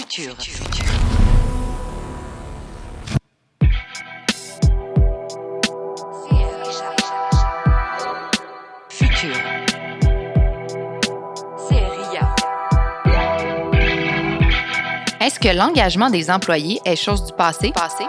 Futur. 0.00 0.34
Futur. 8.88 9.34
Est-ce 15.20 15.38
que 15.38 15.54
l'engagement 15.54 16.08
des 16.08 16.30
employés 16.30 16.80
est 16.86 16.96
chose 16.96 17.26
du 17.26 17.32
passé? 17.34 17.70
passé? 17.72 18.04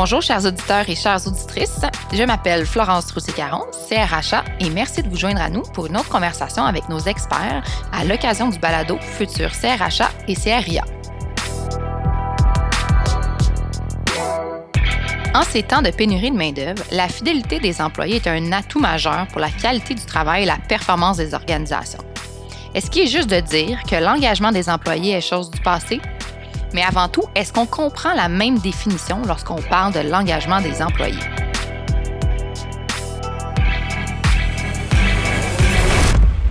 Bonjour, 0.00 0.22
chers 0.22 0.44
auditeurs 0.46 0.88
et 0.88 0.94
chères 0.94 1.26
auditrices. 1.26 1.80
Je 2.12 2.22
m'appelle 2.22 2.64
Florence 2.64 3.10
Roussy-Caron, 3.10 3.64
CRHA, 3.88 4.44
et 4.60 4.70
merci 4.70 5.02
de 5.02 5.08
vous 5.08 5.16
joindre 5.16 5.40
à 5.40 5.50
nous 5.50 5.62
pour 5.74 5.86
une 5.86 5.96
autre 5.96 6.08
conversation 6.08 6.62
avec 6.62 6.88
nos 6.88 7.00
experts 7.00 7.64
à 7.90 8.04
l'occasion 8.04 8.48
du 8.48 8.60
balado 8.60 8.96
Futur 9.00 9.50
CRHA 9.50 10.08
et 10.28 10.36
CRIA. 10.36 10.84
En 15.34 15.42
ces 15.42 15.64
temps 15.64 15.82
de 15.82 15.90
pénurie 15.90 16.30
de 16.30 16.36
main-d'œuvre, 16.36 16.84
la 16.92 17.08
fidélité 17.08 17.58
des 17.58 17.80
employés 17.80 18.22
est 18.24 18.28
un 18.28 18.52
atout 18.52 18.78
majeur 18.78 19.26
pour 19.32 19.40
la 19.40 19.50
qualité 19.50 19.94
du 19.94 20.04
travail 20.04 20.44
et 20.44 20.46
la 20.46 20.58
performance 20.58 21.16
des 21.16 21.34
organisations. 21.34 22.04
Est-ce 22.72 22.88
qu'il 22.88 23.02
est 23.02 23.08
juste 23.08 23.30
de 23.30 23.40
dire 23.40 23.82
que 23.82 23.96
l'engagement 23.96 24.52
des 24.52 24.70
employés 24.70 25.14
est 25.14 25.28
chose 25.28 25.50
du 25.50 25.58
passé? 25.60 26.00
Mais 26.74 26.82
avant 26.82 27.08
tout, 27.08 27.24
est-ce 27.34 27.52
qu'on 27.52 27.66
comprend 27.66 28.14
la 28.14 28.28
même 28.28 28.58
définition 28.58 29.22
lorsqu'on 29.26 29.62
parle 29.62 29.92
de 29.92 30.00
l'engagement 30.00 30.60
des 30.60 30.82
employés? 30.82 31.18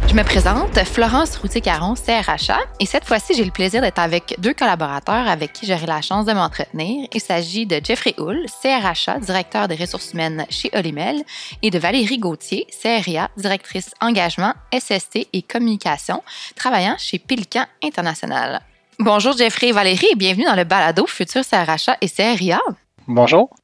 Je 0.09 0.13
me 0.13 0.23
présente, 0.23 0.83
Florence 0.85 1.35
Routier-Caron, 1.35 1.93
CRHA, 1.93 2.59
et 2.79 2.85
cette 2.85 3.03
fois-ci, 3.03 3.33
j'ai 3.35 3.43
le 3.43 3.51
plaisir 3.51 3.81
d'être 3.81 3.99
avec 3.99 4.35
deux 4.39 4.53
collaborateurs 4.53 5.27
avec 5.27 5.51
qui 5.51 5.67
j'aurai 5.67 5.85
la 5.85 6.01
chance 6.01 6.25
de 6.25 6.31
m'entretenir. 6.31 7.07
Il 7.13 7.19
s'agit 7.19 7.65
de 7.67 7.81
Jeffrey 7.83 8.15
Hull, 8.17 8.45
CRHA, 8.61 9.19
directeur 9.19 9.67
des 9.67 9.75
ressources 9.75 10.13
humaines 10.13 10.45
chez 10.49 10.71
Olimel, 10.73 11.23
et 11.61 11.69
de 11.69 11.77
Valérie 11.77 12.17
Gauthier, 12.19 12.65
CRIA, 12.81 13.29
directrice 13.37 13.91
engagement, 14.01 14.53
SST 14.73 15.27
et 15.33 15.41
communication, 15.41 16.23
travaillant 16.55 16.95
chez 16.97 17.19
Pélican 17.19 17.65
International. 17.83 18.61
Bonjour 18.99 19.37
Jeffrey 19.37 19.67
et 19.67 19.71
Valérie 19.71 20.07
et 20.11 20.15
bienvenue 20.15 20.45
dans 20.45 20.55
le 20.55 20.63
balado 20.63 21.05
Futur 21.05 21.43
CRHA 21.47 21.97
et 22.01 22.09
CRIA. 22.09 22.59
Bonjour. 23.07 23.55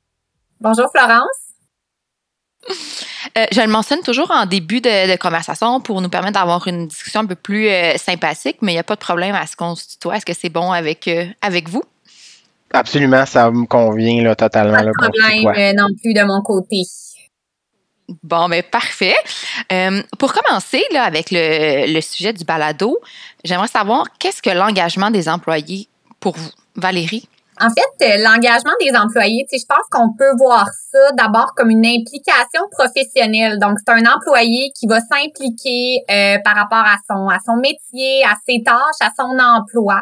Bonjour 0.61 0.85
Florence. 0.91 1.25
Euh, 3.35 3.45
je 3.51 3.61
le 3.61 3.67
mentionne 3.67 4.01
toujours 4.01 4.29
en 4.29 4.45
début 4.45 4.79
de, 4.79 5.17
conversation 5.17 5.81
pour 5.81 6.01
nous 6.01 6.09
permettre 6.09 6.39
d'avoir 6.39 6.67
une 6.67 6.87
discussion 6.87 7.21
un 7.21 7.25
peu 7.25 7.33
plus 7.33 7.67
euh, 7.67 7.97
sympathique, 7.97 8.57
mais 8.61 8.73
il 8.73 8.75
n'y 8.75 8.79
a 8.79 8.83
pas 8.83 8.93
de 8.93 8.99
problème 8.99 9.33
à 9.33 9.47
ce 9.47 9.55
qu'on 9.55 9.73
se 9.73 9.87
tutoie. 9.87 10.17
Est-ce 10.17 10.25
que 10.25 10.33
c'est 10.33 10.49
bon 10.49 10.71
avec, 10.71 11.07
euh, 11.07 11.25
avec 11.41 11.67
vous? 11.67 11.83
Absolument, 12.71 13.25
ça 13.25 13.49
me 13.49 13.65
convient 13.65 14.23
là, 14.23 14.35
totalement. 14.35 14.77
Pas 14.77 14.83
de 14.83 15.41
problème 15.41 15.75
non 15.75 15.87
plus 15.99 16.13
de 16.13 16.23
mon 16.23 16.41
côté. 16.43 16.83
Bon, 18.21 18.49
ben, 18.49 18.63
parfait. 18.63 19.15
pour 20.19 20.33
commencer 20.33 20.83
là, 20.91 21.03
avec 21.03 21.31
le, 21.31 21.93
le 21.93 22.01
sujet 22.01 22.33
du 22.33 22.43
balado, 22.43 22.99
j'aimerais 23.43 23.67
savoir 23.67 24.05
qu'est-ce 24.19 24.41
que 24.41 24.49
l'engagement 24.49 25.09
des 25.09 25.29
employés 25.29 25.87
pour 26.19 26.35
vous? 26.35 26.51
Valérie? 26.75 27.27
En 27.61 27.69
fait, 27.69 28.05
euh, 28.05 28.23
l'engagement 28.23 28.71
des 28.81 28.95
employés, 28.97 29.45
je 29.51 29.65
pense 29.67 29.85
qu'on 29.91 30.13
peut 30.13 30.31
voir 30.37 30.67
ça 30.91 31.11
d'abord 31.11 31.53
comme 31.55 31.69
une 31.69 31.85
implication 31.85 32.61
professionnelle. 32.71 33.59
Donc, 33.59 33.77
c'est 33.77 33.93
un 33.93 34.05
employé 34.11 34.71
qui 34.75 34.87
va 34.87 34.99
s'impliquer 34.99 36.03
euh, 36.09 36.37
par 36.43 36.55
rapport 36.55 36.83
à 36.85 36.97
son 37.07 37.27
à 37.29 37.37
son 37.45 37.57
métier, 37.57 38.23
à 38.25 38.33
ses 38.47 38.63
tâches, 38.63 39.01
à 39.01 39.11
son 39.17 39.37
emploi. 39.39 40.01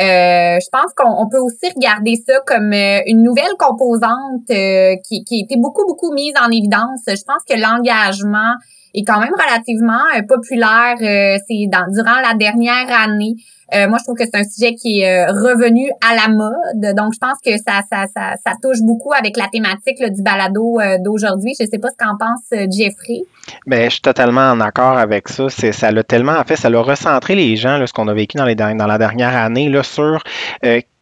Euh, 0.00 0.58
je 0.60 0.68
pense 0.70 0.92
qu'on 0.96 1.28
peut 1.28 1.38
aussi 1.38 1.72
regarder 1.74 2.14
ça 2.26 2.34
comme 2.46 2.72
une 2.72 3.22
nouvelle 3.22 3.54
composante 3.58 4.46
qui, 4.46 5.24
qui 5.24 5.40
a 5.40 5.44
été 5.44 5.56
beaucoup, 5.56 5.86
beaucoup 5.86 6.12
mise 6.12 6.34
en 6.40 6.50
évidence. 6.50 7.02
Je 7.06 7.24
pense 7.24 7.42
que 7.48 7.54
l'engagement 7.54 8.54
est 8.94 9.04
quand 9.04 9.20
même 9.20 9.34
relativement 9.34 10.04
populaire. 10.28 10.96
c'est 10.98 11.68
dans, 11.68 11.86
durant 11.92 12.20
la 12.20 12.34
dernière 12.34 12.90
année. 12.90 13.34
Euh, 13.72 13.88
moi, 13.88 13.98
je 13.98 14.04
trouve 14.04 14.16
que 14.16 14.24
c'est 14.24 14.36
un 14.36 14.44
sujet 14.44 14.74
qui 14.74 15.00
est 15.00 15.08
euh, 15.08 15.32
revenu 15.32 15.88
à 16.00 16.14
la 16.14 16.28
mode. 16.28 16.94
Donc, 16.96 17.14
je 17.14 17.18
pense 17.18 17.38
que 17.44 17.52
ça, 17.58 17.80
ça, 17.90 18.06
ça, 18.14 18.52
touche 18.62 18.80
beaucoup 18.82 19.12
avec 19.12 19.36
la 19.36 19.48
thématique 19.48 20.02
du 20.12 20.22
balado 20.22 20.80
euh, 20.80 20.98
d'aujourd'hui. 20.98 21.54
Je 21.58 21.64
ne 21.64 21.68
sais 21.70 21.78
pas 21.78 21.88
ce 21.88 21.96
qu'en 21.96 22.16
pense 22.16 22.70
Jeffrey. 22.70 23.22
Bien, 23.66 23.84
je 23.84 23.94
suis 23.94 24.00
totalement 24.00 24.50
en 24.50 24.60
accord 24.60 24.98
avec 24.98 25.28
ça. 25.28 25.48
Ça 25.48 25.90
l'a 25.90 26.02
tellement, 26.02 26.36
en 26.38 26.44
fait, 26.44 26.56
ça 26.56 26.70
l'a 26.70 26.80
recentré 26.80 27.34
les 27.34 27.56
gens, 27.56 27.84
ce 27.86 27.92
qu'on 27.92 28.08
a 28.08 28.14
vécu 28.14 28.36
dans, 28.36 28.44
les, 28.44 28.54
dans 28.54 28.74
la 28.74 28.98
dernière 28.98 29.36
année, 29.36 29.68
là, 29.68 29.82
sur 29.82 30.22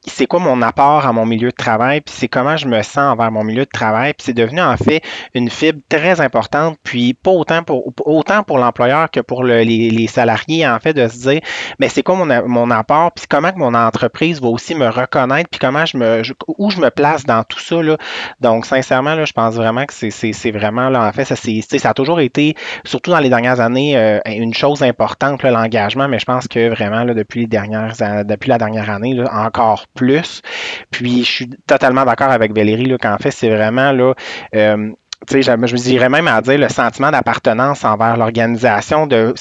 c'est 0.05 0.27
quoi 0.27 0.41
mon 0.41 0.63
apport 0.63 1.07
à 1.07 1.13
mon 1.13 1.25
milieu 1.25 1.51
de 1.51 1.55
travail, 1.55 2.01
puis 2.01 2.15
c'est 2.17 2.29
comment 2.29 2.57
je 2.57 2.67
me 2.67 2.83
sens 2.83 3.13
envers 3.13 3.31
mon 3.31 3.45
milieu 3.45 3.65
de 3.65 3.71
travail, 3.71 4.15
puis 4.15 4.25
c'est 4.27 4.35
devenu 4.35 4.61
en 4.61 4.77
fait 4.77 5.03
une 5.35 5.49
fibre 5.49 5.81
très 5.89 6.21
importante, 6.21 6.77
puis 6.83 7.15
pas 7.15 7.31
autant 7.31 7.63
pour 7.63 7.93
autant 8.05 8.43
pour 8.43 8.59
l'employeur 8.59 9.11
que 9.11 9.21
pour 9.21 9.45
les, 9.45 9.65
les, 9.65 10.07
salariés 10.09 10.67
en 10.67 10.79
fait 10.81 10.93
de 10.93 11.07
se 11.07 11.29
dire, 11.29 11.41
mais 11.79 11.89
c'est 11.89 12.03
quoi 12.03 12.17
mon, 12.17 12.49
mon 12.49 12.71
apport, 12.71 13.13
puis 13.13 13.27
comment 13.29 13.53
que 13.53 13.59
mon 13.59 13.75
entreprise 13.75 14.41
va 14.43 14.49
aussi 14.49 14.75
me 14.75 14.89
reconnaître, 14.89 15.49
puis 15.49 15.61
comment 15.61 15.87
je 15.87 15.97
me 15.97 16.23
où 16.59 16.71
je 16.71 16.81
me 16.81 16.91
place 16.91 17.25
dans 17.25 17.45
tout 17.45 17.61
ça 17.61 17.81
là. 17.81 17.97
Donc 18.41 18.67
sincèrement 18.67 19.15
là, 19.15 19.25
je 19.25 19.33
pense 19.33 19.55
vraiment 19.55 19.87
que 19.87 19.93
c'est 19.93 20.51
vraiment 20.51 20.89
là 20.89 21.07
en 21.07 21.13
fait 21.13 21.25
ça 21.25 21.37
c'est 21.37 21.63
ça 21.79 21.91
a 21.91 21.95
toujours 21.95 22.21
été 22.21 22.57
surtout 22.85 23.13
dans 23.13 23.21
les 23.21 23.29
dernières 23.29 23.61
années 23.61 23.97
euh, 23.97 24.19
une 24.27 24.55
chose 24.55 24.83
importante 24.83 25.43
l'engagement, 25.51 26.09
mais 26.09 26.19
je 26.19 26.25
pense 26.25 26.49
que 26.49 26.69
vraiment 26.71 27.05
là 27.05 27.15
depuis 27.15 27.43
les 27.43 27.47
dernières 27.47 27.95
depuis 28.25 28.49
la 28.49 28.59
dernière 28.59 28.91
année 28.91 29.15
là, 29.15 29.31
encore 29.33 29.87
plus. 29.95 30.43
Puis 30.91 31.25
je 31.25 31.31
suis 31.31 31.51
totalement 31.67 32.05
d'accord 32.05 32.31
avec 32.31 32.55
Valérie 32.55 32.87
là, 32.87 32.99
qu'en 32.99 33.19
fait, 33.19 33.31
c'est 33.31 33.51
vraiment 33.51 33.93
là. 33.93 34.15
Euh, 34.55 34.93
je, 35.31 35.41
je 35.41 35.53
me 35.53 35.79
dirais 35.79 36.09
même 36.09 36.27
à 36.29 36.41
dire 36.41 36.59
le 36.59 36.69
sentiment 36.69 37.11
d'appartenance 37.11 37.85
envers 37.85 38.17
l'organisation, 38.17 39.07
de 39.07 39.35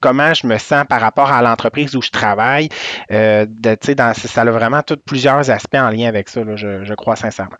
comment 0.00 0.32
je 0.34 0.46
me 0.46 0.58
sens 0.58 0.84
par 0.88 1.00
rapport 1.00 1.30
à 1.30 1.42
l'entreprise 1.42 1.94
où 1.96 2.02
je 2.02 2.10
travaille. 2.10 2.68
Euh, 3.10 3.46
de, 3.48 3.76
dans, 3.94 4.14
ça 4.14 4.40
a 4.40 4.50
vraiment 4.50 4.82
tous 4.82 4.96
plusieurs 4.96 5.50
aspects 5.50 5.76
en 5.76 5.90
lien 5.90 6.08
avec 6.08 6.28
ça, 6.28 6.42
là, 6.44 6.56
je, 6.56 6.84
je 6.84 6.94
crois 6.94 7.16
sincèrement. 7.16 7.58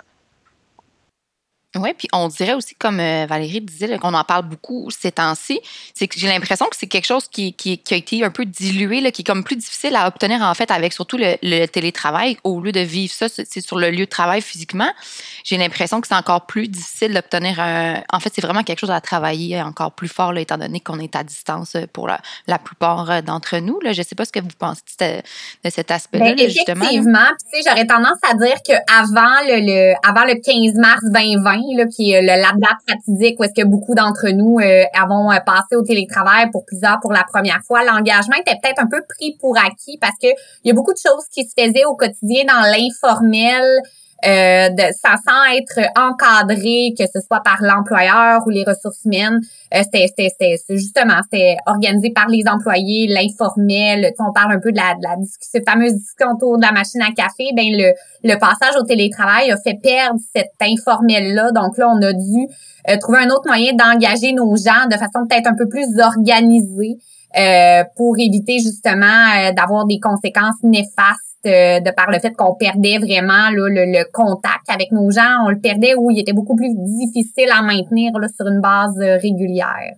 Oui, 1.77 1.91
puis 1.97 2.09
on 2.15 2.29
dirait 2.29 2.55
aussi, 2.55 2.75
comme 2.77 2.99
euh, 2.99 3.27
Valérie 3.29 3.61
disait, 3.61 3.99
qu'on 3.99 4.15
en 4.15 4.25
parle 4.25 4.49
beaucoup 4.49 4.89
ces 4.91 5.12
temps-ci, 5.12 5.61
c'est 5.93 6.09
que 6.09 6.19
j'ai 6.19 6.27
l'impression 6.27 6.65
que 6.67 6.77
c'est 6.77 6.87
quelque 6.87 7.05
chose 7.06 7.29
qui, 7.29 7.55
a 7.91 7.95
été 7.95 8.25
un 8.25 8.31
peu 8.31 8.47
dilué, 8.47 9.03
là, 9.03 9.11
qui 9.11 9.21
est 9.21 9.25
comme 9.25 9.45
plus 9.45 9.56
difficile 9.56 9.95
à 9.95 10.09
obtenir 10.09 10.41
en 10.41 10.55
fait 10.55 10.71
avec 10.71 10.95
surtout 10.95 11.19
le, 11.19 11.67
télétravail. 11.67 12.39
Au 12.43 12.61
lieu 12.61 12.73
de 12.73 12.81
vivre 12.81 13.12
ça, 13.12 13.28
sur 13.28 13.78
le 13.78 13.91
lieu 13.91 14.07
de 14.07 14.11
travail 14.11 14.41
physiquement. 14.41 14.91
J'ai 15.48 15.56
l'impression 15.56 16.03
que 16.03 16.06
c'est 16.06 16.14
encore 16.14 16.44
plus 16.44 16.69
difficile 16.69 17.14
d'obtenir 17.14 17.59
un. 17.59 18.03
En 18.12 18.20
fait, 18.20 18.31
c'est 18.34 18.42
vraiment 18.42 18.62
quelque 18.62 18.81
chose 18.81 18.91
à 18.91 19.00
travailler 19.00 19.62
encore 19.62 19.92
plus 19.92 20.09
fort, 20.09 20.34
là, 20.34 20.42
étant 20.42 20.59
donné 20.59 20.78
qu'on 20.78 20.98
est 20.98 21.16
à 21.16 21.25
distance 21.25 21.75
pour 21.94 22.06
la, 22.06 22.20
la 22.47 22.59
plupart 22.59 23.10
euh, 23.10 23.22
d'entre 23.22 23.56
nous. 23.56 23.81
Là. 23.81 23.94
Je 23.94 24.00
ne 24.00 24.04
sais 24.04 24.14
pas 24.14 24.26
ce 24.26 24.32
que 24.32 24.41
vous 24.41 24.48
pensez 24.59 24.82
de, 25.00 25.70
cet 25.70 25.91
aspect-là, 25.91 26.34
ben, 26.34 26.50
justement. 26.50 26.84
Effectivement. 26.84 27.31
J'aurais 27.66 27.86
tendance 27.86 28.19
à 28.31 28.34
dire 28.34 28.56
qu'avant 28.62 29.41
le, 29.47 29.64
le, 29.64 29.94
avant 30.06 30.26
le 30.26 30.34
15 30.34 30.75
mars 30.75 31.00
2020, 31.14 31.88
qui 31.97 32.12
est 32.12 32.20
le 32.20 32.42
lab 32.42 32.60
fatidique, 32.86 33.41
où 33.41 33.44
est-ce 33.44 33.54
que 33.54 33.66
beaucoup 33.66 33.94
d'entre 33.94 34.28
nous 34.28 34.59
euh, 34.59 34.84
avons 34.92 35.32
euh, 35.32 35.41
passé 35.47 35.76
au 35.76 35.82
télétravail 35.82 36.50
pour 36.50 36.66
plusieurs 36.66 37.00
pour 37.00 37.15
la 37.15 37.25
première 37.25 37.62
fois. 37.66 37.84
L'engagement 37.84 38.36
était 38.36 38.59
peut-être 38.62 38.82
un 38.82 38.86
peu 38.86 39.03
pris 39.09 39.38
pour 39.41 39.56
acquis 39.56 39.97
parce 39.98 40.19
que 40.20 40.28
il 40.65 40.69
y 40.69 40.70
a 40.70 40.75
beaucoup 40.75 40.92
de 40.92 40.98
choses 40.98 41.25
qui 41.32 41.44
se 41.44 41.54
faisaient 41.59 41.86
au 41.86 41.97
quotidien 41.97 42.44
dans 42.44 42.60
l'informel, 42.70 43.80
euh, 44.27 44.69
de, 44.71 44.83
sans, 45.01 45.55
être 45.55 45.79
encadré, 45.97 46.93
que 46.99 47.05
ce 47.06 47.21
soit 47.25 47.41
par 47.45 47.59
l'employeur 47.61 48.41
ou 48.47 48.51
les 48.51 48.65
ressources 48.65 49.04
humaines. 49.04 49.39
Euh, 49.72 49.83
c'était, 49.84 50.57
justement, 50.71 51.21
c'était 51.22 51.57
organisé 51.66 52.10
par 52.10 52.27
les 52.27 52.42
employés, 52.48 53.07
l'informel. 53.07 54.13
on 54.19 54.33
parle 54.33 54.54
un 54.54 54.59
peu 54.59 54.72
de 54.72 54.77
la, 54.77 54.95
de 54.95 55.04
la 55.04 55.15
discussion, 55.16 55.60
fameuse 55.65 55.92
discussion 55.92 56.33
autour 56.34 56.57
de 56.57 56.63
la 56.63 56.72
machine 56.72 57.01
à 57.01 57.13
café. 57.13 57.51
Ben 57.54 57.66
le, 57.71 57.92
le 58.25 58.39
passage 58.41 58.75
au 58.81 58.83
télétravail 58.83 59.53
a 59.53 59.57
fait 59.57 59.78
perdre 59.81 60.19
cet 60.34 60.51
informel-là. 60.60 61.53
Donc 61.53 61.78
là, 61.78 61.89
on 61.89 62.03
a 62.03 62.13
dû 62.13 62.48
euh, 62.91 62.97
trouver 62.98 63.19
un 63.21 63.28
autre 63.28 63.47
moyen 63.47 63.72
d'engager 63.75 64.33
nos 64.33 64.57
gens 64.57 64.87
de 64.91 64.97
façon 64.97 65.28
peut-être 65.28 65.47
un 65.47 65.54
peu 65.54 65.69
plus 65.69 65.87
organisée. 66.01 66.97
Euh, 67.39 67.84
pour 67.95 68.19
éviter 68.19 68.59
justement 68.59 69.53
d'avoir 69.54 69.84
des 69.84 70.01
conséquences 70.01 70.63
néfastes 70.63 71.28
euh, 71.47 71.79
de 71.79 71.91
par 71.93 72.11
le 72.11 72.19
fait 72.19 72.33
qu'on 72.33 72.55
perdait 72.55 72.99
vraiment 72.99 73.51
le, 73.53 74.03
contact 74.13 74.69
avec 74.69 74.91
nos 74.91 75.11
gens. 75.11 75.47
On 75.47 75.51
le 75.51 75.61
perdait 75.61 75.95
où 75.95 76.11
il 76.11 76.19
était 76.19 76.33
beaucoup 76.33 76.57
plus 76.57 76.75
difficile 76.75 77.51
à 77.57 77.63
maintenir 77.63 78.13
sur 78.37 78.47
une 78.49 78.61
base 78.61 78.99
euh, 78.99 79.19
régulière. 79.19 79.95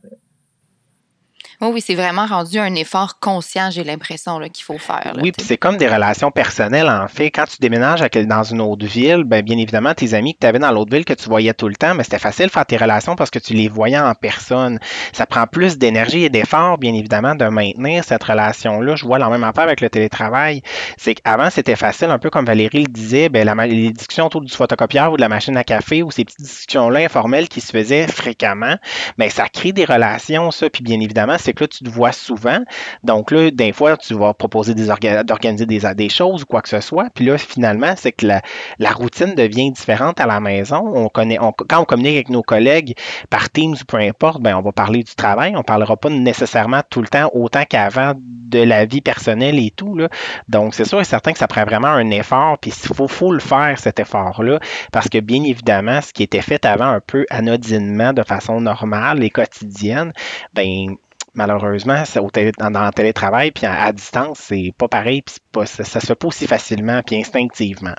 Oui, 1.69 1.83
c'est 1.83 1.95
vraiment 1.95 2.25
rendu 2.25 2.59
un 2.59 2.75
effort 2.75 3.19
conscient, 3.19 3.71
j'ai 3.71 3.85
l'impression, 3.85 4.41
qu'il 4.49 4.65
faut 4.65 4.79
faire. 4.79 5.13
oui, 5.21 5.31
puis 5.31 5.45
c'est 5.47 5.59
comme 5.59 5.77
des 5.77 5.89
relations 5.89 6.31
personnelles, 6.31 6.89
en 6.89 7.07
fait. 7.07 7.31
Quand 7.31 7.45
tu 7.45 7.57
déménages 7.61 8.01
dans 8.01 8.43
une 8.43 8.61
autre 8.63 8.87
ville, 8.87 9.25
ben, 9.25 9.43
bien 9.43 9.59
évidemment, 9.59 9.93
tes 9.93 10.15
amis 10.15 10.35
que 10.35 10.39
tu 10.41 10.47
avais 10.47 10.59
dans 10.59 10.71
l'autre 10.71 10.95
ville 10.95 11.05
que 11.05 11.13
tu 11.13 11.29
voyais 11.29 11.53
tout 11.53 11.69
le 11.69 11.75
temps, 11.75 11.91
mais 11.91 11.99
ben, 11.99 12.05
c'était 12.05 12.19
facile 12.19 12.47
de 12.47 12.51
faire 12.51 12.65
tes 12.65 12.79
relations 12.79 13.15
parce 13.15 13.31
que 13.31 13.39
tu 13.39 13.53
les 13.53 13.69
voyais 13.69 13.99
en 13.99 14.15
personne. 14.15 14.79
Ça 15.13 15.27
prend 15.27 15.47
plus 15.47 15.77
d'énergie 15.77 16.25
et 16.25 16.31
d'effort, 16.31 16.79
bien 16.79 16.95
évidemment, 16.95 17.35
de 17.35 17.45
maintenir 17.45 18.05
cette 18.05 18.25
relation-là. 18.25 18.97
Je 18.97 19.05
vois 19.05 19.19
la 19.19 19.29
même 19.29 19.45
affaire 19.45 19.65
avec 19.65 19.81
le 19.81 19.91
télétravail. 19.91 20.63
C'est 20.97 21.15
qu'avant, 21.15 21.51
c'était 21.51 21.77
facile, 21.77 22.11
un 22.11 22.19
peu 22.19 22.31
comme 22.31 22.47
Valérie 22.47 22.85
le 22.85 22.93
disait, 22.93 23.29
ben, 23.29 23.45
la, 23.45 23.67
les 23.67 23.93
discussions 23.93 24.27
autour 24.27 24.41
du 24.41 24.53
photocopieur 24.53 25.13
ou 25.13 25.17
de 25.17 25.21
la 25.21 25.29
machine 25.29 25.57
à 25.57 25.65
café 25.65 26.03
ou 26.03 26.11
ces 26.11 26.25
petites 26.25 26.41
discussions-là 26.41 27.01
informelles 27.01 27.49
qui 27.49 27.61
se 27.61 27.71
faisaient 27.71 28.07
fréquemment, 28.07 28.77
ben, 29.19 29.29
ça 29.29 29.49
crée 29.49 29.73
des 29.73 29.85
relations, 29.85 30.51
ça. 30.51 30.71
Puis 30.71 30.83
bien 30.83 31.01
évidemment, 31.01 31.37
c'est 31.39 31.50
que 31.53 31.65
là, 31.65 31.69
tu 31.69 31.85
te 31.85 31.91
vois 31.91 32.13
souvent. 32.13 32.61
Donc 33.05 33.31
là, 33.31 33.51
des 33.51 33.73
fois, 33.73 33.97
tu 33.97 34.15
vas 34.15 34.35
proposer 34.35 34.75
d'organiser 34.75 35.67
des, 35.67 35.95
des 35.95 36.09
choses 36.09 36.43
ou 36.43 36.47
quoi 36.47 36.63
que 36.63 36.69
ce 36.69 36.81
soit. 36.81 37.09
Puis 37.15 37.25
là, 37.25 37.39
finalement, 37.39 37.95
c'est 37.97 38.13
que 38.13 38.27
la, 38.27 38.91
routine 38.93 39.35
devient 39.35 39.71
différente 39.71 40.21
à 40.21 40.27
la 40.27 40.41
maison. 40.41 40.83
On 40.85 41.09
connaît, 41.09 41.39
quand 41.39 41.81
on 41.81 41.85
communique 41.85 42.15
avec 42.15 42.29
nos 42.29 42.43
collègues 42.43 42.97
par 43.31 43.51
Teams 43.51 43.75
ou 43.81 43.85
peu 43.87 43.99
importe, 43.99 44.43
ben, 44.43 44.57
on 44.57 44.63
va 44.63 44.73
parler 44.73 45.03
du 45.03 45.15
travail. 45.15 45.53
On 45.55 45.59
ne 45.59 45.63
parlera 45.63 45.97
pas 45.97 46.11
nécessairement 46.11 46.83
tout 46.89 47.01
le 47.01 47.09
temps 47.09 47.31
autant 47.33 47.65
qu'avant 47.69 48.13
de 48.17 48.63
la 48.63 48.85
vie 48.85 49.01
personnelle 49.01 49.59
et 49.59 49.71
tout. 49.71 49.97
Là. 49.97 50.09
Donc, 50.49 50.75
c'est 50.75 50.85
sûr 50.85 51.01
et 51.01 51.05
certain 51.05 51.33
que 51.33 51.39
ça 51.39 51.47
prend 51.47 51.65
vraiment 51.65 51.89
un 51.89 52.11
effort. 52.11 52.59
Puis 52.59 52.73
il 52.73 52.95
faut, 52.95 53.09
faut 53.09 53.33
le 53.33 53.41
faire, 53.41 53.79
cet 53.79 54.01
effort-là. 54.01 54.59
Parce 54.93 55.09
que 55.09 55.19
bien 55.19 55.45
évidemment, 55.45 56.01
ce 56.01 56.13
qui 56.13 56.23
était 56.23 56.43
fait 56.43 56.65
avant 56.65 56.89
un 56.89 57.01
peu 57.01 57.25
anodinement, 57.31 58.13
de 58.13 58.23
façon 58.23 58.61
normale 58.61 59.23
et 59.23 59.31
quotidienne, 59.31 60.13
ben 60.55 60.97
malheureusement, 61.35 62.05
ça, 62.05 62.21
dans, 62.21 62.85
le 62.85 62.93
télétravail, 62.93 63.51
puis 63.53 63.67
à, 63.67 63.93
distance, 63.93 64.39
c'est 64.41 64.73
pas 64.77 64.89
pareil, 64.89 65.23
puis 65.23 65.37
ça, 65.67 65.85
se 65.85 66.07
fait 66.07 66.15
pas 66.15 66.29
aussi 66.29 66.47
facilement, 66.47 67.03
puis 67.03 67.17
instinctivement. 67.17 67.95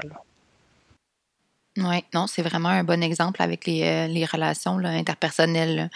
Oui, 1.78 2.04
non, 2.14 2.28
c'est 2.28 2.42
vraiment 2.42 2.70
un 2.70 2.84
bon 2.84 3.02
exemple 3.02 3.42
avec 3.42 3.66
les, 3.66 3.84
euh, 3.84 4.26
relations 4.32 4.78
interpersonnelles. 4.78 5.90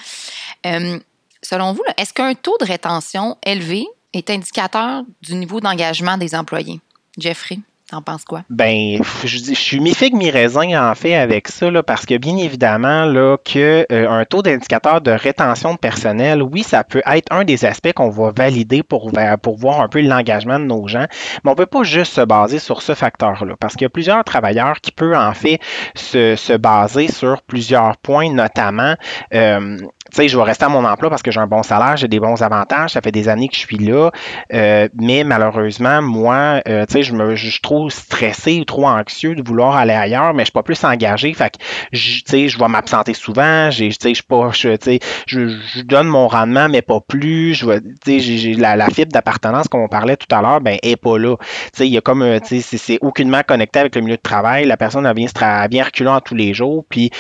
Selon 1.46 1.74
vous, 1.74 1.84
est-ce 1.98 2.12
qu'un 2.12 2.34
taux 2.34 2.58
de 2.60 2.66
rétention 2.66 3.38
élevé 3.46 3.86
est 4.14 4.32
indicateur 4.32 5.04
du 5.22 5.36
niveau 5.36 5.60
d'engagement 5.60 6.18
des 6.18 6.34
employés? 6.34 6.82
Jeffrey? 7.20 7.60
T'en 7.92 8.02
penses 8.02 8.26
quoi? 8.26 8.42
Ben, 8.50 9.00
je, 9.24 9.38
suis 9.54 9.80
mi 9.80 9.94
figue 9.94 10.16
mi 10.16 10.32
raisin 10.32 10.90
en 10.90 10.96
fait 10.96 11.14
avec 11.14 11.48
ça, 11.48 11.70
là, 11.70 11.84
parce 11.84 12.08
que 12.08 12.18
bien 12.18 12.36
évidemment, 12.36 13.06
là, 13.06 13.38
que 13.38 13.86
euh, 13.92 14.10
un 14.10 14.26
taux 14.26 14.42
d'indicateur 14.42 15.02
de 15.02 15.12
rétention 15.12 15.74
de 15.76 15.78
personnel, 15.78 16.42
oui, 16.42 16.64
ça 16.64 16.84
peut 16.84 17.04
être 17.06 17.32
un 17.32 17.44
des 17.44 17.64
aspects 17.64 17.94
qu'on 17.94 18.10
va 18.10 18.32
valider 18.36 18.82
pour, 18.82 19.12
pour 19.44 19.58
voir 19.58 19.82
un 19.82 19.88
peu 19.88 20.02
l'engagement 20.02 20.58
de 20.58 20.66
nos 20.66 20.88
gens, 20.88 21.06
mais 21.44 21.52
on 21.52 21.54
peut 21.54 21.68
pas 21.68 21.84
juste 21.84 22.14
se 22.14 22.22
baser 22.22 22.58
sur 22.58 22.82
ce 22.82 22.96
facteur-là, 22.96 23.54
parce 23.60 23.74
qu'il 23.74 23.84
y 23.84 23.86
a 23.86 23.90
plusieurs 23.90 24.24
travailleurs 24.24 24.82
qui 24.82 24.92
peuvent 24.92 25.14
en 25.14 25.36
fait 25.36 25.60
se, 25.94 26.36
se 26.36 26.54
baser 26.54 27.08
sur 27.08 27.44
plusieurs 27.44 27.98
points, 27.98 28.32
notamment 28.32 28.96
euh, 29.36 29.78
sais, 30.16 30.28
je 30.28 30.38
vais 30.38 30.44
rester 30.44 30.66
à 30.66 30.70
mon 30.70 30.86
emploi 30.86 31.10
parce 31.10 31.22
que 31.22 31.32
j'ai 31.32 31.40
un 31.40 31.48
bon 31.48 31.64
salaire, 31.64 31.98
j'ai 31.98 32.08
des 32.08 32.20
bons 32.20 32.42
avantages, 32.42 32.92
ça 32.92 33.02
fait 33.02 33.12
des 33.12 33.30
années 33.30 33.48
que 33.48 33.56
je 33.56 33.60
suis 33.60 33.78
là, 33.78 34.12
euh, 34.54 34.88
mais 34.96 35.24
malheureusement, 35.24 36.02
moi, 36.02 36.62
euh, 36.68 36.86
tu 36.86 36.94
sais, 36.94 37.04
je 37.04 37.14
me, 37.14 37.36
je 37.36 37.50
suis 37.50 37.62
trop 37.62 37.90
stressé 37.90 38.60
ou 38.60 38.66
trop 38.66 38.88
anxieux 38.88 39.36
de 39.36 39.44
vouloir 39.46 39.76
aller 39.76 39.94
ailleurs, 39.94 40.34
mais 40.34 40.42
je 40.42 40.46
suis 40.46 40.52
pas 40.54 40.64
plus 40.64 40.84
engagé, 40.84 41.34
fait 41.34 41.52
que, 41.52 41.58
tu 41.98 42.22
sais, 42.26 42.48
je 42.48 42.58
vais 42.58 42.68
m'absenter 42.68 43.14
souvent, 43.14 43.70
j'ai, 43.72 43.90
tu 43.90 43.98
sais, 44.00 44.14
je 44.14 44.24
pas, 44.24 44.50
tu 44.52 44.76
sais, 44.82 45.00
je, 45.28 45.82
donne 45.84 46.08
mon 46.08 46.28
rendement, 46.28 46.70
mais 46.70 46.82
pas 46.82 47.02
plus, 47.02 47.54
je 47.54 47.80
tu 47.80 47.96
sais, 48.06 48.20
j'ai 48.20 48.54
la, 48.54 48.76
la, 48.76 48.90
fibre 48.90 49.12
d'appartenance, 49.12 49.68
comme 49.68 49.82
on 49.82 49.88
parlait 49.88 50.18
tout 50.18 50.34
à 50.34 50.42
l'heure, 50.42 50.62
ben, 50.62 50.78
est 50.82 50.96
pas 50.96 51.18
là. 51.18 51.36
Tu 51.38 51.46
sais, 51.74 51.88
il 51.88 51.94
y 51.94 51.98
a 51.98 52.02
comme, 52.02 52.22
euh, 52.22 52.40
tu 52.40 52.62
sais, 52.62 52.78
c'est 52.78 52.98
aucunement 53.02 53.42
connecté 53.46 53.80
avec 53.80 53.96
le 53.96 54.02
milieu 54.02 54.18
de 54.18 54.22
travail, 54.22 54.66
la 54.66 54.78
personne, 54.78 55.06
elle 55.06 55.16
vient, 55.16 55.28
elle 55.42 55.70
vient 55.70 55.84
reculant 55.84 56.22
tous 56.22 56.36
les 56.36 56.54
jours, 56.54 56.86
puis 56.90 57.12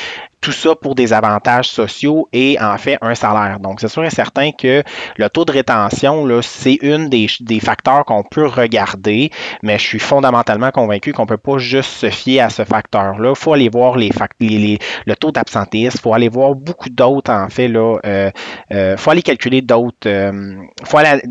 tout 0.45 0.51
ça 0.51 0.75
pour 0.75 0.93
des 0.93 1.11
avantages 1.11 1.69
sociaux 1.69 2.29
et 2.31 2.55
en 2.61 2.77
fait 2.77 2.99
un 3.01 3.15
salaire. 3.15 3.59
Donc, 3.59 3.81
c'est 3.81 3.87
sûr 3.87 4.05
et 4.05 4.11
certain 4.11 4.51
que 4.51 4.83
le 5.17 5.29
taux 5.29 5.43
de 5.43 5.51
rétention, 5.51 6.23
là, 6.23 6.43
c'est 6.43 6.77
une 6.83 7.09
des, 7.09 7.25
des 7.39 7.59
facteurs 7.59 8.05
qu'on 8.05 8.21
peut 8.21 8.45
regarder, 8.45 9.31
mais 9.63 9.79
je 9.79 9.83
suis 9.83 9.97
fondamentalement 9.97 10.69
convaincu 10.69 11.13
qu'on 11.13 11.23
ne 11.23 11.27
peut 11.27 11.37
pas 11.37 11.57
juste 11.57 11.89
se 11.89 12.11
fier 12.11 12.41
à 12.41 12.51
ce 12.51 12.63
facteur-là. 12.63 13.29
Il 13.29 13.35
faut 13.35 13.53
aller 13.53 13.69
voir 13.69 13.97
les, 13.97 14.11
les, 14.39 14.77
le 15.07 15.15
taux 15.15 15.31
d'absentéisme, 15.31 15.97
il 15.97 16.01
faut 16.01 16.13
aller 16.13 16.29
voir 16.29 16.53
beaucoup 16.53 16.91
d'autres, 16.91 17.31
en 17.31 17.49
fait, 17.49 17.67
là. 17.67 17.95
Euh, 18.05 18.29
euh, 18.71 18.97
faut 18.97 19.09
aller 19.09 19.23
calculer 19.23 19.63
d'autres. 19.63 20.07
Euh, 20.07 20.57
faut 20.83 20.99
aller 20.99 21.23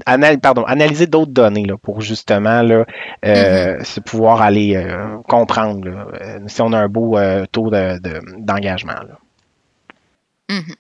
pardon, 0.43 0.65
analyser 0.65 1.07
d'autres 1.07 1.31
données 1.31 1.67
là, 1.67 1.77
pour 1.81 2.01
justement 2.01 2.63
là, 2.63 2.85
euh, 3.25 3.79
mm-hmm. 3.79 4.01
pouvoir 4.01 4.43
aller 4.43 4.75
euh, 4.75 5.19
comprendre 5.29 5.89
si 6.49 6.63
on 6.63 6.73
a 6.73 6.79
un 6.79 6.89
beau 6.89 7.17
taux 7.53 7.71
d'engagement. 7.71 8.95
Mm-hmm. 10.51 10.75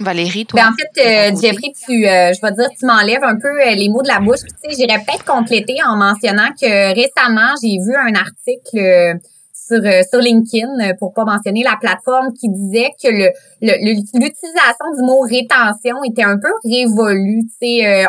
Valérie, 0.00 0.46
toi? 0.46 0.62
Ben 0.62 0.70
en 0.70 0.74
fait, 0.74 1.32
euh, 1.32 1.40
Jeffrey, 1.40 1.72
tu, 1.84 2.06
euh, 2.06 2.32
je 2.32 2.40
vais 2.40 2.52
dire, 2.52 2.68
tu 2.78 2.86
m'enlèves 2.86 3.22
un 3.22 3.36
peu 3.36 3.48
euh, 3.48 3.74
les 3.74 3.88
mots 3.88 4.02
de 4.02 4.08
la 4.08 4.18
bouche. 4.18 4.40
Tu 4.40 4.70
sais, 4.70 4.76
j'irais 4.76 4.98
peut-être 4.98 5.24
compléter 5.24 5.76
en 5.86 5.96
mentionnant 5.96 6.48
que 6.58 6.94
récemment, 6.94 7.54
j'ai 7.62 7.76
vu 7.84 7.94
un 7.94 8.14
article 8.14 9.18
sur, 9.52 9.80
sur 10.10 10.20
LinkedIn, 10.20 10.94
pour 10.98 11.12
pas 11.12 11.24
mentionner 11.24 11.62
la 11.62 11.76
plateforme, 11.78 12.32
qui 12.32 12.48
disait 12.48 12.88
que 13.02 13.08
le, 13.08 13.28
l'utilisation 13.60 14.86
du 14.96 15.02
mot 15.02 15.20
rétention 15.20 16.02
était 16.02 16.24
un 16.24 16.38
peu 16.38 16.50
révolue. 16.64 17.42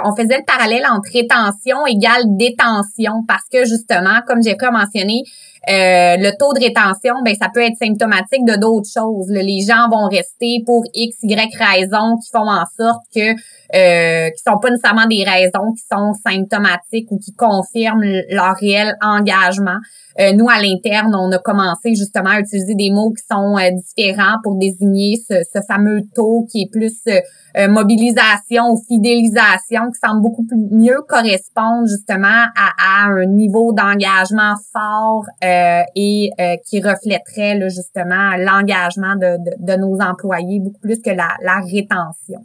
On 0.06 0.16
faisait 0.16 0.38
le 0.38 0.46
parallèle 0.46 0.86
entre 0.90 1.12
rétention 1.12 1.86
égale 1.86 2.24
détention 2.38 3.24
parce 3.28 3.44
que 3.52 3.66
justement, 3.66 4.22
comme 4.25 4.42
j'ai 4.42 4.56
mentionné, 4.72 5.24
euh, 5.69 6.18
le 6.18 6.31
taux 6.40 6.54
de 6.54 6.60
rétention, 6.60 7.13
ben 7.24 7.36
ça 7.40 7.50
peut 7.54 7.62
être 7.62 7.78
symptomatique 7.78 8.46
de 8.46 8.56
d'autres 8.56 8.90
choses. 8.92 9.28
Les 9.30 9.62
gens 9.62 9.90
vont 9.92 10.08
rester 10.08 10.63
pour 10.66 10.84
x, 10.94 11.18
y 11.22 11.36
raisons 11.36 12.18
qui 12.18 12.31
font 12.31 12.50
en 12.50 12.66
sorte 12.75 13.04
que 13.13 13.36
euh, 13.73 14.29
qui 14.29 14.44
sont 14.45 14.59
pas 14.59 14.69
nécessairement 14.69 15.07
des 15.07 15.23
raisons 15.23 15.73
qui 15.73 15.83
sont 15.91 16.13
symptomatiques 16.25 17.12
ou 17.12 17.18
qui 17.18 17.33
confirment 17.33 18.03
leur 18.29 18.56
réel 18.56 18.95
engagement. 19.01 19.77
Euh, 20.19 20.33
nous, 20.33 20.50
à 20.50 20.62
l'interne, 20.62 21.15
on 21.15 21.31
a 21.31 21.38
commencé 21.38 21.95
justement 21.95 22.31
à 22.31 22.39
utiliser 22.39 22.75
des 22.75 22.91
mots 22.91 23.12
qui 23.12 23.23
sont 23.29 23.57
euh, 23.57 23.69
différents 23.95 24.38
pour 24.44 24.56
désigner 24.56 25.15
ce, 25.18 25.35
ce, 25.53 25.62
fameux 25.68 26.01
taux 26.13 26.45
qui 26.51 26.63
est 26.63 26.69
plus 26.71 27.00
euh, 27.07 27.68
mobilisation 27.69 28.71
ou 28.71 28.81
fidélisation, 28.88 29.89
qui 29.91 30.00
semble 30.06 30.21
beaucoup 30.21 30.45
mieux 30.71 31.01
correspondre 31.07 31.88
justement 31.88 32.27
à, 32.27 32.71
à 32.77 33.06
un 33.07 33.25
niveau 33.25 33.74
d'engagement 33.74 34.56
fort 34.74 35.25
et 35.41 36.29
qui 36.65 36.81
reflèterait 36.81 37.57
là, 37.57 37.69
justement 37.69 38.35
l'engagement 38.38 39.15
de, 39.15 39.38
de, 39.38 39.51
de, 39.59 39.79
nos 39.79 40.00
employés 40.01 40.59
beaucoup 40.59 40.79
plus 40.79 41.01
que 41.01 41.09
la, 41.09 41.29
la 41.41 41.62
rétention. 41.62 42.41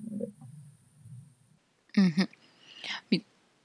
Mm-hmm 1.97 2.27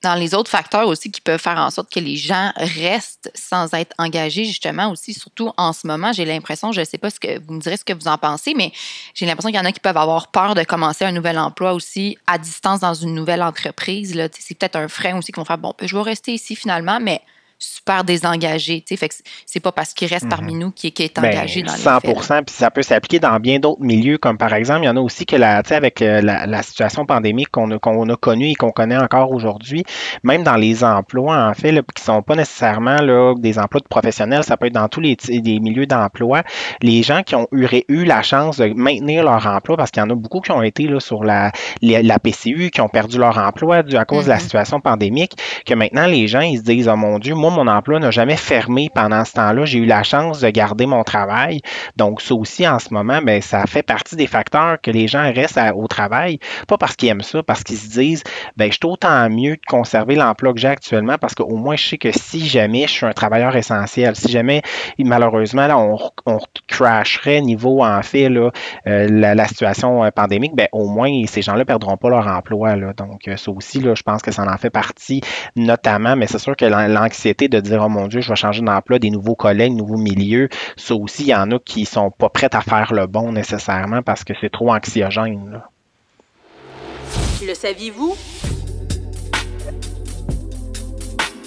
dans 0.01 0.15
les 0.15 0.33
autres 0.33 0.49
facteurs 0.49 0.87
aussi 0.87 1.11
qui 1.11 1.21
peuvent 1.21 1.39
faire 1.39 1.57
en 1.57 1.69
sorte 1.69 1.91
que 1.91 1.99
les 1.99 2.15
gens 2.15 2.51
restent 2.55 3.31
sans 3.35 3.71
être 3.73 3.93
engagés, 3.99 4.45
justement, 4.45 4.89
aussi, 4.89 5.13
surtout 5.13 5.51
en 5.57 5.73
ce 5.73 5.85
moment, 5.85 6.11
j'ai 6.11 6.25
l'impression, 6.25 6.71
je 6.71 6.79
ne 6.79 6.85
sais 6.85 6.97
pas 6.97 7.09
ce 7.09 7.19
que 7.19 7.39
vous 7.45 7.53
me 7.53 7.59
direz 7.59 7.77
ce 7.77 7.85
que 7.85 7.93
vous 7.93 8.07
en 8.07 8.17
pensez, 8.17 8.53
mais 8.55 8.71
j'ai 9.13 9.25
l'impression 9.25 9.49
qu'il 9.49 9.57
y 9.57 9.61
en 9.61 9.65
a 9.65 9.71
qui 9.71 9.79
peuvent 9.79 9.97
avoir 9.97 10.29
peur 10.29 10.55
de 10.55 10.63
commencer 10.63 11.05
un 11.05 11.11
nouvel 11.11 11.37
emploi 11.37 11.73
aussi 11.73 12.17
à 12.25 12.37
distance 12.39 12.79
dans 12.79 12.95
une 12.95 13.13
nouvelle 13.13 13.43
entreprise. 13.43 14.19
C'est 14.39 14.57
peut-être 14.57 14.75
un 14.75 14.87
frein 14.87 15.17
aussi 15.17 15.31
qui 15.31 15.39
vont 15.39 15.45
faire 15.45 15.59
bon, 15.59 15.73
je 15.81 15.95
vais 15.95 16.01
rester 16.01 16.33
ici 16.33 16.55
finalement, 16.55 16.99
mais 16.99 17.21
super 17.61 18.03
désengagé. 18.03 18.83
Fait 18.87 19.07
que 19.07 19.15
c'est 19.45 19.59
pas 19.59 19.71
parce 19.71 19.93
qu'il 19.93 20.07
reste 20.07 20.27
parmi 20.27 20.53
mhm. 20.53 20.59
nous 20.59 20.71
qui, 20.71 20.87
est 20.87 21.15
ben, 21.15 21.29
engagé 21.29 21.61
dans 21.61 21.71
100 21.71 21.99
les 22.03 22.15
faits, 22.15 22.45
puis 22.45 22.55
ça 22.55 22.71
peut 22.71 22.81
s'appliquer 22.81 23.19
dans 23.19 23.39
bien 23.39 23.59
d'autres 23.59 23.81
milieux, 23.81 24.17
comme 24.17 24.37
par 24.37 24.53
exemple, 24.53 24.81
il 24.83 24.85
y 24.85 24.89
en 24.89 24.97
a 24.97 24.99
aussi 24.99 25.25
que 25.25 25.35
la, 25.35 25.61
avec 25.69 26.01
euh, 26.01 26.21
la, 26.21 26.47
la, 26.47 26.63
situation 26.63 27.05
pandémique 27.05 27.49
qu'on 27.51 27.71
a, 27.71 27.75
a 27.75 28.15
connue 28.17 28.49
et 28.49 28.55
qu'on 28.55 28.71
connaît 28.71 28.97
encore 28.97 29.31
aujourd'hui, 29.31 29.83
même 30.23 30.43
dans 30.43 30.55
les 30.55 30.83
emplois, 30.83 31.47
en 31.47 31.53
fait, 31.53 31.71
là, 31.71 31.81
qui 31.95 32.03
sont 32.03 32.21
pas 32.21 32.35
nécessairement 32.35 32.97
là, 33.01 33.35
des 33.37 33.59
emplois 33.59 33.79
de 33.79 33.87
professionnels, 33.87 34.43
ça 34.43 34.57
peut 34.57 34.67
être 34.67 34.73
dans 34.73 34.87
tous 34.87 35.01
les, 35.01 35.15
les 35.27 35.59
milieux 35.59 35.85
d'emploi, 35.85 36.43
les 36.81 37.03
gens 37.03 37.21
qui 37.23 37.35
ont 37.35 37.47
eu, 37.51 37.67
eu 37.87 38.03
la 38.03 38.21
chance 38.21 38.57
de 38.57 38.73
maintenir 38.75 39.23
leur 39.23 39.45
emploi, 39.45 39.77
parce 39.77 39.91
qu'il 39.91 40.01
y 40.01 40.05
en 40.05 40.09
a 40.09 40.15
beaucoup 40.15 40.41
qui 40.41 40.51
ont 40.51 40.63
été 40.63 40.87
là, 40.87 40.99
sur 40.99 41.23
la, 41.23 41.51
la, 41.81 42.19
PCU, 42.19 42.71
qui 42.71 42.81
ont 42.81 42.89
perdu 42.89 43.17
leur 43.17 43.37
emploi 43.37 43.83
dû 43.83 43.97
à 43.97 44.05
cause 44.05 44.25
de 44.25 44.29
la 44.29 44.35
mhm. 44.35 44.41
situation 44.41 44.81
pandémique, 44.81 45.33
que 45.65 45.73
maintenant 45.73 46.07
les 46.07 46.27
gens, 46.27 46.41
ils 46.41 46.57
se 46.57 46.63
disent, 46.63 46.87
oh 46.87 46.95
mon 46.95 47.19
Dieu, 47.19 47.35
moi, 47.35 47.50
mon 47.51 47.67
emploi 47.67 47.99
n'a 47.99 48.11
jamais 48.11 48.37
fermé 48.37 48.89
pendant 48.93 49.23
ce 49.25 49.33
temps-là. 49.33 49.65
J'ai 49.65 49.79
eu 49.79 49.85
la 49.85 50.03
chance 50.03 50.41
de 50.41 50.49
garder 50.49 50.85
mon 50.85 51.03
travail. 51.03 51.61
Donc, 51.95 52.21
ça 52.21 52.35
aussi, 52.35 52.67
en 52.67 52.79
ce 52.79 52.93
moment, 52.93 53.21
ben, 53.21 53.41
ça 53.41 53.65
fait 53.67 53.83
partie 53.83 54.15
des 54.15 54.27
facteurs 54.27 54.79
que 54.81 54.91
les 54.91 55.07
gens 55.07 55.31
restent 55.33 55.59
au 55.75 55.87
travail, 55.87 56.39
pas 56.67 56.77
parce 56.77 56.95
qu'ils 56.95 57.09
aiment 57.09 57.21
ça, 57.21 57.43
parce 57.43 57.63
qu'ils 57.63 57.77
se 57.77 57.89
disent, 57.89 58.23
ben, 58.57 58.71
je 58.71 58.77
suis 58.77 58.85
autant 58.85 59.29
mieux 59.29 59.55
de 59.55 59.61
conserver 59.67 60.15
l'emploi 60.15 60.53
que 60.53 60.59
j'ai 60.59 60.67
actuellement 60.67 61.17
parce 61.19 61.35
qu'au 61.35 61.55
moins, 61.55 61.75
je 61.75 61.87
sais 61.89 61.97
que 61.97 62.11
si 62.11 62.47
jamais 62.47 62.87
je 62.87 62.91
suis 62.91 63.05
un 63.05 63.13
travailleur 63.13 63.55
essentiel, 63.55 64.15
si 64.15 64.31
jamais, 64.31 64.61
malheureusement, 64.99 65.67
là, 65.67 65.77
on, 65.77 65.97
on 66.25 66.39
crasherait 66.67 67.41
niveau, 67.41 67.83
en 67.83 68.01
fait, 68.01 68.29
là, 68.29 68.51
euh, 68.87 69.07
la, 69.09 69.47
situation 69.47 70.03
euh, 70.03 70.11
pandémique, 70.11 70.55
ben, 70.55 70.67
au 70.71 70.87
moins, 70.87 71.09
ces 71.27 71.41
gens-là 71.41 71.65
perdront 71.65 71.97
pas 71.97 72.09
leur 72.09 72.27
emploi. 72.27 72.75
Donc, 72.75 73.27
euh, 73.27 73.37
ça 73.37 73.51
aussi, 73.51 73.79
là, 73.79 73.93
je 73.95 74.03
pense 74.03 74.21
que 74.21 74.31
ça 74.31 74.43
en 74.43 74.57
fait 74.57 74.69
partie, 74.69 75.21
notamment, 75.55 76.15
mais 76.15 76.27
c'est 76.27 76.39
sûr 76.39 76.55
que 76.55 76.65
l'anxiété 76.65 77.40
de 77.47 77.59
dire, 77.59 77.81
oh 77.85 77.89
mon 77.89 78.07
Dieu, 78.07 78.21
je 78.21 78.29
vais 78.29 78.35
changer 78.35 78.61
d'emploi, 78.61 78.99
des 78.99 79.09
nouveaux 79.09 79.35
collègues, 79.35 79.73
nouveaux 79.73 79.97
milieux, 79.97 80.49
ça 80.75 80.95
aussi, 80.95 81.23
il 81.23 81.29
y 81.29 81.35
en 81.35 81.51
a 81.51 81.59
qui 81.59 81.85
sont 81.85 82.11
pas 82.11 82.29
prêts 82.29 82.53
à 82.53 82.61
faire 82.61 82.93
le 82.93 83.07
bon 83.07 83.31
nécessairement 83.31 84.01
parce 84.01 84.23
que 84.23 84.33
c'est 84.39 84.51
trop 84.51 84.71
anxiogène. 84.73 85.61
Le 87.45 87.53
saviez-vous? 87.53 88.15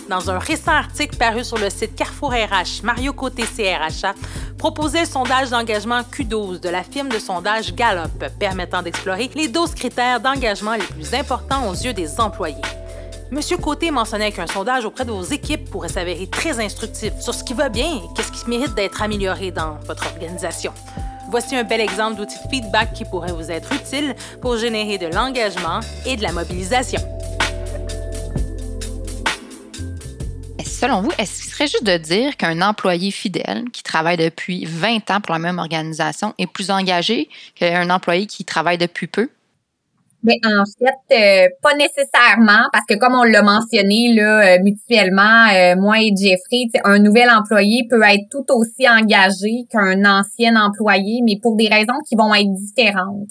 Dans 0.09 0.31
un 0.31 0.39
récent 0.39 0.73
article 0.73 1.17
paru 1.17 1.45
sur 1.45 1.57
le 1.57 1.71
site 1.71 1.95
Carrefour 1.95 2.33
RH, 2.33 2.83
Mario 2.83 3.13
Côté 3.13 3.45
CRHA 3.45 4.15
proposait 4.59 5.01
le 5.01 5.07
sondage 5.07 5.51
d'engagement 5.51 6.01
Q12 6.01 6.61
de 6.61 6.69
la 6.69 6.83
firme 6.83 7.09
de 7.09 7.19
sondage 7.19 7.75
Gallup, 7.75 8.25
permettant 8.39 8.83
d'explorer 8.83 9.31
les 9.35 9.49
12 9.49 9.75
critères 9.75 10.21
d'engagement 10.21 10.75
les 10.75 10.85
plus 10.85 11.15
importants 11.15 11.69
aux 11.69 11.75
yeux 11.75 11.95
des 11.95 12.21
employés. 12.21 12.57
Monsieur 13.35 13.57
Côté 13.57 13.91
mentionnait 13.91 14.31
qu'un 14.31 14.47
sondage 14.47 14.85
auprès 14.85 15.05
de 15.05 15.11
vos 15.11 15.25
équipes 15.25 15.69
pourrait 15.69 15.89
s'avérer 15.89 16.29
très 16.29 16.65
instructif 16.65 17.13
sur 17.19 17.35
ce 17.35 17.43
qui 17.43 17.53
va 17.53 17.69
bien 17.69 17.97
et 17.97 18.01
qu'est-ce 18.15 18.31
qui 18.31 18.49
mérite 18.49 18.77
d'être 18.77 19.03
amélioré 19.03 19.51
dans 19.51 19.75
votre 19.89 20.07
organisation. 20.07 20.73
Voici 21.31 21.57
un 21.57 21.65
bel 21.65 21.81
exemple 21.81 22.15
d'outil 22.15 22.37
de 22.45 22.49
feedback 22.49 22.93
qui 22.93 23.05
pourrait 23.05 23.33
vous 23.33 23.51
être 23.51 23.73
utile 23.73 24.15
pour 24.41 24.57
générer 24.57 24.99
de 24.99 25.07
l'engagement 25.07 25.81
et 26.07 26.15
de 26.15 26.23
la 26.23 26.31
mobilisation. 26.31 27.01
Selon 30.65 31.01
vous, 31.01 31.11
est-ce 31.19 31.43
qu'il 31.43 31.51
serait 31.51 31.67
juste 31.67 31.85
de 31.85 31.97
dire 31.97 32.37
qu'un 32.37 32.63
employé 32.63 33.11
fidèle 33.11 33.65
qui 33.73 33.83
travaille 33.83 34.17
depuis 34.17 34.65
20 34.65 35.11
ans 35.11 35.21
pour 35.21 35.33
la 35.33 35.41
même 35.41 35.59
organisation 35.59 36.35
est 36.39 36.47
plus 36.47 36.71
engagé 36.71 37.29
qu'un 37.57 37.91
employé 37.91 38.27
qui 38.27 38.45
travaille 38.45 38.79
depuis 38.79 39.09
peu? 39.09 39.29
Mais 40.25 40.39
en 40.47 40.65
fait, 40.65 41.15
euh, 41.15 41.49
pas 41.61 41.75
nécessairement, 41.75 42.69
parce 42.73 42.87
que 42.89 42.95
comme 42.95 43.15
on 43.15 43.25
l'a 43.25 43.43
mentionné 43.43 44.15
là, 44.15 44.55
euh, 44.55 44.59
mutuellement, 44.63 45.49
euh, 45.53 45.77
moi 45.77 46.01
et 46.01 46.13
Jeffrey, 46.17 46.65
un 46.85 46.99
nouvel 46.99 47.29
employé 47.29 47.87
peut 47.91 48.03
être 48.03 48.25
tout 48.31 48.47
aussi 48.55 48.89
engagé 48.89 49.67
qu'un 49.71 50.03
ancien 50.07 50.57
employé, 50.57 51.21
mais 51.23 51.39
pour 51.43 51.57
des 51.57 51.69
raisons 51.69 51.99
qui 52.09 52.17
vont 52.17 52.35
être 52.35 52.53
différentes. 52.55 53.29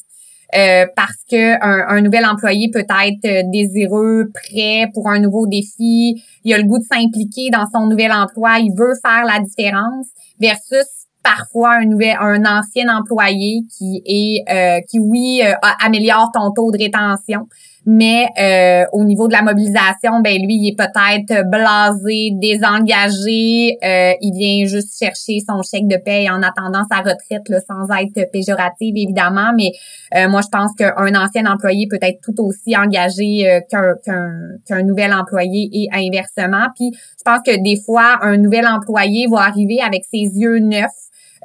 parce 0.95 1.17
que 1.31 1.57
un, 1.63 2.01
nouvel 2.01 2.25
employé 2.25 2.69
peut 2.71 2.85
être 2.87 3.49
désireux, 3.49 4.29
prêt 4.31 4.85
pour 4.93 5.09
un 5.09 5.19
nouveau 5.19 5.47
défi, 5.47 6.21
il 6.43 6.53
a 6.53 6.59
le 6.59 6.65
goût 6.65 6.77
de 6.77 6.83
s'impliquer 6.83 7.49
dans 7.51 7.65
son 7.73 7.87
nouvel 7.87 8.11
emploi, 8.11 8.59
il 8.59 8.71
veut 8.77 8.93
faire 9.03 9.25
la 9.25 9.39
différence, 9.39 10.05
versus 10.39 11.02
parfois 11.23 11.77
un 11.81 11.85
nouvel 11.85 12.15
un 12.19 12.43
ancien 12.45 12.93
employé 12.95 13.61
qui 13.75 14.01
est 14.05 14.43
euh, 14.51 14.81
qui 14.89 14.99
oui 14.99 15.41
euh, 15.43 15.53
améliore 15.83 16.31
ton 16.33 16.51
taux 16.51 16.71
de 16.71 16.77
rétention 16.77 17.47
mais 17.85 18.27
euh, 18.39 18.85
au 18.93 19.03
niveau 19.03 19.27
de 19.27 19.33
la 19.33 19.41
mobilisation 19.41 20.21
ben 20.21 20.37
lui 20.37 20.55
il 20.55 20.69
est 20.69 20.75
peut-être 20.75 21.49
blasé 21.49 22.31
désengagé 22.33 23.77
il 24.21 24.33
vient 24.37 24.65
juste 24.65 24.97
chercher 24.97 25.39
son 25.47 25.61
chèque 25.63 25.87
de 25.87 25.97
paie 25.97 26.29
en 26.29 26.41
attendant 26.43 26.83
sa 26.89 26.99
retraite 26.99 27.47
là, 27.49 27.59
sans 27.67 27.93
être 27.97 28.31
péjorative 28.31 28.95
évidemment 28.95 29.51
mais 29.55 29.71
moi 30.27 30.41
je 30.41 30.49
pense 30.49 30.73
qu'un 30.77 31.15
ancien 31.15 31.45
employé 31.45 31.87
peut 31.87 31.99
être 32.01 32.19
tout 32.21 32.35
aussi 32.43 32.75
engagé 32.77 33.61
qu'un 33.69 33.95
qu'un 34.65 34.83
nouvel 34.83 35.13
employé 35.13 35.69
et 35.73 35.87
inversement. 35.91 36.67
Puis 36.75 36.91
je 36.93 37.23
pense 37.25 37.39
que 37.45 37.61
des 37.61 37.79
fois 37.81 38.19
un 38.21 38.37
nouvel 38.37 38.65
employé 38.67 39.27
va 39.29 39.41
arriver 39.41 39.79
avec 39.81 40.03
ses 40.09 40.39
yeux 40.39 40.59
neufs 40.59 40.89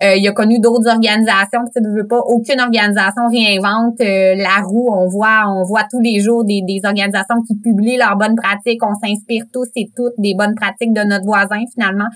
euh, 0.03 0.15
il 0.17 0.29
a 0.29 0.33
connu 0.33 0.61
d'autres 0.61 0.89
organisations. 0.89 1.61
Tu 1.75 1.83
ne 1.83 1.91
veux 1.91 2.07
pas, 2.07 2.19
aucune 2.19 2.61
organisation 2.61 3.29
réinvente 3.29 4.01
euh, 4.01 4.35
la 4.37 4.63
roue. 4.63 4.91
On 4.93 5.09
voit, 5.09 5.45
on 5.49 5.65
voit 5.65 5.85
tous 5.91 6.01
les 6.01 6.21
jours 6.21 6.45
des, 6.45 6.63
des 6.63 6.81
organisations 6.85 7.43
qui 7.47 7.57
publient 7.57 7.97
leurs 7.97 8.17
bonnes 8.17 8.37
pratiques. 8.37 8.81
On 8.85 8.95
s'inspire 8.95 9.45
tous 9.53 9.69
et 9.77 9.91
toutes 9.97 10.15
des 10.19 10.35
bonnes 10.35 10.55
pratiques 10.55 10.93
de 10.93 11.03
notre 11.03 11.25
voisin 11.25 11.63
finalement. 11.73 12.09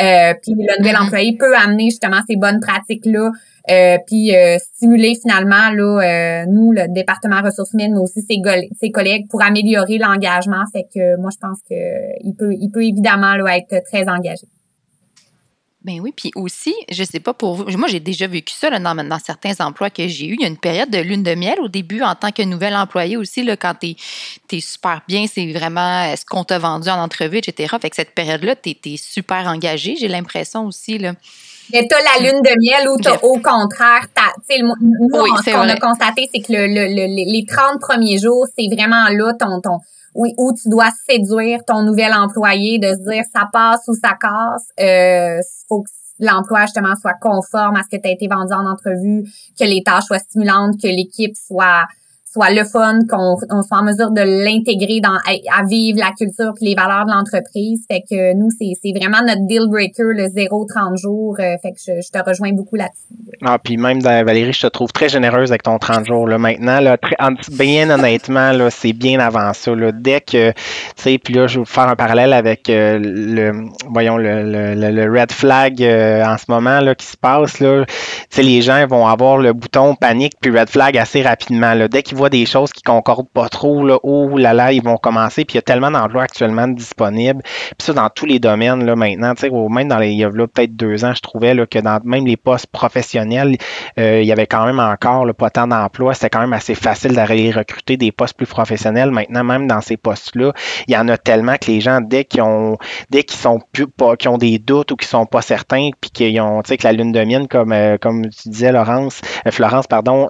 Euh, 0.00 0.34
puis 0.42 0.54
le 0.54 0.78
nouvel 0.78 0.94
mm-hmm. 0.94 1.04
employé 1.04 1.36
peut 1.36 1.56
amener 1.56 1.84
justement 1.84 2.20
ces 2.28 2.36
bonnes 2.36 2.60
pratiques-là. 2.60 3.30
Euh, 3.70 3.98
puis 4.06 4.32
stimuler 4.58 5.14
finalement 5.20 5.70
là 5.70 6.46
nous 6.46 6.72
le 6.72 6.88
département 6.88 7.42
ressources 7.42 7.74
humaines 7.74 7.92
mais 7.92 8.00
aussi 8.00 8.22
ses, 8.22 8.40
ses 8.80 8.90
collègues 8.90 9.28
pour 9.28 9.42
améliorer 9.42 9.98
l'engagement 9.98 10.64
fait 10.72 10.86
que 10.92 11.20
moi 11.20 11.28
je 11.30 11.36
pense 11.38 11.58
que 11.68 11.74
il 12.24 12.34
peut 12.34 12.54
il 12.58 12.70
peut 12.70 12.82
évidemment 12.82 13.34
là, 13.34 13.58
être 13.58 13.84
très 13.84 14.08
engagé. 14.08 14.46
Ben 15.82 15.98
oui, 15.98 16.12
puis 16.14 16.30
aussi, 16.34 16.74
je 16.90 17.02
sais 17.04 17.20
pas 17.20 17.32
pour 17.32 17.54
vous, 17.54 17.64
moi 17.78 17.88
j'ai 17.88 18.00
déjà 18.00 18.26
vécu 18.26 18.52
ça 18.52 18.68
là, 18.68 18.78
dans, 18.78 19.18
certains 19.18 19.54
emplois 19.64 19.88
que 19.88 20.06
j'ai 20.08 20.26
eu. 20.26 20.34
Il 20.34 20.42
y 20.42 20.44
a 20.44 20.48
une 20.48 20.58
période 20.58 20.90
de 20.90 20.98
lune 20.98 21.22
de 21.22 21.34
miel 21.34 21.58
au 21.58 21.68
début 21.68 22.02
en 22.02 22.14
tant 22.14 22.32
que 22.32 22.42
nouvel 22.42 22.76
employé 22.76 23.16
aussi, 23.16 23.42
là, 23.42 23.56
quand 23.56 23.74
tu 23.80 23.96
es, 24.52 24.60
super 24.60 25.00
bien, 25.08 25.24
c'est 25.26 25.50
vraiment 25.52 26.02
euh, 26.02 26.16
ce 26.16 26.26
qu'on 26.26 26.44
t'a 26.44 26.58
vendu 26.58 26.90
en 26.90 27.02
entrevue, 27.02 27.38
etc. 27.38 27.74
Fait 27.80 27.88
que 27.88 27.96
cette 27.96 28.14
période-là, 28.14 28.56
tu 28.56 28.76
es, 28.84 28.96
super 28.98 29.46
engagé, 29.46 29.96
j'ai 29.96 30.08
l'impression 30.08 30.66
aussi. 30.66 30.98
Là. 30.98 31.14
Mais 31.72 31.88
tu 31.88 31.94
la 31.94 32.30
lune 32.30 32.42
de 32.42 32.52
miel 32.60 32.86
ou 32.88 33.00
t'as 33.00 33.16
au 33.22 33.38
contraire, 33.40 34.06
nous, 34.60 34.74
ce 35.08 35.50
qu'on 35.50 35.68
a 35.68 35.76
constaté, 35.76 36.28
c'est 36.30 36.40
que 36.42 36.52
le, 36.52 36.66
le, 36.66 37.06
les 37.06 37.44
30 37.46 37.80
premiers 37.80 38.18
jours, 38.18 38.46
c'est 38.58 38.66
vraiment 38.74 39.08
là 39.08 39.32
ton, 39.32 39.62
ton, 39.62 39.78
oui, 40.14 40.34
où 40.38 40.52
tu 40.52 40.68
dois 40.68 40.90
séduire 41.08 41.64
ton 41.64 41.82
nouvel 41.82 42.12
employé, 42.12 42.78
de 42.78 42.88
se 42.88 43.10
dire 43.10 43.24
ça 43.32 43.48
passe 43.52 43.86
ou 43.88 43.94
ça 43.94 44.16
casse. 44.20 44.68
Euh, 44.80 45.40
faut 45.68 45.82
que 45.82 45.90
l'emploi 46.18 46.62
justement 46.62 46.94
soit 47.00 47.14
conforme 47.20 47.76
à 47.76 47.82
ce 47.82 47.96
que 47.96 48.00
tu 48.00 48.08
as 48.08 48.12
été 48.12 48.28
vendu 48.28 48.52
en 48.52 48.66
entrevue, 48.66 49.24
que 49.58 49.64
les 49.64 49.82
tâches 49.82 50.04
soient 50.04 50.18
stimulantes, 50.18 50.80
que 50.80 50.88
l'équipe 50.88 51.34
soit 51.36 51.86
soit 52.32 52.50
le 52.50 52.62
fun, 52.64 53.00
qu'on 53.08 53.62
soit 53.62 53.78
en 53.78 53.82
mesure 53.82 54.12
de 54.12 54.20
l'intégrer 54.20 55.00
dans 55.00 55.18
à, 55.26 55.64
vivre 55.64 55.98
la 55.98 56.12
culture 56.16 56.52
et 56.60 56.64
les 56.64 56.74
valeurs 56.76 57.04
de 57.04 57.10
l'entreprise. 57.10 57.84
Fait 57.90 58.02
que 58.08 58.34
nous, 58.34 58.48
c'est 58.56 58.92
vraiment 58.96 59.20
notre 59.26 59.46
deal 59.46 59.66
breaker, 59.68 60.12
le 60.14 60.28
0-30 60.28 60.96
jours. 60.96 61.36
Euh, 61.40 61.56
fait 61.60 61.72
que 61.72 61.78
je, 61.78 62.10
te 62.10 62.24
rejoins 62.24 62.52
beaucoup 62.52 62.76
là-dessus. 62.76 63.34
Ah, 63.44 63.58
puis 63.58 63.76
même 63.76 64.00
Valérie, 64.00 64.52
je 64.52 64.62
te 64.62 64.66
trouve 64.68 64.92
très 64.92 65.08
généreuse 65.08 65.50
avec 65.50 65.64
ton 65.64 65.78
30 65.78 66.06
jours. 66.06 66.28
Là. 66.28 66.38
Maintenant, 66.38 66.78
là, 66.80 66.96
bien 67.52 67.90
honnêtement, 67.90 68.52
là, 68.52 68.70
c'est 68.70 68.92
bien 68.92 69.18
avant 69.18 69.52
ça. 69.52 69.74
Là. 69.74 69.90
Dès 69.90 70.20
que, 70.20 70.52
tu 70.52 70.62
sais, 70.96 71.18
puis 71.18 71.34
là, 71.34 71.48
je 71.48 71.54
vais 71.54 71.64
vous 71.64 71.70
faire 71.70 71.88
un 71.88 71.96
parallèle 71.96 72.32
avec 72.32 72.70
euh, 72.70 72.98
le, 73.02 73.52
voyons, 73.88 74.16
le, 74.16 74.42
le, 74.44 74.90
le, 74.90 75.20
red 75.20 75.32
flag 75.32 75.82
euh, 75.82 76.24
en 76.24 76.38
ce 76.38 76.44
moment 76.48 76.78
là, 76.78 76.94
qui 76.94 77.06
se 77.06 77.16
passe. 77.16 77.58
Là. 77.58 77.84
Tu 77.86 77.94
sais, 78.30 78.42
les 78.42 78.62
gens 78.62 78.86
vont 78.86 79.08
avoir 79.08 79.38
le 79.38 79.52
bouton 79.52 79.96
panique 79.96 80.34
puis 80.40 80.56
red 80.56 80.70
flag 80.70 80.96
assez 80.96 81.22
rapidement. 81.22 81.74
Là. 81.74 81.88
Dès 81.88 82.04
qu'ils 82.04 82.19
des 82.28 82.46
choses 82.46 82.72
qui 82.72 82.82
concordent 82.82 83.28
pas 83.30 83.48
trop, 83.48 83.84
là, 83.86 83.98
oh 84.02 84.36
là 84.36 84.52
là, 84.52 84.72
ils 84.72 84.82
vont 84.82 84.96
commencer, 84.96 85.44
puis 85.44 85.54
il 85.54 85.56
y 85.56 85.60
a 85.60 85.62
tellement 85.62 85.90
d'emplois 85.90 86.22
actuellement 86.24 86.68
disponibles, 86.68 87.42
puis 87.42 87.86
ça 87.86 87.92
dans 87.92 88.10
tous 88.10 88.26
les 88.26 88.38
domaines, 88.38 88.84
là, 88.84 88.96
maintenant, 88.96 89.34
tu 89.34 89.42
sais, 89.42 89.50
même 89.50 89.88
dans 89.88 89.98
les, 89.98 90.10
il 90.10 90.18
y 90.18 90.24
a 90.24 90.30
peut-être 90.30 90.76
deux 90.76 91.04
ans, 91.04 91.12
je 91.14 91.20
trouvais 91.20 91.54
là, 91.54 91.66
que 91.66 91.78
dans 91.78 92.00
même 92.04 92.26
les 92.26 92.36
postes 92.36 92.66
professionnels, 92.66 93.56
euh, 93.98 94.20
il 94.20 94.26
y 94.26 94.32
avait 94.32 94.46
quand 94.46 94.66
même 94.66 94.80
encore 94.80 95.24
là, 95.24 95.32
pas 95.32 95.50
tant 95.50 95.66
d'emplois, 95.66 96.14
c'était 96.14 96.30
quand 96.30 96.40
même 96.40 96.52
assez 96.52 96.74
facile 96.74 97.12
d'aller 97.12 97.50
recruter 97.50 97.96
des 97.96 98.12
postes 98.12 98.36
plus 98.36 98.46
professionnels. 98.46 99.10
Maintenant, 99.10 99.44
même 99.44 99.66
dans 99.66 99.80
ces 99.80 99.96
postes-là, 99.96 100.52
il 100.88 100.94
y 100.94 100.96
en 100.96 101.08
a 101.08 101.16
tellement 101.16 101.56
que 101.56 101.70
les 101.70 101.80
gens, 101.80 102.00
dès 102.00 102.24
qu'ils 102.24 102.42
ont, 102.42 102.76
dès 103.10 103.22
qu'ils 103.22 103.38
sont 103.38 103.60
plus, 103.72 103.86
pas, 103.86 104.16
qu'ils 104.16 104.30
ont 104.30 104.38
des 104.38 104.58
doutes 104.58 104.92
ou 104.92 104.96
qu'ils 104.96 105.08
sont 105.08 105.26
pas 105.26 105.42
certains, 105.42 105.90
puis 106.00 106.10
qu'ils 106.10 106.40
ont, 106.40 106.62
tu 106.62 106.68
sais, 106.68 106.76
que 106.76 106.84
la 106.84 106.92
lune 106.92 107.12
de 107.12 107.24
mienne, 107.24 107.48
comme, 107.48 107.72
euh, 107.72 107.96
comme 107.98 108.28
tu 108.28 108.48
disais, 108.48 108.72
Laurence, 108.72 109.20
euh, 109.46 109.50
Florence, 109.50 109.86
pardon, 109.86 110.28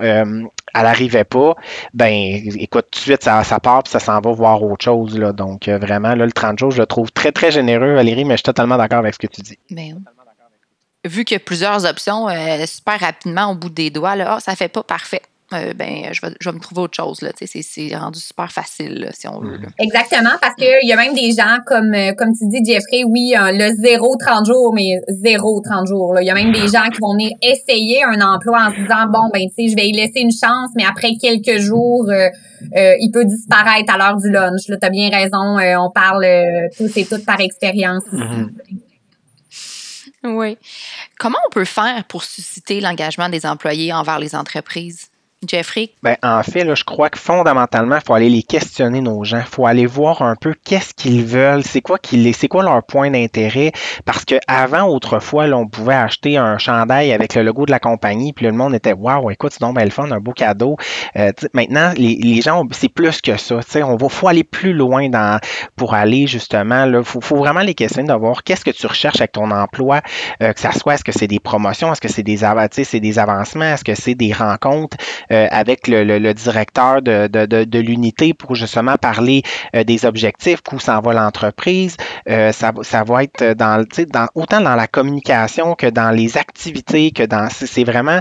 elle 0.74 0.82
n'arrivait 0.82 1.24
pas, 1.24 1.54
ben 1.94 2.12
écoute, 2.12 2.86
tout 2.90 2.98
de 2.98 3.02
suite, 3.02 3.24
ça, 3.24 3.44
ça 3.44 3.60
part 3.60 3.82
puis 3.82 3.90
ça 3.90 4.00
s'en 4.00 4.20
va 4.20 4.32
voir 4.32 4.62
autre 4.62 4.84
chose. 4.84 5.18
Là. 5.18 5.32
Donc, 5.32 5.68
euh, 5.68 5.78
vraiment, 5.78 6.14
là, 6.14 6.26
le 6.26 6.32
30 6.32 6.58
jours, 6.58 6.70
je 6.70 6.80
le 6.80 6.86
trouve 6.86 7.10
très, 7.12 7.32
très 7.32 7.50
généreux, 7.50 7.94
Valérie, 7.94 8.24
mais 8.24 8.34
je 8.34 8.38
suis 8.38 8.44
totalement 8.44 8.76
d'accord 8.76 8.98
avec 8.98 9.14
ce 9.14 9.18
que 9.18 9.26
tu 9.26 9.42
dis. 9.42 9.58
Ben 9.70 10.00
vu 11.04 11.24
qu'il 11.24 11.34
y 11.34 11.40
a 11.40 11.40
plusieurs 11.40 11.84
options, 11.84 12.28
euh, 12.28 12.66
super 12.66 13.00
rapidement, 13.00 13.50
au 13.50 13.54
bout 13.54 13.70
des 13.70 13.90
doigts, 13.90 14.16
là, 14.16 14.36
oh, 14.36 14.40
ça 14.40 14.54
fait 14.56 14.68
pas 14.68 14.82
parfait. 14.82 15.22
Euh, 15.52 15.74
ben, 15.74 16.12
je 16.12 16.20
vais, 16.20 16.32
je 16.40 16.48
vais 16.48 16.54
me 16.54 16.60
trouver 16.60 16.82
autre 16.82 16.96
chose. 16.96 17.22
Là. 17.22 17.30
C'est, 17.34 17.96
rendu 17.96 18.20
super 18.20 18.52
facile, 18.52 19.10
si 19.12 19.26
on 19.26 19.40
veut. 19.40 19.58
Exactement, 19.78 20.30
parce 20.40 20.54
qu'il 20.54 20.88
y 20.88 20.92
a 20.92 20.96
même 20.96 21.14
des 21.14 21.32
gens, 21.32 21.58
comme, 21.66 21.92
euh, 21.92 22.12
comme 22.12 22.32
tu 22.32 22.46
dis, 22.48 22.64
Jeffrey, 22.64 23.02
oui, 23.04 23.34
le 23.36 23.74
zéro 23.82 24.16
30 24.16 24.46
jours, 24.46 24.72
mais 24.74 25.00
zéro 25.08 25.60
30 25.60 25.88
jours. 25.88 26.16
Il 26.20 26.26
y 26.26 26.30
a 26.30 26.34
même 26.34 26.52
des 26.52 26.68
gens 26.68 26.88
qui 26.92 27.00
vont 27.00 27.12
venir 27.12 27.32
essayer 27.42 28.04
un 28.04 28.20
emploi 28.20 28.66
en 28.66 28.70
se 28.70 28.76
disant, 28.76 29.06
bon, 29.08 29.28
ben, 29.32 29.42
tu 29.48 29.64
sais, 29.64 29.68
je 29.68 29.76
vais 29.76 29.88
y 29.88 29.92
laisser 29.92 30.20
une 30.20 30.32
chance, 30.32 30.70
mais 30.76 30.84
après 30.84 31.12
quelques 31.20 31.58
jours, 31.58 32.08
euh, 32.08 32.94
il 33.00 33.10
peut 33.12 33.24
disparaître 33.24 33.92
à 33.92 33.98
l'heure 33.98 34.16
du 34.16 34.30
lunch. 34.30 34.62
Tu 34.66 34.72
as 34.80 34.90
bien 34.90 35.10
raison, 35.10 35.58
on 35.58 35.90
parle 35.90 36.26
tout, 36.76 36.88
c'est 36.88 37.04
tout 37.04 37.22
par 37.24 37.40
expérience 37.40 38.04
mm-hmm. 38.12 38.48
Oui. 40.22 40.58
Comment 41.18 41.38
on 41.46 41.50
peut 41.50 41.64
faire 41.64 42.04
pour 42.04 42.24
susciter 42.24 42.80
l'engagement 42.80 43.28
des 43.28 43.46
employés 43.46 43.92
envers 43.92 44.18
les 44.18 44.34
entreprises? 44.34 45.09
Jeffrey? 45.46 45.88
Ben, 46.02 46.16
en 46.22 46.42
fait, 46.42 46.64
là, 46.64 46.74
je 46.74 46.84
crois 46.84 47.08
que 47.08 47.18
fondamentalement, 47.18 47.96
il 47.96 48.02
faut 48.06 48.12
aller 48.12 48.28
les 48.28 48.42
questionner, 48.42 49.00
nos 49.00 49.24
gens. 49.24 49.38
Il 49.38 49.46
faut 49.46 49.66
aller 49.66 49.86
voir 49.86 50.20
un 50.20 50.36
peu 50.36 50.54
qu'est-ce 50.64 50.92
qu'ils 50.92 51.24
veulent, 51.24 51.62
c'est 51.64 51.80
quoi 51.80 51.98
qu'ils, 51.98 52.34
c'est 52.34 52.48
quoi 52.48 52.62
leur 52.62 52.82
point 52.82 53.10
d'intérêt. 53.10 53.72
Parce 54.04 54.26
qu'avant, 54.26 54.88
autrefois, 54.88 55.46
là, 55.46 55.56
on 55.56 55.66
pouvait 55.66 55.94
acheter 55.94 56.36
un 56.36 56.58
chandail 56.58 57.12
avec 57.12 57.34
le 57.34 57.42
logo 57.42 57.64
de 57.64 57.70
la 57.70 57.78
compagnie, 57.78 58.34
puis 58.34 58.44
le 58.44 58.52
monde 58.52 58.74
était 58.74 58.92
Waouh, 58.92 59.30
écoute, 59.30 59.52
c'est 59.52 59.62
donc 59.62 59.76
ben 59.76 59.84
le 59.84 59.90
fun, 59.90 60.10
un 60.10 60.20
beau 60.20 60.32
cadeau. 60.32 60.76
Euh, 61.16 61.32
maintenant, 61.54 61.92
les, 61.96 62.16
les 62.16 62.42
gens, 62.42 62.66
c'est 62.72 62.92
plus 62.92 63.22
que 63.22 63.38
ça. 63.38 63.60
On 63.82 63.96
va, 63.96 64.08
faut 64.10 64.28
aller 64.28 64.44
plus 64.44 64.74
loin 64.74 65.08
dans, 65.08 65.40
pour 65.74 65.94
aller 65.94 66.26
justement. 66.26 66.84
Il 66.84 67.02
faut, 67.02 67.22
faut, 67.22 67.36
vraiment 67.36 67.60
les 67.60 67.74
questionner 67.74 68.08
de 68.08 68.12
voir 68.12 68.42
qu'est-ce 68.42 68.64
que 68.64 68.70
tu 68.70 68.86
recherches 68.86 69.20
avec 69.20 69.32
ton 69.32 69.50
emploi, 69.50 70.02
euh, 70.42 70.52
que 70.52 70.60
ça 70.60 70.72
soit, 70.72 70.94
est-ce 70.94 71.04
que 71.04 71.12
c'est 71.12 71.28
des 71.28 71.40
promotions, 71.40 71.90
est-ce 71.92 72.00
que 72.02 72.08
c'est 72.08 72.22
des, 72.22 72.40
c'est 72.84 73.00
des 73.00 73.18
avancements, 73.18 73.64
est-ce 73.64 73.84
que 73.84 73.94
c'est 73.94 74.14
des 74.14 74.34
rencontres. 74.34 74.98
Euh, 75.32 75.46
avec 75.50 75.86
le, 75.86 76.32
directeur 76.32 77.02
de, 77.02 77.78
l'unité 77.78 78.34
pour 78.34 78.56
justement 78.56 78.96
parler 78.96 79.42
euh, 79.76 79.84
des 79.84 80.04
objectifs, 80.04 80.60
où 80.72 80.80
s'en 80.80 81.00
va 81.00 81.12
l'entreprise. 81.12 81.96
Euh, 82.28 82.50
ça, 82.50 82.72
ça 82.82 83.04
va 83.04 83.22
être 83.22 83.54
dans, 83.54 83.84
dans, 84.08 84.26
autant 84.34 84.60
dans 84.60 84.74
la 84.74 84.88
communication 84.88 85.76
que 85.76 85.86
dans 85.86 86.10
les 86.10 86.36
activités, 86.36 87.12
que 87.12 87.22
dans... 87.22 87.48
C'est 87.48 87.84
vraiment 87.84 88.20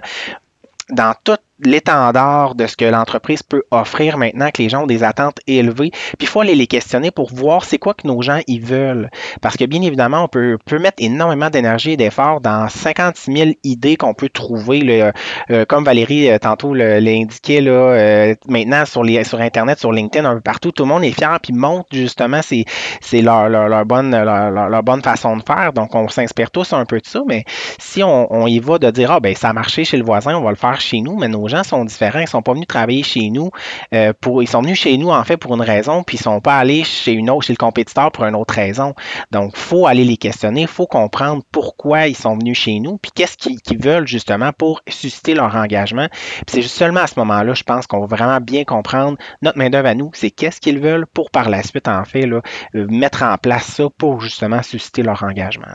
dans 0.92 1.16
toute 1.24 1.42
l'étendard 1.64 2.56
de 2.56 2.68
ce 2.68 2.78
que 2.78 2.86
l'entreprise 2.86 3.44
peut 3.44 3.64
offrir 3.72 4.18
maintenant 4.18 4.50
que 4.52 4.62
les 4.62 4.70
gens 4.70 4.84
ont 4.84 4.88
des 4.88 5.04
attentes 5.04 5.40
élevées. 5.48 5.92
Puis 5.92 6.18
il 6.22 6.28
faut 6.28 6.42
aller 6.42 6.56
les 6.56 6.68
questionner 6.68 7.12
pour 7.12 7.34
voir 7.34 7.66
c'est 7.66 7.78
quoi 7.78 7.94
que 7.94 8.08
nos 8.08 8.22
gens 8.22 8.40
ils 8.48 8.64
veulent. 8.64 9.10
Parce 9.42 9.58
que 9.58 9.66
bien 9.66 9.82
évidemment, 9.82 10.24
on 10.24 10.28
peut, 10.28 10.58
peut 10.66 10.80
mettre 10.80 10.98
énormément 11.00 11.50
d'énergie 11.50 11.92
et 11.92 11.98
d'efforts 11.98 12.42
dans 12.42 12.68
56 12.70 13.36
000 13.36 13.50
idées 13.64 13.98
qu'on 13.98 14.14
peut 14.14 14.30
trouver. 14.30 15.12
Euh, 15.52 15.66
comme 15.68 15.84
Valérie 15.84 16.30
euh, 16.30 16.38
tantôt 16.38 16.74
l'indiquait 16.74 17.62
là, 17.62 17.72
euh, 17.72 18.36
maintenant 18.48 18.86
sur, 18.86 19.04
les, 19.04 19.24
sur 19.24 19.42
Internet, 19.42 19.80
sur 19.80 19.92
LinkedIn, 19.92 20.28
un 20.30 20.36
peu 20.36 20.42
partout, 20.42 20.72
tout 20.72 20.84
le 20.84 20.90
monde 20.90 21.04
est 21.04 21.12
fier 21.12 21.40
puis 21.42 21.54
montre 21.54 21.88
justement 21.92 22.42
c'est, 22.42 22.66
c'est 23.02 23.22
leur, 23.22 23.50
leur, 23.50 23.86
bonne, 23.86 24.12
leur, 24.12 24.52
leur, 24.52 24.84
bonne 24.84 25.02
façon 25.02 25.38
de 25.38 25.44
faire. 25.44 25.74
Donc 25.74 25.96
on 25.96 26.08
s'inspire 26.08 26.52
tous 26.52 26.74
un 26.74 26.86
peu 26.86 27.00
de 27.00 27.06
ça. 27.06 27.22
Mais 27.28 27.44
si 27.80 28.04
on, 28.04 28.32
on 28.34 28.48
y 28.48 28.60
va 28.60 28.78
de 28.78 28.90
dire 28.92 29.12
Ah 29.12 29.20
ben 29.20 29.36
ça 29.36 29.50
a 29.50 29.54
marché 29.54 29.84
chez 29.84 29.98
le 29.98 30.04
voisin, 30.04 30.36
on 30.36 30.44
va 30.44 30.52
le 30.52 30.56
faire 30.56 30.80
chez 30.80 31.02
nous, 31.02 31.18
mais 31.18 31.28
nos 31.28 31.49
gens 31.50 31.64
sont 31.64 31.84
différents. 31.86 32.20
Ils 32.20 32.28
sont 32.28 32.42
pas 32.42 32.54
venus 32.54 32.68
travailler 32.68 33.04
chez 33.04 33.30
nous 33.30 33.50
euh, 33.94 34.14
pour. 34.20 34.42
Ils 34.42 34.48
sont 34.48 34.62
venus 34.62 34.80
chez 34.80 34.98
nous 34.98 35.10
en 35.10 35.24
fait 35.24 35.38
pour 35.38 35.56
une 35.56 35.62
raison, 35.62 36.04
puis 36.04 36.18
ils 36.18 36.22
sont 36.22 36.40
pas 36.40 36.58
allés 36.58 36.84
chez 36.84 37.14
une 37.14 37.30
autre, 37.30 37.46
chez 37.46 37.54
le 37.54 37.58
compétiteur 37.58 38.12
pour 38.12 38.26
une 38.26 38.36
autre 38.36 38.54
raison. 38.54 38.94
Donc, 39.32 39.56
faut 39.56 39.88
aller 39.88 40.04
les 40.04 40.18
questionner, 40.18 40.68
faut 40.68 40.88
comprendre 40.88 41.44
pourquoi 41.52 42.08
ils 42.08 42.16
sont 42.16 42.38
venus 42.38 42.58
chez 42.58 42.80
nous, 42.80 42.98
puis 42.98 43.12
qu'est-ce 43.14 43.38
qu'ils 43.38 43.80
veulent 43.80 44.08
justement 44.08 44.52
pour 44.54 44.82
susciter 44.88 45.34
leur 45.34 45.56
engagement. 45.56 46.08
C'est 46.48 46.62
seulement 46.62 47.02
à 47.02 47.08
ce 47.08 47.20
moment-là, 47.20 47.54
je 47.54 47.64
pense 47.64 47.88
qu'on 47.88 48.00
va 48.06 48.16
vraiment 48.16 48.40
bien 48.40 48.64
comprendre 48.64 49.18
notre 49.42 49.58
main 49.58 49.70
d'œuvre 49.70 49.88
à 49.88 49.96
nous, 49.96 50.12
c'est 50.14 50.32
qu'est-ce 50.32 50.62
qu'ils 50.62 50.80
veulent 50.80 51.08
pour 51.08 51.32
par 51.32 51.50
la 51.50 51.64
suite 51.64 51.88
en 51.88 52.06
fait 52.06 52.26
là, 52.26 52.42
euh, 52.76 52.88
mettre 52.90 53.24
en 53.24 53.38
place 53.38 53.66
ça 53.66 53.86
pour 53.98 54.22
justement 54.22 54.62
susciter 54.64 55.04
leur 55.04 55.24
engagement. 55.24 55.68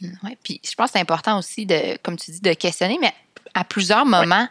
Oui, 0.00 0.36
puis 0.42 0.60
je 0.64 0.74
pense 0.74 0.86
que 0.86 0.92
c'est 0.92 1.00
important 1.00 1.38
aussi 1.38 1.66
de, 1.66 1.96
comme 2.02 2.16
tu 2.16 2.30
dis, 2.30 2.40
de 2.40 2.52
questionner, 2.52 2.98
mais 3.00 3.12
à 3.54 3.64
plusieurs 3.64 4.06
moments 4.06 4.46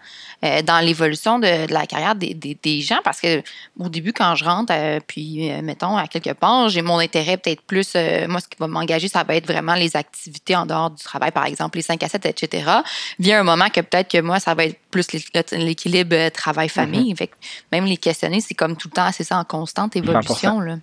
euh, 0.46 0.62
dans 0.62 0.80
l'évolution 0.86 1.40
de, 1.40 1.72
la 1.74 1.88
carrière 1.88 2.14
des, 2.14 2.82
gens 2.82 3.00
parce 3.04 3.20
que 3.20 3.42
au 3.80 3.90
début, 3.90 4.14
quand 4.14 4.36
je 4.36 4.46
rentre, 4.46 4.72
euh, 4.72 5.00
puis 5.06 5.52
euh, 5.52 5.64
mettons, 5.64 5.98
à 5.98 6.08
quelque 6.08 6.34
part, 6.34 6.70
j'ai 6.70 6.84
mon 6.84 7.00
intérêt 7.00 7.38
peut-être 7.38 7.62
plus, 7.64 7.96
moi, 8.28 8.40
ce 8.40 8.48
qui 8.48 8.58
va 8.60 8.68
m'engager, 8.68 9.08
ça 9.08 9.24
va 9.24 9.36
être 9.36 9.48
vraiment 9.48 9.74
les 9.74 9.96
activités 9.96 10.56
en 10.56 10.68
dehors 10.68 10.92
du 10.92 11.04
travail, 11.04 11.32
par 11.32 11.46
exemple, 11.46 11.80
les 11.80 11.82
5 11.82 12.04
à 12.04 12.08
7, 12.08 12.28
etc. 12.28 12.70
Vient 13.18 13.40
un 13.40 13.44
moment 13.44 13.70
que 13.70 13.82
peut-être 13.82 14.12
que 14.12 14.22
moi, 14.22 14.40
ça 14.40 14.54
va 14.54 14.66
être 14.66 14.78
plus 14.92 15.08
l'équilibre 15.54 16.30
travail-famille. 16.30 17.14
Mm-hmm. 17.14 17.30
Même 17.72 17.86
les 17.86 17.98
questionner, 17.98 18.40
c'est 18.40 18.54
comme 18.54 18.78
tout 18.78 18.90
le 18.90 18.96
temps, 18.96 19.10
c'est 19.12 19.24
ça, 19.24 19.40
en 19.40 19.44
constante 19.44 19.96
évolution. 19.96 20.60
Là. 20.60 20.76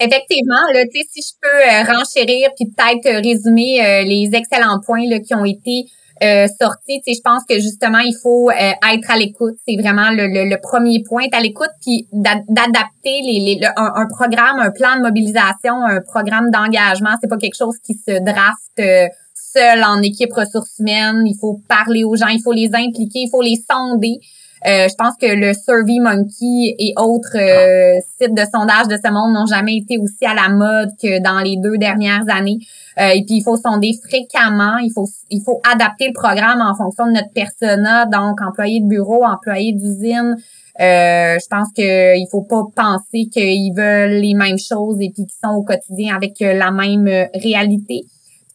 Effectivement, 0.00 0.54
là, 0.72 0.84
si 0.90 1.20
je 1.20 1.34
peux 1.40 1.92
renchérir 1.92 2.48
puis 2.56 2.66
peut-être 2.66 3.22
résumer 3.22 4.04
les 4.04 4.30
excellents 4.32 4.80
points 4.80 5.06
là, 5.06 5.20
qui 5.20 5.34
ont 5.34 5.44
été 5.44 5.84
euh, 6.22 6.46
sortie. 6.60 7.00
Tu 7.04 7.12
sais, 7.12 7.18
je 7.18 7.20
pense 7.22 7.42
que 7.48 7.56
justement, 7.56 7.98
il 7.98 8.16
faut 8.22 8.50
euh, 8.50 8.54
être 8.94 9.10
à 9.10 9.18
l'écoute. 9.18 9.56
C'est 9.68 9.76
vraiment 9.76 10.10
le, 10.10 10.48
le, 10.48 10.60
premier 10.60 11.02
point, 11.02 11.24
être 11.24 11.36
à 11.36 11.40
l'écoute, 11.40 11.70
puis 11.82 12.06
d'adapter 12.12 13.20
les, 13.22 13.40
les 13.40 13.60
un, 13.76 14.06
programme, 14.06 14.58
un 14.58 14.70
plan 14.70 14.96
de 14.96 15.02
mobilisation, 15.02 15.84
un 15.84 16.00
programme 16.00 16.50
d'engagement. 16.50 17.10
C'est 17.20 17.28
pas 17.28 17.36
quelque 17.36 17.56
chose 17.56 17.76
qui 17.84 17.94
se 17.94 18.18
draft 18.24 18.78
euh, 18.78 19.08
seul 19.34 19.84
en 19.84 20.00
équipe 20.00 20.32
ressources 20.32 20.78
humaines. 20.78 21.22
Il 21.26 21.36
faut 21.38 21.60
parler 21.68 22.04
aux 22.04 22.16
gens, 22.16 22.28
il 22.28 22.40
faut 22.42 22.52
les 22.52 22.74
impliquer, 22.74 23.20
il 23.20 23.28
faut 23.30 23.42
les 23.42 23.62
sonder. 23.70 24.18
Euh, 24.66 24.88
je 24.88 24.94
pense 24.96 25.14
que 25.20 25.26
le 25.26 25.54
Survey 25.54 26.00
Monkey 26.00 26.74
et 26.76 26.92
autres 26.96 27.36
euh, 27.36 28.00
sites 28.20 28.34
de 28.34 28.42
sondage 28.52 28.88
de 28.88 28.96
ce 28.96 29.12
monde 29.12 29.32
n'ont 29.32 29.46
jamais 29.46 29.76
été 29.76 29.96
aussi 29.96 30.26
à 30.26 30.34
la 30.34 30.48
mode 30.48 30.90
que 31.00 31.22
dans 31.22 31.38
les 31.38 31.56
deux 31.56 31.78
dernières 31.78 32.24
années. 32.28 32.58
Euh, 32.98 33.10
et 33.10 33.22
puis 33.24 33.36
il 33.36 33.42
faut 33.44 33.56
sonder 33.56 33.92
fréquemment, 34.02 34.78
il 34.78 34.90
faut 34.92 35.06
il 35.30 35.40
faut 35.44 35.60
adapter 35.72 36.08
le 36.08 36.14
programme 36.14 36.60
en 36.60 36.74
fonction 36.74 37.06
de 37.06 37.12
notre 37.12 37.32
persona, 37.32 38.06
donc 38.06 38.40
employé 38.40 38.80
de 38.80 38.88
bureau, 38.88 39.24
employé 39.24 39.72
d'usine. 39.72 40.34
je 40.78 41.48
pense 41.48 41.72
qu'il 41.72 41.84
il 41.84 42.26
faut 42.28 42.42
pas 42.42 42.64
penser 42.74 43.28
qu'ils 43.32 43.72
veulent 43.72 44.20
les 44.20 44.34
mêmes 44.34 44.58
choses 44.58 44.96
et 45.00 45.12
puis 45.14 45.26
qu'ils 45.26 45.48
sont 45.48 45.54
au 45.54 45.62
quotidien 45.62 46.16
avec 46.16 46.40
la 46.40 46.72
même 46.72 47.06
réalité 47.34 48.02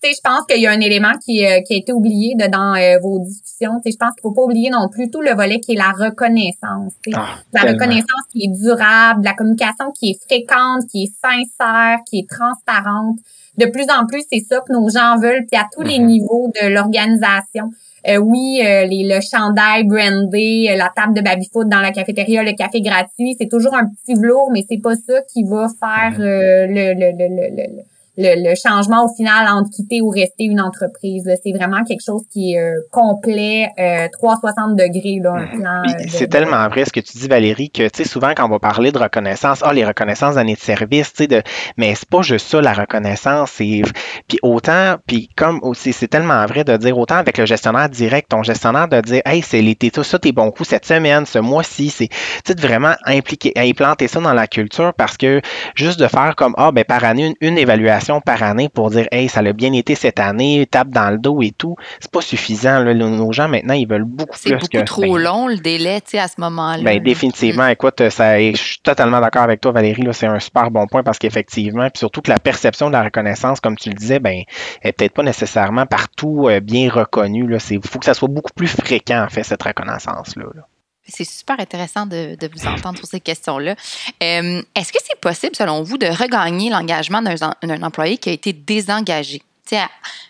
je 0.03 0.21
pense 0.23 0.45
qu'il 0.49 0.61
y 0.61 0.67
a 0.67 0.71
un 0.71 0.79
élément 0.79 1.13
qui, 1.23 1.45
euh, 1.45 1.61
qui 1.61 1.73
a 1.73 1.77
été 1.77 1.93
oublié 1.93 2.35
dans 2.35 2.75
euh, 2.75 2.97
vos 3.01 3.19
discussions. 3.19 3.79
je 3.85 3.95
pense 3.95 4.13
qu'il 4.13 4.21
faut 4.23 4.31
pas 4.31 4.41
oublier 4.41 4.69
non 4.69 4.89
plus 4.89 5.09
tout 5.09 5.21
le 5.21 5.33
volet 5.33 5.59
qui 5.59 5.73
est 5.73 5.77
la 5.77 5.91
reconnaissance. 5.91 6.93
Ah, 7.13 7.35
la 7.53 7.61
reconnaissance 7.61 8.25
qui 8.31 8.45
est 8.45 8.51
durable, 8.51 9.23
la 9.23 9.33
communication 9.33 9.91
qui 9.91 10.11
est 10.11 10.23
fréquente, 10.25 10.87
qui 10.91 11.03
est 11.03 11.13
sincère, 11.21 11.99
qui 12.09 12.19
est 12.19 12.29
transparente. 12.29 13.17
De 13.57 13.65
plus 13.65 13.85
en 13.91 14.07
plus, 14.07 14.23
c'est 14.31 14.39
ça 14.39 14.61
que 14.67 14.73
nos 14.73 14.89
gens 14.89 15.17
veulent, 15.19 15.45
puis 15.45 15.59
à 15.59 15.67
tous 15.71 15.81
les 15.81 15.99
mm-hmm. 15.99 16.05
niveaux 16.05 16.51
de 16.61 16.67
l'organisation. 16.67 17.69
Euh, 18.07 18.17
oui, 18.17 18.59
les, 18.61 19.07
le 19.07 19.19
chandail 19.21 19.83
brandé, 19.83 20.73
la 20.75 20.91
table 20.95 21.13
de 21.13 21.21
baby-foot 21.21 21.69
dans 21.69 21.81
la 21.81 21.91
cafétéria, 21.91 22.41
le 22.41 22.53
café 22.53 22.81
gratuit, 22.81 23.35
c'est 23.39 23.49
toujours 23.49 23.75
un 23.75 23.85
petit 23.85 24.15
velours, 24.15 24.49
mais 24.51 24.63
c'est 24.67 24.81
pas 24.81 24.95
ça 24.95 25.21
qui 25.31 25.43
va 25.43 25.67
faire 25.67 26.17
mm-hmm. 26.17 26.67
le, 26.67 26.93
le, 26.95 27.77
le, 27.77 27.83
le 28.17 28.31
le, 28.35 28.55
changement 28.55 29.05
au 29.05 29.15
final 29.15 29.47
entre 29.47 29.69
quitter 29.69 30.01
ou 30.01 30.09
rester 30.09 30.43
une 30.43 30.61
entreprise. 30.61 31.29
C'est 31.43 31.51
vraiment 31.51 31.83
quelque 31.83 32.03
chose 32.03 32.23
qui 32.31 32.53
est 32.53 32.59
euh, 32.59 32.79
complet, 32.91 33.69
360 34.13 34.71
euh, 34.79 34.83
degrés, 34.83 35.19
là, 35.21 35.33
un 35.33 35.45
mhm. 35.45 35.61
plan. 35.61 35.81
Euh, 35.87 36.03
c'est 36.07 36.27
tellement 36.27 36.67
vrai 36.67 36.85
ce 36.85 36.91
que 36.91 36.99
tu 36.99 37.17
dis, 37.17 37.27
Valérie, 37.27 37.69
que 37.69 37.87
tu 37.87 38.03
sais, 38.03 38.09
souvent 38.09 38.33
quand 38.35 38.45
on 38.45 38.49
va 38.49 38.59
parler 38.59 38.91
de 38.91 38.97
reconnaissance, 38.97 39.59
ah, 39.63 39.73
les 39.73 39.85
reconnaissances 39.85 40.35
d'années 40.35 40.55
de 40.55 40.59
service, 40.59 41.13
tu 41.13 41.23
sais, 41.23 41.27
de, 41.27 41.41
mais 41.77 41.95
c'est 41.95 42.09
pas 42.09 42.21
juste 42.21 42.47
ça, 42.47 42.61
la 42.61 42.73
reconnaissance. 42.73 43.51
C'est, 43.51 43.81
puis 44.27 44.39
autant, 44.41 44.95
puis 45.07 45.29
comme 45.35 45.59
aussi, 45.63 45.93
c'est 45.93 46.07
tellement 46.07 46.45
vrai 46.45 46.63
de 46.63 46.75
dire 46.77 46.97
autant 46.97 47.15
avec 47.15 47.37
le 47.37 47.45
gestionnaire 47.45 47.89
direct, 47.89 48.29
ton 48.29 48.43
gestionnaire 48.43 48.87
de 48.87 49.01
dire, 49.01 49.21
hey, 49.25 49.41
c'est 49.41 49.61
l'été, 49.61 49.91
tout 49.91 50.03
ça, 50.03 50.19
tes 50.19 50.31
bons 50.31 50.51
coups 50.51 50.69
cette 50.69 50.85
semaine, 50.85 51.25
ce 51.25 51.39
mois-ci, 51.39 51.89
c'est, 51.89 52.07
tu 52.07 52.17
sais, 52.45 52.55
vraiment 52.55 52.93
impliquer, 53.05 53.53
implanter 53.55 54.07
ça 54.07 54.19
dans 54.19 54.33
la 54.33 54.47
culture 54.47 54.93
parce 54.93 55.17
que 55.17 55.41
juste 55.75 55.99
de 55.99 56.07
faire 56.07 56.35
comme, 56.35 56.53
ah, 56.57 56.71
ben, 56.71 56.83
par 56.83 57.03
année, 57.03 57.35
une 57.41 57.57
évaluation 57.57 58.00
par 58.21 58.43
année 58.43 58.69
pour 58.69 58.89
dire 58.89 59.07
Hey, 59.11 59.29
ça 59.29 59.41
a 59.41 59.53
bien 59.53 59.73
été 59.73 59.95
cette 59.95 60.19
année, 60.19 60.67
tape 60.69 60.89
dans 60.89 61.09
le 61.09 61.17
dos 61.17 61.41
et 61.41 61.51
tout, 61.51 61.75
c'est 61.99 62.11
pas 62.11 62.21
suffisant. 62.21 62.83
Nos 62.83 63.31
gens 63.31 63.47
maintenant, 63.47 63.73
ils 63.73 63.87
veulent 63.87 64.05
beaucoup 64.05 64.37
plus. 64.37 64.49
C'est 64.49 64.55
beaucoup 64.55 64.85
trop 64.85 65.17
long 65.17 65.47
le 65.47 65.57
délai 65.57 66.01
à 66.13 66.27
ce 66.27 66.39
moment-là. 66.39 66.83
Ben, 66.83 67.01
définitivement, 67.01 67.67
mm. 67.67 67.71
écoute, 67.71 68.09
ça, 68.09 68.39
je 68.39 68.55
suis 68.55 68.79
totalement 68.81 69.19
d'accord 69.19 69.43
avec 69.43 69.61
toi, 69.61 69.71
Valérie. 69.71 70.07
C'est 70.11 70.27
un 70.27 70.39
super 70.39 70.71
bon 70.71 70.87
point 70.87 71.03
parce 71.03 71.19
qu'effectivement, 71.19 71.89
puis 71.89 71.99
surtout 71.99 72.21
que 72.21 72.29
la 72.29 72.39
perception 72.39 72.87
de 72.87 72.93
la 72.93 73.03
reconnaissance, 73.03 73.59
comme 73.59 73.77
tu 73.77 73.89
le 73.89 73.95
disais, 73.95 74.19
ben, 74.19 74.41
est 74.81 74.91
peut-être 74.91 75.13
pas 75.13 75.23
nécessairement 75.23 75.85
partout 75.85 76.47
euh, 76.47 76.59
bien 76.59 76.89
reconnue. 76.89 77.47
Il 77.69 77.81
faut 77.85 77.99
que 77.99 78.05
ça 78.05 78.13
soit 78.13 78.29
beaucoup 78.29 78.53
plus 78.55 78.67
fréquent, 78.67 79.23
en 79.23 79.29
fait, 79.29 79.43
cette 79.43 79.63
reconnaissance-là. 79.63 80.45
là 80.55 80.61
c'est 81.07 81.23
super 81.23 81.59
intéressant 81.59 82.05
de, 82.05 82.37
vous 82.53 82.67
entendre 82.67 82.97
sur 82.97 83.07
ces 83.07 83.19
questions-là. 83.19 83.75
Euh, 84.23 84.61
est-ce 84.75 84.91
que 84.93 84.99
c'est 85.03 85.19
possible, 85.19 85.55
selon 85.55 85.83
vous, 85.83 85.97
de 85.97 86.07
regagner 86.07 86.69
l'engagement 86.69 87.21
d'un 87.21 87.83
employé 87.83 88.17
qui 88.17 88.29
a 88.29 88.33
été 88.33 88.53
désengagé? 88.53 89.41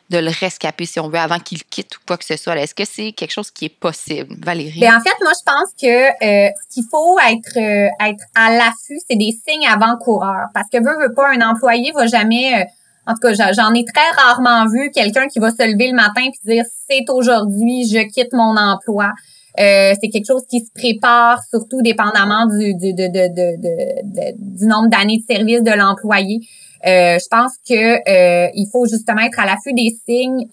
de 0.09 0.17
le 0.17 0.31
rescaper, 0.39 0.85
si 0.85 0.99
on 0.99 1.09
veut, 1.09 1.17
avant 1.17 1.39
qu'il 1.39 1.63
quitte 1.63 1.95
ou 1.97 1.99
quoi 2.05 2.17
que 2.17 2.25
ce 2.25 2.35
soit. 2.35 2.57
Est-ce 2.57 2.75
que 2.75 2.85
c'est 2.85 3.11
quelque 3.11 3.31
chose 3.31 3.49
qui 3.49 3.65
est 3.65 3.69
possible, 3.69 4.35
Valérie? 4.39 4.79
Bien, 4.79 4.97
en 4.97 5.01
fait, 5.01 5.15
moi, 5.21 5.31
je 5.33 5.43
pense 5.43 5.71
que 5.81 5.87
euh, 5.87 6.51
ce 6.61 6.73
qu'il 6.73 6.83
faut 6.89 7.17
être, 7.19 7.57
euh, 7.57 8.07
être 8.07 8.23
à 8.35 8.51
l'affût, 8.51 8.99
c'est 9.09 9.17
des 9.17 9.31
signes 9.31 9.67
avant-coureurs. 9.67 10.47
Parce 10.53 10.67
que, 10.69 10.77
veut, 10.77 11.07
veut 11.07 11.13
pas, 11.13 11.29
un 11.29 11.41
employé 11.41 11.91
va 11.91 12.07
jamais... 12.07 12.67
En 13.07 13.13
tout 13.13 13.19
cas, 13.19 13.33
j'en 13.33 13.73
ai 13.73 13.83
très 13.83 14.11
rarement 14.15 14.67
vu 14.69 14.91
quelqu'un 14.91 15.27
qui 15.27 15.39
va 15.39 15.49
se 15.49 15.63
lever 15.63 15.89
le 15.89 15.95
matin 15.95 16.21
et 16.21 16.47
dire 16.47 16.65
c'est 16.87 17.09
aujourd'hui, 17.09 17.89
je 17.89 18.07
quitte 18.07 18.31
mon 18.33 18.55
emploi. 18.55 19.11
Euh, 19.59 19.93
c'est 20.01 20.09
quelque 20.09 20.27
chose 20.27 20.45
qui 20.49 20.61
se 20.61 20.71
prépare, 20.73 21.39
surtout 21.49 21.81
dépendamment 21.81 22.45
du, 22.45 22.73
du, 22.75 22.93
de, 22.93 23.07
de, 23.07 23.27
de, 23.33 24.57
du 24.57 24.65
nombre 24.65 24.89
d'années 24.89 25.17
de 25.17 25.33
service 25.33 25.61
de 25.61 25.71
l'employé. 25.71 26.39
Euh, 26.87 27.19
je 27.19 27.27
pense 27.29 27.53
que 27.67 27.75
euh, 27.75 28.49
il 28.55 28.67
faut 28.71 28.87
justement 28.87 29.21
être 29.21 29.39
à 29.39 29.45
l'affût 29.45 29.73
des 29.73 29.95
signes. 30.07 30.47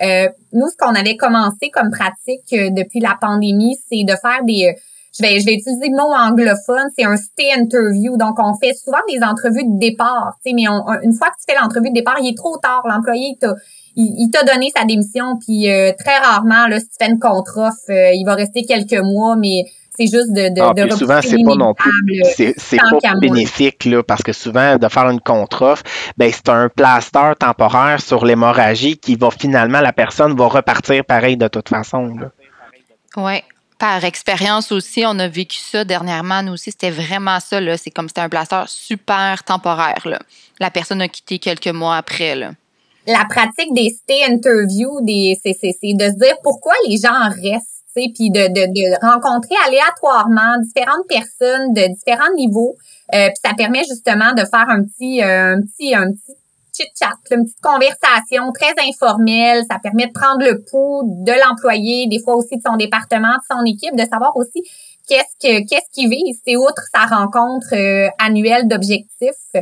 nous, 0.52 0.68
ce 0.68 0.76
qu'on 0.76 0.94
avait 0.94 1.16
commencé 1.16 1.70
comme 1.72 1.90
pratique 1.90 2.50
depuis 2.50 3.00
la 3.00 3.16
pandémie, 3.20 3.76
c'est 3.88 4.04
de 4.04 4.16
faire 4.20 4.44
des 4.44 4.74
je 5.18 5.22
vais, 5.22 5.40
je 5.40 5.46
vais 5.46 5.54
utiliser 5.54 5.88
le 5.88 5.96
mot 5.96 6.12
anglophone, 6.14 6.90
c'est 6.96 7.04
un 7.04 7.16
stay 7.16 7.50
interview. 7.56 8.16
Donc, 8.16 8.36
on 8.38 8.54
fait 8.54 8.72
souvent 8.74 8.98
des 9.10 9.20
entrevues 9.22 9.64
de 9.64 9.78
départ, 9.78 10.36
tu 10.44 10.50
sais, 10.50 10.54
mais 10.54 10.66
une 11.02 11.12
fois 11.12 11.28
que 11.28 11.36
tu 11.38 11.44
fais 11.48 11.58
l'entrevue 11.60 11.88
de 11.88 11.94
départ, 11.94 12.16
il 12.20 12.28
est 12.28 12.36
trop 12.36 12.56
tard. 12.58 12.82
L'employé, 12.86 13.36
il, 13.98 14.30
t'a 14.30 14.44
donné 14.44 14.70
sa 14.74 14.84
démission, 14.84 15.38
puis 15.44 15.70
euh, 15.70 15.92
très 15.98 16.18
rarement, 16.18 16.68
là, 16.68 16.78
si 16.78 16.88
tu 16.88 16.94
fais 17.00 17.10
une 17.10 17.18
contre-offre, 17.18 17.90
euh, 17.90 18.12
il 18.14 18.24
va 18.24 18.34
rester 18.34 18.62
quelques 18.62 19.02
mois, 19.02 19.36
mais 19.36 19.64
c'est 19.90 20.06
juste 20.06 20.32
de, 20.32 20.54
de, 20.54 20.92
ah, 20.92 20.96
souvent 20.96 21.20
c'est 21.20 21.42
pas 21.44 21.56
non 21.56 21.74
plus 21.74 21.90
c'est 22.56 22.76
pas 22.76 23.14
bénéfique 23.20 23.84
là 23.84 24.00
parce 24.04 24.22
que 24.22 24.32
souvent 24.32 24.76
de 24.76 24.86
faire 24.86 25.10
une 25.10 25.20
contre-offre 25.20 25.82
ben 26.16 26.30
c'est 26.32 26.48
un 26.50 26.68
plaster 26.68 27.32
temporaire 27.36 28.00
sur 28.00 28.24
l'hémorragie 28.24 28.96
qui 28.96 29.16
va 29.16 29.32
finalement 29.32 29.80
la 29.80 29.92
personne 29.92 30.36
va 30.36 30.46
repartir 30.46 31.04
pareil 31.04 31.36
de 31.36 31.48
toute 31.48 31.68
façon 31.68 32.14
Oui, 33.16 33.42
par 33.78 34.04
expérience 34.04 34.72
aussi, 34.72 35.04
on 35.06 35.18
a 35.20 35.28
vécu 35.28 35.58
ça 35.58 35.84
dernièrement. 35.84 36.42
Nous 36.42 36.54
aussi, 36.54 36.72
c'était 36.72 36.90
vraiment 36.90 37.38
ça. 37.38 37.60
C'est 37.76 37.90
comme 37.90 38.08
c'était 38.08 38.22
un 38.22 38.28
plaster 38.28 38.64
super 38.66 39.44
temporaire. 39.44 40.02
Là. 40.04 40.18
La 40.58 40.70
personne 40.70 41.00
a 41.00 41.06
quitté 41.06 41.38
quelques 41.38 41.68
mois 41.68 41.96
après. 41.96 42.34
Là. 42.34 42.50
La 43.08 43.24
pratique 43.28 43.72
des 43.74 43.88
stay 43.88 44.22
interviews, 44.28 45.00
des, 45.00 45.34
c'est, 45.42 45.52
de 45.52 46.04
se 46.04 46.18
dire 46.18 46.36
pourquoi 46.42 46.74
les 46.86 46.98
gens 46.98 47.30
restent. 47.42 47.74
Puis 47.94 48.30
de, 48.30 48.46
de, 48.46 48.66
de, 48.70 49.04
rencontrer 49.04 49.56
aléatoirement 49.66 50.56
différentes 50.62 51.08
personnes 51.08 51.72
de 51.72 51.92
différents 51.92 52.32
niveaux. 52.36 52.76
Euh, 53.12 53.26
puis 53.26 53.40
ça 53.44 53.54
permet 53.56 53.82
justement 53.82 54.34
de 54.34 54.44
faire 54.44 54.66
un 54.68 54.84
petit, 54.84 55.20
euh, 55.20 55.56
un 55.56 55.62
petit, 55.62 55.96
un 55.96 56.12
petit 56.12 56.38
chit-chat, 56.78 57.16
une 57.32 57.44
petite 57.44 57.60
conversation 57.60 58.52
très 58.52 58.74
informelle. 58.88 59.64
Ça 59.68 59.78
permet 59.82 60.06
de 60.06 60.12
prendre 60.12 60.44
le 60.44 60.62
pouls 60.70 61.02
de 61.24 61.32
l'employé, 61.32 62.06
des 62.06 62.20
fois 62.20 62.36
aussi 62.36 62.56
de 62.56 62.62
son 62.64 62.76
département, 62.76 63.32
de 63.32 63.56
son 63.56 63.64
équipe, 63.64 63.96
de 63.96 64.08
savoir 64.08 64.36
aussi 64.36 64.62
qu'est-ce 65.08 65.34
que 65.40 65.66
qu'est-ce 65.66 65.90
qu'il 65.92 66.10
vise, 66.10 66.38
c'est 66.46 66.56
outre 66.56 66.82
sa 66.94 67.06
rencontre 67.06 67.74
euh, 67.74 68.08
annuelle 68.18 68.68
d'objectifs. 68.68 69.32
Euh, 69.54 69.60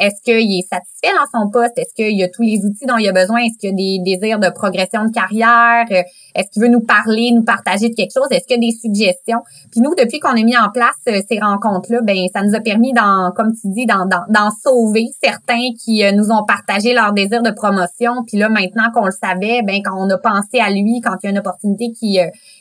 est-ce 0.00 0.22
qu'il 0.22 0.58
est 0.58 0.62
satisfait 0.62 1.14
dans 1.14 1.40
son 1.40 1.50
poste? 1.50 1.76
Est-ce 1.76 1.92
qu'il 1.94 2.22
a 2.22 2.28
tous 2.28 2.42
les 2.42 2.64
outils 2.64 2.86
dont 2.86 2.96
il 2.96 3.08
a 3.08 3.12
besoin? 3.12 3.40
Est-ce 3.40 3.58
qu'il 3.58 3.70
a 3.70 3.72
des 3.72 3.98
désirs 3.98 4.38
de 4.38 4.48
progression 4.48 5.04
de 5.04 5.12
carrière? 5.12 5.84
Euh, 5.90 6.02
est-ce 6.34 6.50
qu'il 6.50 6.62
veut 6.62 6.68
nous 6.68 6.80
parler, 6.80 7.32
nous 7.32 7.42
partager 7.42 7.88
de 7.88 7.94
quelque 7.94 8.12
chose? 8.14 8.28
Est-ce 8.30 8.46
qu'il 8.46 8.56
a 8.56 8.60
des 8.60 8.72
suggestions? 8.72 9.42
Puis 9.70 9.80
nous, 9.80 9.94
depuis 9.94 10.20
qu'on 10.20 10.30
a 10.30 10.42
mis 10.42 10.56
en 10.56 10.70
place 10.70 10.96
ces 11.04 11.40
rencontres-là, 11.40 12.00
ben 12.02 12.16
ça 12.32 12.42
nous 12.42 12.54
a 12.54 12.60
permis, 12.60 12.92
dans, 12.92 13.32
comme 13.36 13.52
tu 13.52 13.68
dis, 13.68 13.84
d'en, 13.84 14.06
d'en, 14.06 14.50
sauver 14.64 15.08
certains 15.22 15.70
qui 15.78 16.02
nous 16.14 16.30
ont 16.30 16.44
partagé 16.44 16.94
leur 16.94 17.12
désir 17.12 17.42
de 17.42 17.50
promotion. 17.50 18.24
Puis 18.26 18.38
là, 18.38 18.48
maintenant 18.48 18.90
qu'on 18.94 19.04
le 19.04 19.12
savait, 19.12 19.62
ben 19.62 19.80
quand 19.84 19.96
on 19.96 20.08
a 20.10 20.18
pensé 20.18 20.60
à 20.60 20.70
lui, 20.70 21.00
quand 21.02 21.16
il 21.22 21.26
y 21.26 21.28
a 21.28 21.30
une 21.30 21.38
opportunité 21.38 21.92
qui, 21.92 22.18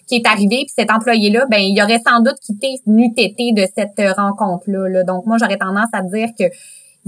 qui 0.07 0.15
est 0.15 0.27
arrivée, 0.27 0.65
puis 0.65 0.73
cet 0.75 0.91
employé-là, 0.91 1.45
ben 1.49 1.59
il 1.59 1.81
aurait 1.81 2.01
sans 2.05 2.21
doute 2.21 2.37
quitté 2.39 2.75
été 3.17 3.51
de 3.53 3.65
cette 3.75 4.15
rencontre-là. 4.15 5.03
Donc, 5.03 5.25
moi, 5.25 5.37
j'aurais 5.39 5.57
tendance 5.57 5.89
à 5.93 6.01
dire 6.01 6.29
que 6.37 6.45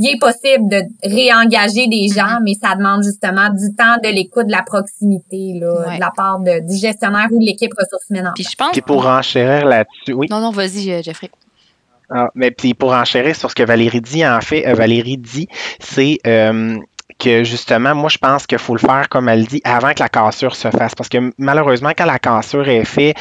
il 0.02 0.08
est 0.08 0.18
possible 0.18 0.70
de 0.70 0.82
réengager 1.04 1.88
des 1.88 2.08
mm-hmm. 2.08 2.16
gens, 2.16 2.40
mais 2.42 2.54
ça 2.54 2.74
demande 2.76 3.04
justement 3.04 3.50
du 3.50 3.76
temps, 3.76 3.98
de 4.02 4.08
l'écoute, 4.08 4.48
de 4.48 4.52
la 4.52 4.64
proximité 4.64 5.60
là, 5.60 5.96
de 5.96 6.00
la 6.00 6.12
part 6.16 6.40
de, 6.40 6.66
du 6.66 6.78
gestionnaire 6.78 7.28
ou 7.32 7.40
de 7.40 7.46
l'équipe 7.46 7.72
ressources 7.78 8.10
humaines. 8.10 8.32
Puis 8.34 8.48
je 8.50 8.56
pense. 8.56 8.72
Puis 8.72 8.82
pour 8.82 9.06
enchérir 9.06 9.66
là-dessus, 9.66 10.14
oui. 10.14 10.28
Non, 10.30 10.40
non, 10.40 10.52
vas-y, 10.52 10.92
euh, 10.92 11.02
Jeffrey. 11.04 11.30
Ah, 12.10 12.30
mais 12.34 12.50
puis 12.50 12.74
pour 12.74 12.94
enchérir 12.94 13.36
sur 13.36 13.52
ce 13.52 13.56
que 13.56 13.64
Valérie 13.64 14.02
dit, 14.02 14.26
en 14.26 14.42
fait, 14.42 14.66
euh, 14.66 14.74
Valérie 14.74 15.18
dit, 15.18 15.48
c'est 15.80 16.18
euh, 16.26 16.78
que 17.17 17.43
justement, 17.43 17.95
moi, 17.95 18.10
je 18.10 18.17
pense 18.17 18.45
qu'il 18.45 18.60
faut 18.60 18.76
le 18.76 18.80
faire, 18.80 19.10
comme 19.10 19.28
elle 19.28 19.45
dit, 19.45 19.62
avant 19.63 19.93
que 19.93 20.00
la 20.00 20.10
cassure 20.10 20.56
se 20.56 20.69
fasse. 20.69 20.95
Parce 20.95 21.10
que 21.10 21.32
malheureusement, 21.38 21.91
quand 21.98 22.06
la 22.06 22.19
cassure 22.19 22.67
est 22.69 22.86
faite, 22.86 23.17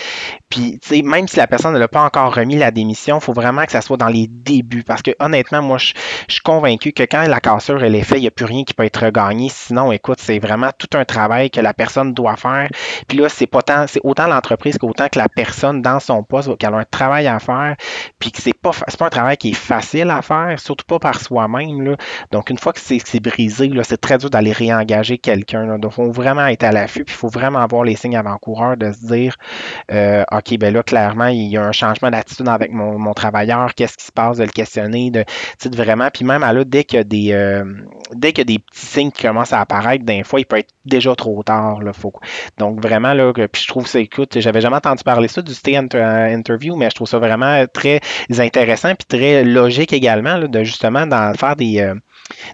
puis, 0.51 0.79
tu 0.81 0.89
sais, 0.89 1.03
même 1.03 1.29
si 1.29 1.37
la 1.37 1.47
personne 1.47 1.75
ne 1.75 1.79
l'a 1.79 1.89
pas 1.89 2.03
encore 2.03 2.35
remis 2.35 2.57
la 2.57 2.71
démission, 2.71 3.19
il 3.19 3.23
faut 3.23 3.33
vraiment 3.33 3.65
que 3.65 3.73
ça 3.73 3.81
soit 3.81 3.97
dans 3.97 4.09
les 4.09 4.27
débuts. 4.29 4.83
Parce 4.83 5.03
que 5.03 5.11
honnêtement, 5.19 5.63
moi, 5.63 5.79
je, 5.79 5.95
suis 6.29 6.41
convaincu 6.41 6.93
que 6.93 7.03
quand 7.03 7.27
la 7.27 7.41
cassure 7.41 7.83
elle 7.83 7.95
est 7.95 8.03
faite, 8.03 8.19
il 8.19 8.23
n'y 8.23 8.29
a 8.29 8.31
plus 8.31 8.45
rien 8.45 8.65
qui 8.65 8.75
peut 8.75 8.85
être 8.85 9.05
regagné. 9.05 9.49
Sinon, 9.51 9.93
écoute, 9.93 10.19
c'est 10.21 10.39
vraiment 10.39 10.71
tout 10.77 10.97
un 10.97 11.05
travail 11.05 11.51
que 11.51 11.61
la 11.61 11.75
personne 11.75 12.15
doit 12.15 12.37
faire. 12.37 12.69
Puis 13.09 13.19
là, 13.19 13.29
c'est 13.29 13.47
pas 13.47 13.63
tant, 13.63 13.87
c'est 13.87 14.01
autant 14.05 14.27
l'entreprise 14.27 14.79
qu'autant 14.79 15.09
que 15.09 15.19
la 15.19 15.29
personne 15.29 15.83
dans 15.83 16.01
son 16.01 16.23
poste 16.23 16.57
qu'elle 16.59 16.75
a 16.75 16.79
un 16.79 16.85
travail 16.85 17.27
à 17.27 17.39
faire. 17.39 17.77
Puis 18.19 18.33
que 18.33 18.41
c'est 18.41 18.57
pas, 18.57 18.71
c'est 18.73 18.99
pas 18.99 19.07
un 19.07 19.11
travail 19.11 19.37
qui 19.37 19.51
est 19.51 19.55
facile 19.55 20.11
à 20.11 20.23
faire, 20.23 20.59
surtout 20.59 20.87
pas 20.87 20.99
par 20.99 21.21
soi-même. 21.21 21.97
Donc, 22.31 22.51
une 22.51 22.59
fois 22.59 22.73
que 22.73 22.81
c'est, 22.81 23.01
c'est 23.05 23.21
brisé, 23.21 23.69
c'est 23.83 24.01
très 24.01 24.19
dur 24.19 24.31
d'aller 24.31 24.53
réengager 24.53 25.19
quelqu'un. 25.19 25.79
Donc, 25.79 25.93
il 25.93 25.95
faut 25.95 26.11
vraiment 26.11 26.47
être 26.47 26.65
à 26.65 26.73
l'affût, 26.73 27.05
puis 27.05 27.15
il 27.15 27.19
faut 27.19 27.29
vraiment 27.29 27.61
avoir 27.61 27.85
les 27.85 27.97
signes 27.97 28.17
avant-coureurs 28.17 28.77
de 28.77 28.93
se 28.93 29.07
dire 29.07 29.37
euh, 29.93 30.25
OK, 30.31 30.59
ben 30.59 30.73
là, 30.73 30.83
clairement, 30.83 31.27
il 31.27 31.49
y 31.49 31.57
a 31.57 31.65
un 31.65 31.73
changement 31.73 32.11
d'attitude 32.11 32.49
avec 32.49 32.73
mon, 32.73 33.13
travailleur, 33.15 33.75
qu'est-ce 33.75 33.97
qui 33.97 34.05
se 34.05 34.13
passe, 34.13 34.39
de 34.39 34.45
le 34.45 34.51
questionner, 34.51 35.11
de, 35.11 35.25
de 35.65 35.77
vraiment. 35.77 36.09
Puis 36.13 36.25
même 36.25 36.43
là, 36.43 36.65
dès 36.65 36.87
a 36.95 37.05
des 37.05 37.33
euh, 37.33 37.65
dès 38.13 38.39
a 38.39 38.45
des 38.45 38.59
petits 38.59 38.87
signes 38.87 39.11
qui 39.11 39.23
commencent 39.23 39.53
à 39.53 39.61
apparaître, 39.61 40.05
des 40.05 40.25
fois, 40.25 40.41
il 40.41 40.47
peut 40.47 40.59
être 40.59 40.71
déjà 40.85 41.15
trop 41.15 41.43
tard. 41.43 41.81
Là, 41.83 41.93
faut, 41.93 42.13
donc 42.59 42.83
vraiment, 42.83 43.15
là, 43.15 43.33
puis 43.33 43.63
je 43.63 43.69
trouve 43.69 43.87
ça, 43.87 44.01
écoute, 44.01 44.39
j'avais 44.41 44.61
jamais 44.61 44.77
entendu 44.77 45.03
parler 45.05 45.29
ça 45.29 45.43
du 45.43 45.55
stay 45.55 45.77
interview, 45.77 46.77
mais 46.77 46.91
je 46.91 46.95
trouve 46.95 47.09
ça 47.09 47.19
vraiment 47.19 47.65
très 47.73 48.01
intéressant 48.39 48.95
puis 48.95 49.07
très 49.07 49.45
logique 49.45 49.93
également, 49.93 50.39
de 50.39 50.65
justement 50.65 51.07
d'en 51.07 51.33
faire 51.35 51.57
des, 51.57 51.81
euh, 51.81 51.95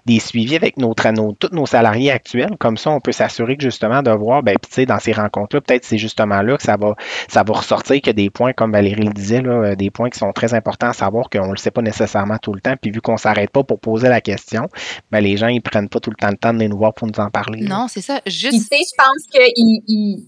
des 0.06 0.18
suivis 0.20 0.56
avec 0.56 0.76
nos, 0.76 0.94
tous 0.94 1.50
nos 1.52 1.66
salariés 1.66 2.10
actuels. 2.10 2.56
Comme 2.58 2.76
ça, 2.76 2.90
on 2.90 3.00
peut 3.00 3.12
s'assurer 3.12 3.56
que 3.56 3.62
justement 3.62 4.02
de 4.02 4.10
voir, 4.10 4.42
ben, 4.42 4.56
tu 4.60 4.72
sais, 4.72 4.86
dans 4.86 4.98
ces 4.98 5.12
rencontres-là, 5.12 5.60
peut-être 5.60 5.84
c'est 5.84 5.98
justement 5.98 6.42
là 6.42 6.56
que 6.56 6.62
ça 6.62 6.76
va, 6.76 6.94
ça 7.28 7.42
va 7.42 7.54
ressortir 7.54 7.96
qu'il 7.96 8.06
y 8.08 8.10
a 8.10 8.12
des 8.12 8.30
points, 8.30 8.52
comme 8.52 8.72
Valérie 8.72 9.04
le 9.04 9.12
disait, 9.12 9.42
là, 9.42 9.52
euh, 9.52 9.74
des 9.76 9.90
points 9.90 10.10
qui 10.10 10.18
sont 10.18 10.32
très 10.32 10.54
importants 10.54 10.88
à 10.88 10.92
savoir 10.92 11.28
qu'on 11.30 11.46
ne 11.46 11.52
le 11.52 11.56
sait 11.56 11.70
pas 11.70 11.82
nécessairement 11.82 12.38
tout 12.38 12.52
le 12.52 12.60
temps. 12.60 12.74
Puis 12.80 12.90
vu 12.90 13.00
qu'on 13.00 13.12
ne 13.12 13.18
s'arrête 13.18 13.50
pas 13.50 13.64
pour 13.64 13.80
poser 13.80 14.08
la 14.08 14.20
question, 14.20 14.68
ben, 15.10 15.20
les 15.20 15.36
gens, 15.36 15.48
ils 15.48 15.60
prennent 15.60 15.88
pas 15.88 16.00
tout 16.00 16.10
le 16.10 16.16
temps 16.16 16.30
le 16.30 16.36
temps 16.36 16.54
de 16.54 16.64
nous 16.64 16.78
voir 16.78 16.94
pour 16.94 17.06
nous 17.06 17.20
en 17.20 17.30
parler. 17.30 17.62
Non, 17.62 17.86
c'est 17.88 18.00
ça. 18.00 18.20
Juste... 18.26 18.52
tu 18.52 18.60
sais, 18.60 18.78
je 18.78 18.94
pense 18.96 19.26
qu'ils 19.30 20.26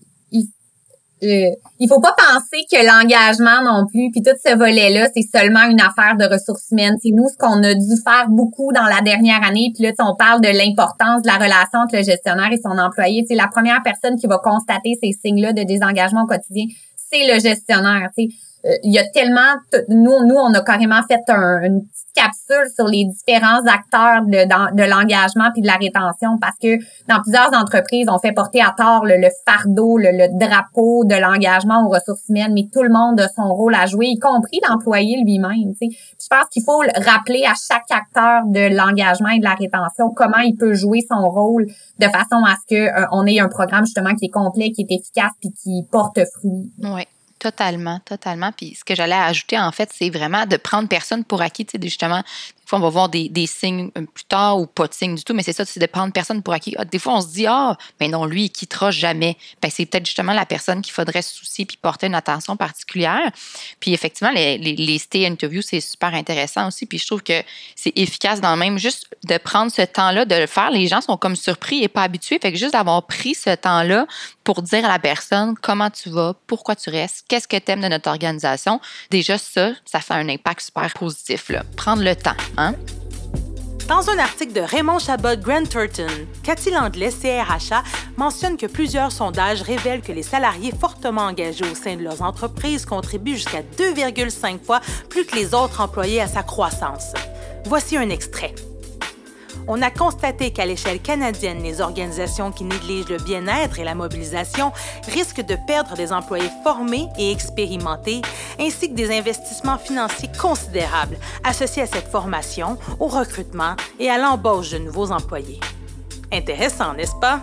euh, 1.23 1.49
il 1.79 1.89
faut 1.89 2.01
pas 2.01 2.15
penser 2.15 2.65
que 2.71 2.77
l'engagement 2.77 3.63
non 3.65 3.87
plus, 3.87 4.11
puis 4.11 4.23
tout 4.23 4.37
ce 4.45 4.55
volet-là, 4.55 5.09
c'est 5.15 5.23
seulement 5.23 5.65
une 5.65 5.81
affaire 5.81 6.17
de 6.19 6.25
ressources 6.25 6.71
humaines. 6.71 6.97
C'est 7.03 7.11
nous 7.11 7.29
ce 7.29 7.37
qu'on 7.39 7.63
a 7.63 7.73
dû 7.75 7.97
faire 8.05 8.27
beaucoup 8.29 8.71
dans 8.73 8.85
la 8.85 9.01
dernière 9.01 9.43
année. 9.43 9.73
Puis 9.75 9.85
là, 9.85 9.93
on 10.01 10.15
parle 10.15 10.43
de 10.43 10.49
l'importance 10.49 11.23
de 11.23 11.29
la 11.29 11.37
relation 11.37 11.81
entre 11.81 11.97
le 11.97 12.03
gestionnaire 12.03 12.53
et 12.53 12.61
son 12.63 12.77
employé. 12.77 13.25
C'est 13.27 13.35
la 13.35 13.49
première 13.49 13.83
personne 13.83 14.17
qui 14.17 14.27
va 14.27 14.39
constater 14.39 14.99
ces 15.03 15.13
signes-là 15.13 15.55
de 15.55 15.63
désengagement 15.63 16.25
au 16.25 16.27
quotidien, 16.27 16.67
c'est 16.97 17.27
le 17.27 17.41
gestionnaire. 17.41 18.11
Il 18.83 18.93
y 18.93 18.99
a 18.99 19.09
tellement, 19.11 19.55
nous, 19.89 20.27
nous, 20.27 20.37
on 20.37 20.53
a 20.55 20.61
carrément 20.63 21.01
fait 21.09 21.23
un, 21.29 21.63
une 21.63 21.83
petite 21.83 22.07
capsule 22.17 22.67
sur 22.75 22.87
les 22.87 23.05
différents 23.05 23.65
acteurs 23.67 24.23
de, 24.25 24.49
de 24.75 24.91
l'engagement 24.91 25.51
puis 25.53 25.61
de 25.61 25.67
la 25.67 25.77
rétention 25.77 26.39
parce 26.41 26.57
que 26.61 26.79
dans 27.09 27.21
plusieurs 27.21 27.53
entreprises, 27.53 28.09
on 28.11 28.19
fait 28.19 28.33
porter 28.33 28.63
à 28.63 28.75
tort 28.77 29.05
le, 29.05 29.29
fardeau, 29.47 29.99
le, 29.99 30.39
drapeau 30.39 31.05
de 31.05 31.15
l'engagement 31.15 31.87
aux 31.87 31.91
ressources 31.91 32.29
humaines, 32.29 32.53
mais 32.55 32.69
tout 32.73 32.83
le 32.83 32.89
monde 32.89 33.21
a 33.21 33.29
son 33.29 33.55
rôle 33.55 33.75
à 33.75 33.87
jouer, 33.87 34.07
y 34.07 34.19
compris 34.19 34.61
l'employé 34.69 35.23
lui-même. 35.23 35.75
Je 35.81 36.27
pense 36.29 36.49
qu'il 36.51 36.65
faut 36.65 36.83
rappeler 37.05 37.45
à 37.45 37.55
chaque 37.55 37.91
acteur 37.91 38.43
de 38.47 38.75
l'engagement 38.75 39.29
et 39.29 39.39
de 39.39 39.45
la 39.45 39.55
rétention 39.55 40.11
comment 40.15 40.39
il 40.39 40.57
peut 40.57 40.75
jouer 40.75 41.01
son 41.09 41.29
rôle 41.29 41.67
de 41.99 42.07
façon 42.07 42.43
à 42.45 42.57
ce 42.57 42.75
que 42.75 42.75
euh, 42.75 43.07
on 43.13 43.27
ait 43.27 43.41
un 43.41 43.49
programme 43.49 43.85
justement 43.85 44.15
qui 44.15 44.27
est 44.27 44.31
complet, 44.31 44.71
qui 44.71 44.83
est 44.83 44.95
efficace 44.95 45.33
puis 45.41 45.53
qui 45.53 45.85
porte 45.91 46.19
fruit. 46.35 46.73
Oui. 46.83 47.03
Totalement, 47.39 48.01
totalement. 48.01 48.51
Puis 48.53 48.75
ce 48.77 48.85
que 48.85 48.95
j'allais 48.95 49.15
ajouter, 49.15 49.59
en 49.59 49.71
fait, 49.71 49.91
c'est 49.93 50.09
vraiment 50.09 50.47
de 50.47 50.57
prendre 50.57 50.89
personne 50.89 51.23
pour 51.23 51.43
acquis. 51.43 51.67
Tu 51.67 51.73
sais, 51.73 51.83
justement, 51.83 52.23
fois, 52.69 52.79
on 52.79 52.83
va 52.83 52.89
voir 52.89 53.09
des, 53.09 53.47
signes 53.47 53.91
plus 53.91 54.25
tard 54.25 54.59
ou 54.59 54.67
pas 54.67 54.87
de 54.87 54.95
signes 54.95 55.15
du 55.15 55.25
tout, 55.25 55.35
mais 55.35 55.43
c'est 55.43 55.53
ça, 55.53 55.65
c'est 55.65 55.81
de 55.81 55.87
prendre 55.87 56.13
personne 56.13 56.43
pour 56.43 56.55
acquis. 56.55 56.75
Ah, 56.79 56.85
des 56.85 56.99
fois, 56.99 57.15
on 57.15 57.21
se 57.21 57.29
dit, 57.29 57.47
ah, 57.47 57.77
mais 58.01 58.09
non, 58.09 58.25
lui, 58.25 58.45
il 58.45 58.51
quittera 58.51 58.91
jamais. 58.91 59.37
Ben, 59.63 59.71
c'est 59.71 59.87
peut-être 59.87 60.07
justement 60.07 60.33
la 60.33 60.47
personne 60.47 60.83
qu'il 60.83 60.93
faudrait 60.93 61.23
se 61.23 61.35
soucier 61.35 61.65
puis 61.65 61.77
porter 61.81 62.07
une 62.07 62.15
attention 62.15 62.57
particulière. 62.57 63.31
Puis 63.81 63.93
effectivement, 63.93 64.33
les, 64.33 64.59
les, 64.59 64.99
stay 64.99 65.27
interviews, 65.27 65.63
c'est 65.63 65.81
super 65.81 66.15
intéressant 66.15 66.69
aussi. 66.69 66.87
Puis 66.87 66.99
je 66.99 67.07
trouve 67.07 67.23
que 67.23 67.43
c'est 67.75 67.93
efficace 67.97 68.41
dans 68.41 68.53
le 68.53 68.59
même, 68.59 68.79
juste 68.79 69.07
de 69.25 69.39
prendre 69.39 69.71
ce 69.71 69.83
temps-là, 69.83 70.25
de 70.25 70.35
le 70.35 70.47
faire. 70.47 70.71
Les 70.71 70.89
gens 70.89 71.01
sont 71.01 71.17
comme 71.17 71.37
surpris 71.37 71.83
et 71.83 71.89
pas 71.89 72.03
habitués. 72.03 72.39
Fait 72.41 72.53
que 72.53 72.59
juste 72.59 72.73
d'avoir 72.73 73.07
pris 73.07 73.35
ce 73.35 73.55
temps-là 73.55 74.07
pour 74.45 74.63
dire 74.63 74.85
à 74.85 74.89
la 74.89 74.99
personne 74.99 75.55
comment 75.61 75.91
tu 75.91 76.09
vas, 76.09 76.35
pourquoi 76.47 76.77
tu 76.77 76.91
restes, 76.91 77.25
qu'est-ce 77.29 77.49
que 77.49 77.57
tu 77.57 77.73
aimes 77.73 77.81
de 77.81 77.89
notre 77.89 78.09
organisation, 78.09 78.81
déjà 79.11 79.39
ça, 79.39 79.73
ça 79.85 80.01
fait 80.01 80.15
un 80.15 80.29
impact 80.29 80.61
super 80.61 80.93
positif. 80.95 81.51
Prendre 81.77 82.03
le 82.03 82.15
temps. 82.15 82.37
Hein? 82.57 82.75
Dans 83.89 84.11
un 84.11 84.19
article 84.19 84.53
de 84.53 84.61
Raymond 84.61 84.99
Chabot 84.99 85.37
Grant 85.41 85.67
Turton, 85.71 86.11
Cathy 86.43 86.71
Landley, 86.71 87.11
CRHA, 87.11 87.85
mentionne 88.17 88.57
que 88.57 88.67
plusieurs 88.67 89.13
sondages 89.13 89.63
révèlent 89.63 90.03
que 90.03 90.11
les 90.11 90.25
salariés 90.25 90.73
fortement 90.73 91.23
engagés 91.23 91.65
au 91.71 91.75
sein 91.75 91.95
de 91.95 92.03
leurs 92.03 92.23
entreprises 92.23 92.85
contribuent 92.85 93.37
jusqu'à 93.37 93.63
2,5 93.79 94.65
fois 94.65 94.81
plus 95.09 95.25
que 95.25 95.37
les 95.37 95.55
autres 95.55 95.81
employés 95.81 96.21
à 96.21 96.27
sa 96.27 96.43
croissance. 96.43 97.13
Voici 97.67 97.97
un 97.97 98.11
extrait 98.11 98.55
on 99.69 99.83
a 99.83 99.91
constaté 99.91 100.53
qu'à 100.53 100.67
l'échelle 100.67 101.01
canadienne, 101.01 101.63
les 101.63 101.81
organisations 101.81 102.53
qui 102.53 102.65
négligent 102.65 103.09
le 103.09 103.19
bien-être 103.19 103.79
et 103.79 103.85
la 103.85 103.95
mobilisation 103.95 104.73
risquent 105.09 105.45
de 105.45 105.57
perdre 105.67 105.95
des 105.95 106.13
employés 106.13 106.51
formés 106.63 107.09
et 107.19 107.31
expérimentés, 107.31 108.23
ainsi 108.61 108.91
que 108.91 108.95
des 108.95 109.17
investissements 109.17 109.79
financiers 109.79 110.31
considérables 110.41 111.19
associés 111.45 111.83
à 111.83 111.87
cette 111.87 112.09
formation, 112.09 112.79
au 113.01 113.07
recrutement 113.07 113.77
et 113.99 114.11
à 114.11 114.19
l'embauche 114.19 114.71
de 114.71 114.79
nouveaux 114.79 115.11
employés. 115.11 115.61
Intéressant, 116.33 116.95
n'est-ce 116.95 117.17
pas? 117.21 117.41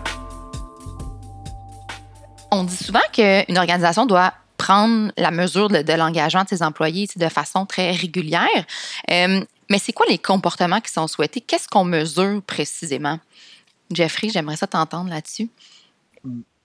On 2.50 2.64
dit 2.64 2.76
souvent 2.76 3.00
qu'une 3.12 3.58
organisation 3.58 4.06
doit 4.06 4.32
prendre 4.56 5.12
la 5.18 5.30
mesure 5.30 5.68
de, 5.68 5.92
l'engagement 5.92 6.44
de 6.44 6.48
ses 6.48 6.62
employés 6.62 7.08
de 7.16 7.28
façon 7.28 7.66
très 7.66 7.90
régulière. 7.90 8.48
Euh, 9.10 9.44
mais 9.74 9.80
c'est 9.80 9.92
quoi 9.92 10.06
les 10.08 10.18
comportements 10.18 10.80
qui 10.80 10.92
sont 10.92 11.08
souhaités? 11.08 11.40
Qu'est-ce 11.40 11.66
qu'on 11.66 11.82
mesure 11.82 12.40
précisément? 12.42 13.18
Jeffrey, 13.90 14.28
j'aimerais 14.28 14.54
ça 14.54 14.68
t'entendre 14.68 15.10
là-dessus. 15.10 15.50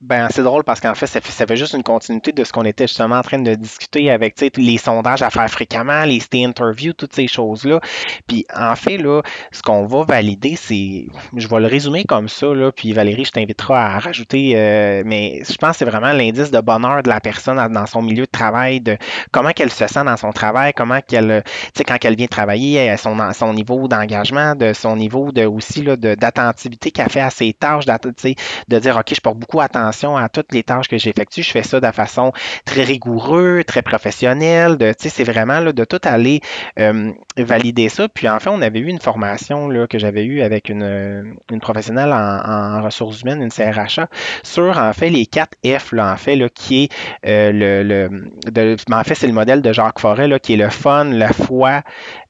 Ben, 0.01 0.29
c'est 0.31 0.43
drôle 0.43 0.63
parce 0.63 0.79
qu'en 0.79 0.95
fait, 0.95 1.07
ça 1.07 1.19
fait, 1.19 1.57
juste 1.57 1.73
une 1.73 1.83
continuité 1.83 2.31
de 2.31 2.45
ce 2.45 2.53
qu'on 2.53 2.63
était 2.63 2.88
justement 2.88 3.17
en 3.17 3.21
train 3.21 3.39
de 3.39 3.53
discuter 3.53 4.09
avec 4.09 4.39
les 4.55 4.77
sondages 4.77 5.21
à 5.23 5.29
faire 5.29 5.49
fréquemment, 5.49 6.05
les 6.05 6.21
stay 6.21 6.45
interviews, 6.45 6.93
toutes 6.93 7.13
ces 7.13 7.27
choses-là. 7.27 7.81
Puis 8.25 8.45
en 8.55 8.77
fait, 8.77 8.97
là, 8.97 9.21
ce 9.51 9.62
qu'on 9.62 9.85
va 9.85 10.05
valider, 10.05 10.55
c'est. 10.55 11.07
Je 11.35 11.47
vais 11.49 11.59
le 11.59 11.67
résumer 11.67 12.05
comme 12.05 12.29
ça, 12.29 12.47
là, 12.47 12.71
puis 12.71 12.93
Valérie, 12.93 13.25
je 13.25 13.31
t'inviterai 13.31 13.73
à 13.73 13.99
rajouter, 13.99 14.53
euh, 14.55 15.03
mais 15.05 15.41
je 15.45 15.57
pense 15.57 15.71
que 15.71 15.77
c'est 15.79 15.85
vraiment 15.85 16.13
l'indice 16.13 16.49
de 16.49 16.62
bonheur 16.62 17.03
de 17.03 17.09
la 17.09 17.19
personne 17.19 17.62
dans 17.69 17.85
son 17.85 18.01
milieu 18.01 18.23
de 18.23 18.31
travail, 18.31 18.79
de 18.79 18.97
comment 19.31 19.51
qu'elle 19.51 19.71
se 19.71 19.85
sent 19.85 20.05
dans 20.05 20.15
son 20.15 20.31
travail, 20.31 20.71
comment 20.73 21.01
qu'elle, 21.01 21.43
tu 21.43 21.51
sais, 21.75 21.83
quand 21.83 21.97
elle 22.05 22.15
vient 22.15 22.27
travailler, 22.27 22.95
son, 22.95 23.17
son 23.33 23.53
niveau 23.53 23.89
d'engagement, 23.89 24.55
de 24.55 24.71
son 24.71 24.95
niveau 24.95 25.33
de 25.33 25.43
aussi 25.43 25.83
là, 25.83 25.97
d'attentivité 25.97 26.91
qu'elle 26.91 27.09
fait 27.09 27.19
à 27.19 27.31
ses 27.31 27.51
tâches, 27.51 27.85
de 27.85 28.79
dire, 28.79 28.95
OK, 28.95 29.13
je 29.13 29.19
porte 29.19 29.38
beaucoup 29.38 29.59
attention 29.59 29.88
à 29.89 30.30
toutes 30.30 30.54
les 30.54 30.63
tâches 30.63 30.88
que 30.88 30.97
j'effectue. 30.97 31.43
Je 31.43 31.52
fais 31.52 31.63
ça 31.63 31.80
de 31.80 31.91
façon 31.91 32.32
très 32.65 32.84
rigoureuse, 32.84 33.65
très 33.65 33.82
professionnelle. 33.82 34.78
De, 34.78 34.93
c'est 34.97 35.23
vraiment 35.23 35.60
là, 35.60 35.73
de 35.73 35.84
tout 35.84 35.99
aller 36.04 36.41
euh, 36.80 37.12
valider 37.38 37.89
ça. 37.89 38.08
Puis 38.10 38.28
en 38.30 38.39
fait, 38.39 38.49
on 38.49 38.62
avait 38.62 38.80
eu 38.80 38.88
une 38.88 38.99
formation 38.99 39.67
là, 39.67 39.88
que 39.88 39.99
j'avais 39.99 40.23
eue 40.23 40.41
avec 40.41 40.69
une, 40.69 41.36
une 41.52 41.60
professionnelle 41.60 42.12
en, 42.12 42.82
ressources 42.82 43.21
humaines, 43.21 43.41
une 43.41 43.52
CRHA, 43.52 44.08
sur 44.43 44.78
en 44.78 44.93
fait 44.93 45.10
les 45.10 45.25
4 45.25 45.58
F, 45.65 45.91
là, 45.91 46.13
en 46.13 46.17
fait, 46.17 46.36
là, 46.36 46.47
qui 46.49 46.84
est 46.84 46.91
euh, 47.25 47.52
le, 47.52 47.84
le 47.84 48.75
en 48.91 49.04
fait, 49.04 49.15
c'est 49.15 49.28
le 49.28 49.34
modèle 49.34 49.62
de 49.62 49.73
Jacques 49.73 49.99
Forêt, 49.99 50.28
là, 50.28 50.39
qui 50.39 50.54
est 50.54 50.58
le 50.58 50.69
fun, 50.69 51.06
la 51.06 51.34
foi, 51.34 51.82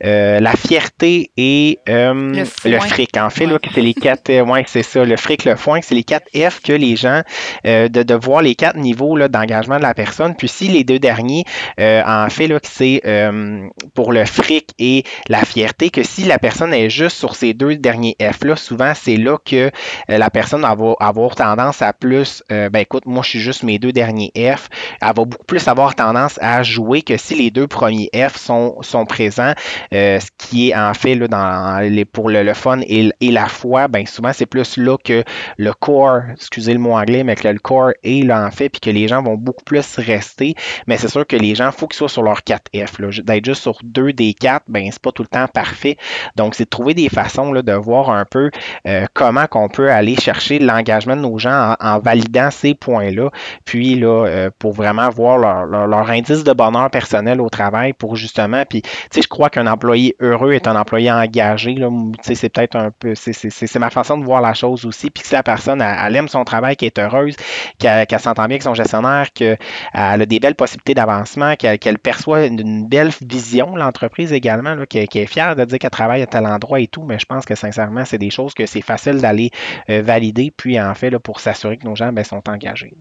euh, 0.03 0.39
la 0.39 0.53
fierté 0.53 1.31
et 1.37 1.79
le, 1.87 2.45
fric. 2.79 3.17
En 3.17 3.29
fait, 3.29 3.47
c'est 3.73 3.81
les 3.81 3.93
quatre, 3.93 4.41
ouais, 4.41 4.63
c'est 4.67 4.83
ça, 4.83 5.03
le 5.03 5.17
fric, 5.17 5.45
le 5.45 5.55
foin, 5.55 5.79
c'est 5.81 5.95
les 5.95 6.03
quatre 6.03 6.27
F 6.35 6.61
que 6.61 6.73
les 6.73 6.95
gens 6.95 7.21
euh, 7.65 7.87
de, 7.89 8.03
de, 8.03 8.13
voir 8.13 8.41
les 8.41 8.55
quatre 8.55 8.77
niveaux 8.77 9.17
d'engagement 9.27 9.77
de 9.77 9.83
la 9.83 9.93
personne. 9.93 10.35
Puis 10.35 10.47
si 10.47 10.67
les 10.67 10.83
deux 10.83 10.99
derniers, 10.99 11.45
euh, 11.79 12.01
en 12.05 12.29
fait, 12.29 12.49
c'est 12.63 13.01
euh, 13.05 13.67
pour 13.93 14.11
le 14.11 14.25
fric 14.25 14.71
et 14.79 15.03
la 15.27 15.45
fierté, 15.45 15.89
que 15.89 16.03
si 16.03 16.23
la 16.23 16.39
personne 16.39 16.73
est 16.73 16.89
juste 16.89 17.17
sur 17.17 17.35
ces 17.35 17.53
deux 17.53 17.75
derniers 17.75 18.15
F-là, 18.19 18.55
souvent 18.55 18.93
c'est 18.95 19.17
là 19.17 19.37
que 19.43 19.71
la 20.07 20.29
personne 20.29 20.61
va 20.61 20.75
avoir 20.99 21.35
tendance 21.35 21.81
à 21.81 21.93
plus, 21.93 22.43
ben 22.49 22.75
écoute, 22.75 23.05
moi 23.05 23.21
je 23.23 23.29
suis 23.29 23.39
juste 23.39 23.63
mes 23.63 23.79
deux 23.79 23.91
derniers 23.91 24.31
F, 24.35 24.69
elle 25.01 25.07
va 25.07 25.13
beaucoup 25.13 25.45
plus 25.45 25.67
avoir 25.67 25.95
tendance 25.95 26.37
à 26.41 26.63
jouer 26.63 27.01
que 27.01 27.17
si 27.17 27.35
les 27.35 27.51
deux 27.51 27.67
premiers 27.67 28.09
F 28.13 28.37
sont, 28.37 28.77
sont 28.81 29.05
présents, 29.05 29.53
ce 29.91 30.27
qui 30.37 30.69
est 30.69 30.75
en 30.75 30.93
fait 30.93 31.15
là, 31.15 31.27
dans 31.27 31.79
les, 31.79 32.05
pour 32.05 32.29
le, 32.29 32.53
fun 32.53 32.79
et, 32.81 33.09
et, 33.21 33.31
la 33.31 33.47
foi, 33.47 33.87
ben 33.87 34.05
souvent 34.05 34.33
c'est 34.33 34.45
plus 34.45 34.77
là 34.77 34.97
que 34.97 35.23
le 35.57 35.73
core, 35.73 36.21
excusez 36.33 36.73
le 36.73 36.79
mot 36.79 36.93
anglais, 36.93 37.23
mais 37.23 37.35
que 37.41 37.47
le 37.47 37.59
corps 37.59 37.91
est 38.03 38.25
là 38.25 38.45
en 38.45 38.51
fait, 38.51 38.69
puis 38.69 38.79
que 38.79 38.89
les 38.89 39.07
gens 39.07 39.23
vont 39.23 39.35
beaucoup 39.35 39.63
plus 39.63 39.97
rester. 39.97 40.55
Mais 40.87 40.97
c'est 40.97 41.09
sûr 41.09 41.25
que 41.25 41.35
les 41.35 41.55
gens, 41.55 41.71
faut 41.71 41.87
qu'ils 41.87 41.97
soient 41.97 42.09
sur 42.09 42.23
leur 42.23 42.39
4F. 42.39 43.21
D'être 43.23 43.45
juste 43.45 43.61
sur 43.61 43.79
deux 43.83 44.13
des 44.13 44.33
quatre, 44.33 44.65
ben 44.67 44.87
c'est 44.91 45.01
pas 45.01 45.11
tout 45.11 45.23
le 45.23 45.27
temps 45.27 45.47
parfait. 45.47 45.97
Donc, 46.35 46.55
c'est 46.55 46.65
de 46.65 46.69
trouver 46.69 46.93
des 46.93 47.09
façons 47.09 47.51
là, 47.51 47.61
de 47.61 47.73
voir 47.73 48.09
un 48.09 48.25
peu 48.25 48.51
euh, 48.87 49.05
comment 49.13 49.47
qu'on 49.47 49.69
peut 49.69 49.91
aller 49.91 50.15
chercher 50.15 50.59
l'engagement 50.59 51.15
de 51.15 51.21
nos 51.21 51.37
gens 51.37 51.75
en, 51.79 51.99
validant 51.99 52.51
ces 52.51 52.75
points-là. 52.75 53.29
Puis 53.65 53.95
là, 53.95 54.25
euh, 54.25 54.49
pour 54.57 54.73
vraiment 54.73 55.09
voir 55.09 55.37
leur, 55.37 56.09
indice 56.09 56.43
de 56.43 56.53
bonheur 56.53 56.89
personnel 56.89 57.39
au 57.41 57.49
travail 57.49 57.93
pour 57.93 58.15
justement, 58.15 58.63
puis 58.67 58.81
tu 58.81 58.89
sais, 59.11 59.21
je 59.21 59.27
crois 59.27 59.49
qu'un 59.49 59.67
employé 59.67 60.15
heureux 60.19 60.53
est 60.53 60.67
un 60.67 60.75
employé 60.75 61.11
engagé. 61.11 61.75
C'est 62.21 62.49
peut-être 62.49 62.75
un 62.75 62.91
peu, 62.91 63.13
c'est 63.15 63.79
ma 63.79 63.89
façon 63.89 64.17
de 64.17 64.25
voir 64.25 64.41
la 64.41 64.53
chose 64.53 64.85
aussi. 64.85 65.09
Puis 65.09 65.23
si 65.25 65.33
la 65.33 65.43
personne, 65.43 65.81
elle 65.81 66.15
aime 66.15 66.27
son 66.27 66.43
travail, 66.43 66.75
qui 66.75 66.85
est 66.85 66.99
heureuse, 66.99 67.28
qu'elle 67.77 68.19
s'entend 68.19 68.43
bien 68.45 68.55
avec 68.55 68.63
son 68.63 68.73
gestionnaire, 68.73 69.31
qu'elle 69.33 69.57
a 69.93 70.25
des 70.25 70.39
belles 70.39 70.55
possibilités 70.55 70.93
d'avancement, 70.93 71.55
qu'elle 71.55 71.99
perçoit 71.99 72.45
une, 72.45 72.87
belle 72.87 73.11
vision, 73.21 73.75
l'entreprise 73.75 74.33
également, 74.33 74.75
qu'elle 74.85 75.07
est 75.13 75.25
fière 75.25 75.55
de 75.55 75.65
dire 75.65 75.79
qu'elle 75.79 75.89
travaille 75.89 76.21
à 76.21 76.27
tel 76.27 76.45
endroit 76.45 76.79
et 76.79 76.87
tout, 76.87 77.03
mais 77.03 77.19
je 77.19 77.25
pense 77.25 77.45
que 77.45 77.55
sincèrement, 77.55 78.05
c'est 78.05 78.17
des 78.17 78.29
choses 78.29 78.53
que 78.53 78.65
c'est 78.65 78.81
facile 78.81 79.21
d'aller 79.21 79.51
euh, 79.89 80.01
valider, 80.01 80.51
puis 80.55 80.79
en 80.79 80.93
fait, 80.95 81.09
là, 81.09 81.19
pour 81.19 81.39
s'assurer 81.39 81.77
que 81.77 81.85
nos 81.85 81.95
gens 81.95 82.11
ben, 82.11 82.23
sont 82.23 82.47
engagés. 82.49 82.93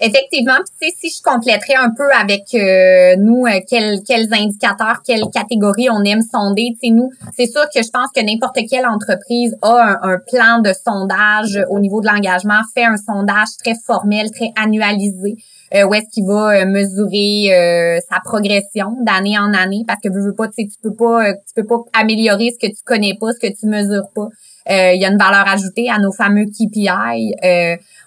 Effectivement, 0.00 0.58
puis 0.80 0.92
si 0.96 1.10
je 1.10 1.20
compléterais 1.22 1.74
un 1.74 1.90
peu 1.90 2.08
avec 2.12 2.54
euh, 2.54 3.16
nous 3.16 3.46
euh, 3.46 3.58
quels, 3.68 4.00
quels 4.06 4.32
indicateurs, 4.32 5.02
quelles 5.04 5.24
catégories 5.32 5.90
on 5.90 6.04
aime 6.04 6.22
sonder, 6.22 6.76
tu 6.80 6.90
nous, 6.90 7.10
c'est 7.36 7.46
sûr 7.46 7.64
que 7.74 7.82
je 7.82 7.90
pense 7.90 8.08
que 8.14 8.20
n'importe 8.20 8.60
quelle 8.70 8.86
entreprise 8.86 9.56
a 9.62 9.98
un, 10.02 10.18
plan 10.18 10.60
de 10.60 10.72
sondage 10.72 11.58
au 11.70 11.80
niveau 11.80 12.00
de 12.00 12.06
l'engagement, 12.06 12.60
fait 12.74 12.84
un 12.84 12.96
sondage 12.96 13.48
très 13.62 13.74
formel, 13.86 14.30
très 14.30 14.52
annualisé. 14.56 15.36
Euh, 15.74 15.84
où 15.84 15.92
est-ce 15.94 16.08
qu'il 16.12 16.26
va 16.26 16.64
mesurer 16.64 18.00
sa 18.08 18.20
progression 18.20 18.96
d'année 19.02 19.38
en 19.38 19.52
année 19.52 19.84
parce 19.86 20.00
que 20.00 20.08
veux, 20.08 20.24
veux 20.24 20.34
pas 20.34 20.48
tu 20.48 20.66
peux 20.82 20.94
pas 20.94 21.34
tu 21.34 21.54
peux 21.54 21.66
pas 21.66 21.82
améliorer 21.92 22.50
ce 22.52 22.66
que 22.66 22.72
tu 22.72 22.82
connais 22.86 23.14
pas 23.20 23.32
ce 23.32 23.38
que 23.38 23.52
tu 23.52 23.66
mesures 23.66 24.08
pas 24.14 24.28
il 24.70 24.98
y 25.00 25.04
a 25.04 25.08
une 25.10 25.18
valeur 25.18 25.46
ajoutée 25.46 25.90
à 25.90 25.98
nos 25.98 26.12
fameux 26.12 26.46
KPI 26.46 27.34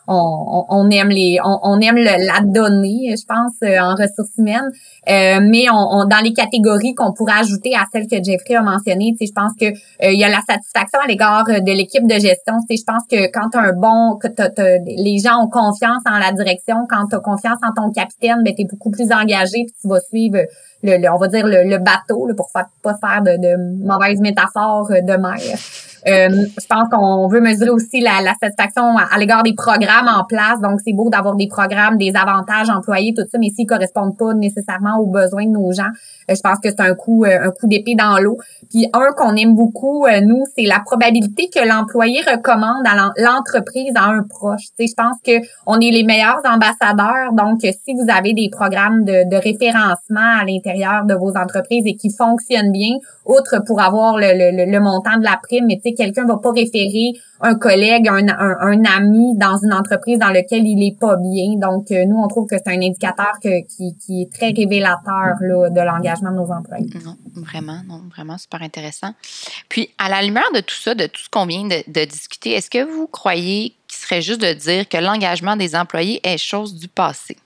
on, 0.07 0.89
aime 0.89 1.09
les, 1.09 1.37
on, 1.43 1.79
aime 1.79 1.97
la 1.97 2.41
donnée, 2.43 3.15
je 3.17 3.25
pense, 3.25 3.53
euh, 3.63 3.79
en 3.79 3.95
ressources 3.95 4.37
humaines. 4.37 4.69
Euh, 5.09 5.39
mais 5.41 5.65
on, 5.71 6.05
dans 6.05 6.21
les 6.23 6.33
catégories 6.33 6.93
qu'on 6.95 7.13
pourrait 7.13 7.39
ajouter 7.39 7.75
à 7.75 7.85
celles 7.91 8.07
que 8.07 8.21
Jeffrey 8.23 8.55
a 8.55 8.61
mentionnées, 8.61 9.13
je 9.19 9.31
pense 9.31 9.53
que 9.59 9.65
euh, 9.65 10.11
il 10.11 10.19
y 10.19 10.23
a 10.23 10.29
la 10.29 10.41
satisfaction 10.47 10.99
à 11.03 11.07
l'égard 11.07 11.45
de 11.45 11.71
l'équipe 11.71 12.05
de 12.05 12.13
gestion. 12.13 12.55
Je 12.69 12.83
pense 12.85 13.03
que 13.09 13.31
quand 13.31 13.55
un 13.55 13.73
bon, 13.73 14.17
que 14.17 14.27
les 14.85 15.19
gens 15.19 15.43
ont 15.43 15.49
confiance 15.49 16.03
en 16.05 16.17
la 16.17 16.31
direction, 16.31 16.75
quand 16.89 17.07
tu 17.07 17.15
as 17.15 17.19
confiance 17.19 17.59
en 17.63 17.73
ton 17.73 17.91
capitaine, 17.91 18.43
ben, 18.43 18.53
tu 18.55 18.63
es 18.63 18.65
beaucoup 18.65 18.91
plus 18.91 19.11
engagé 19.11 19.65
puis 19.65 19.75
tu 19.81 19.87
vas 19.87 19.99
suivre 19.99 20.39
le, 20.83 21.11
on 21.11 21.17
va 21.17 21.27
dire 21.27 21.45
le, 21.45 21.77
bateau 21.77 22.27
là, 22.27 22.33
pour 22.35 22.49
pas 22.51 22.95
faire 22.95 23.21
de, 23.21 23.37
de 23.37 23.85
mauvaises 23.85 24.19
métaphores 24.19 24.89
de 24.89 25.17
mer. 25.17 25.37
je 26.05 26.67
pense 26.67 26.89
qu'on 26.89 27.27
veut 27.27 27.41
mesurer 27.41 27.69
aussi 27.69 27.99
la, 28.01 28.33
satisfaction 28.41 28.97
à 28.97 29.17
l'égard 29.17 29.43
des 29.43 29.53
programmes 29.53 30.07
en 30.07 30.23
place. 30.25 30.59
Donc, 30.61 30.79
c'est 30.85 30.93
beau 30.93 31.09
d'avoir 31.09 31.35
des 31.35 31.47
programmes, 31.47 31.97
des 31.97 32.13
avantages 32.15 32.69
employés, 32.69 33.13
tout 33.15 33.23
ça, 33.31 33.37
mais 33.37 33.49
s'ils 33.49 33.67
correspondent 33.67 34.17
pas 34.17 34.33
nécessairement 34.33 34.97
aux 34.97 35.07
besoins 35.07 35.45
de 35.45 35.51
nos 35.51 35.71
gens, 35.71 35.91
euh, 36.29 36.35
je 36.35 36.41
pense 36.41 36.59
que 36.59 36.69
c'est 36.69 36.81
un 36.81 36.95
coup, 36.95 37.25
euh, 37.25 37.47
un 37.47 37.51
coup 37.51 37.67
d'épée 37.67 37.95
dans 37.95 38.17
l'eau. 38.19 38.37
Puis 38.69 38.87
un 38.93 39.11
qu'on 39.13 39.35
aime 39.35 39.55
beaucoup, 39.55 40.05
euh, 40.05 40.21
nous, 40.21 40.43
c'est 40.57 40.65
la 40.65 40.79
probabilité 40.79 41.49
que 41.53 41.65
l'employé 41.67 42.21
recommande 42.21 42.85
à 42.85 43.11
l'entreprise 43.17 43.93
à 43.95 44.05
un 44.05 44.23
proche. 44.23 44.67
Tu 44.77 44.87
sais, 44.87 44.87
je 44.87 44.93
pense 44.95 45.17
que 45.25 45.45
on 45.65 45.79
est 45.79 45.91
les 45.91 46.03
meilleurs 46.03 46.41
ambassadeurs. 46.45 47.33
Donc, 47.33 47.61
si 47.61 47.93
vous 47.93 48.09
avez 48.09 48.33
des 48.33 48.49
programmes 48.51 49.03
de, 49.03 49.29
de 49.29 49.35
référencement 49.35 50.39
à 50.41 50.45
l'intérieur 50.45 50.70
de 50.73 51.13
vos 51.15 51.35
entreprises 51.37 51.83
et 51.85 51.95
qui 51.95 52.09
fonctionnent 52.09 52.71
bien, 52.71 52.95
outre 53.25 53.63
pour 53.65 53.81
avoir 53.81 54.17
le, 54.17 54.27
le, 54.33 54.71
le 54.71 54.79
montant 54.79 55.17
de 55.17 55.23
la 55.23 55.39
prime, 55.41 55.65
mais 55.67 55.75
tu 55.75 55.89
sais, 55.89 55.93
quelqu'un 55.93 56.25
va 56.25 56.37
pas 56.37 56.51
référer 56.51 57.13
un 57.41 57.55
collègue, 57.55 58.07
un, 58.07 58.27
un, 58.27 58.83
ami 58.85 59.35
dans 59.35 59.57
une 59.57 59.73
entreprise 59.73 60.19
dans 60.19 60.29
laquelle 60.29 60.65
il 60.65 60.83
est 60.83 60.97
pas 60.97 61.15
bien. 61.15 61.57
Donc, 61.57 61.89
nous, 61.89 62.17
on 62.17 62.27
trouve 62.27 62.47
que 62.47 62.55
c'est 62.57 62.71
un 62.71 62.81
indicateur 62.81 63.39
que, 63.43 63.65
qui, 63.67 63.95
qui 63.97 64.21
est 64.23 64.31
très 64.31 64.51
révélateur 64.51 65.35
là, 65.41 65.69
de 65.69 65.81
l'engagement 65.81 66.31
de 66.31 66.35
nos 66.35 66.51
employés. 66.51 66.89
Non, 67.03 67.17
vraiment, 67.35 67.81
non, 67.87 68.01
vraiment 68.09 68.37
super 68.37 68.61
intéressant. 68.61 69.13
Puis, 69.69 69.89
à 69.97 70.09
la 70.09 70.21
lumière 70.21 70.51
de 70.53 70.59
tout 70.59 70.75
ça, 70.75 70.93
de 70.93 71.07
tout 71.07 71.21
ce 71.21 71.29
qu'on 71.29 71.45
vient 71.45 71.63
de, 71.63 72.05
discuter, 72.05 72.51
est-ce 72.51 72.69
que 72.69 72.83
vous 72.83 73.07
croyez 73.07 73.73
qu'il 73.87 73.99
serait 73.99 74.21
juste 74.21 74.41
de 74.41 74.53
dire 74.53 74.87
que 74.87 74.97
l'engagement 74.97 75.55
des 75.55 75.75
employés 75.75 76.19
est 76.23 76.37
chose 76.37 76.75
du 76.75 76.87
passé? 76.87 77.37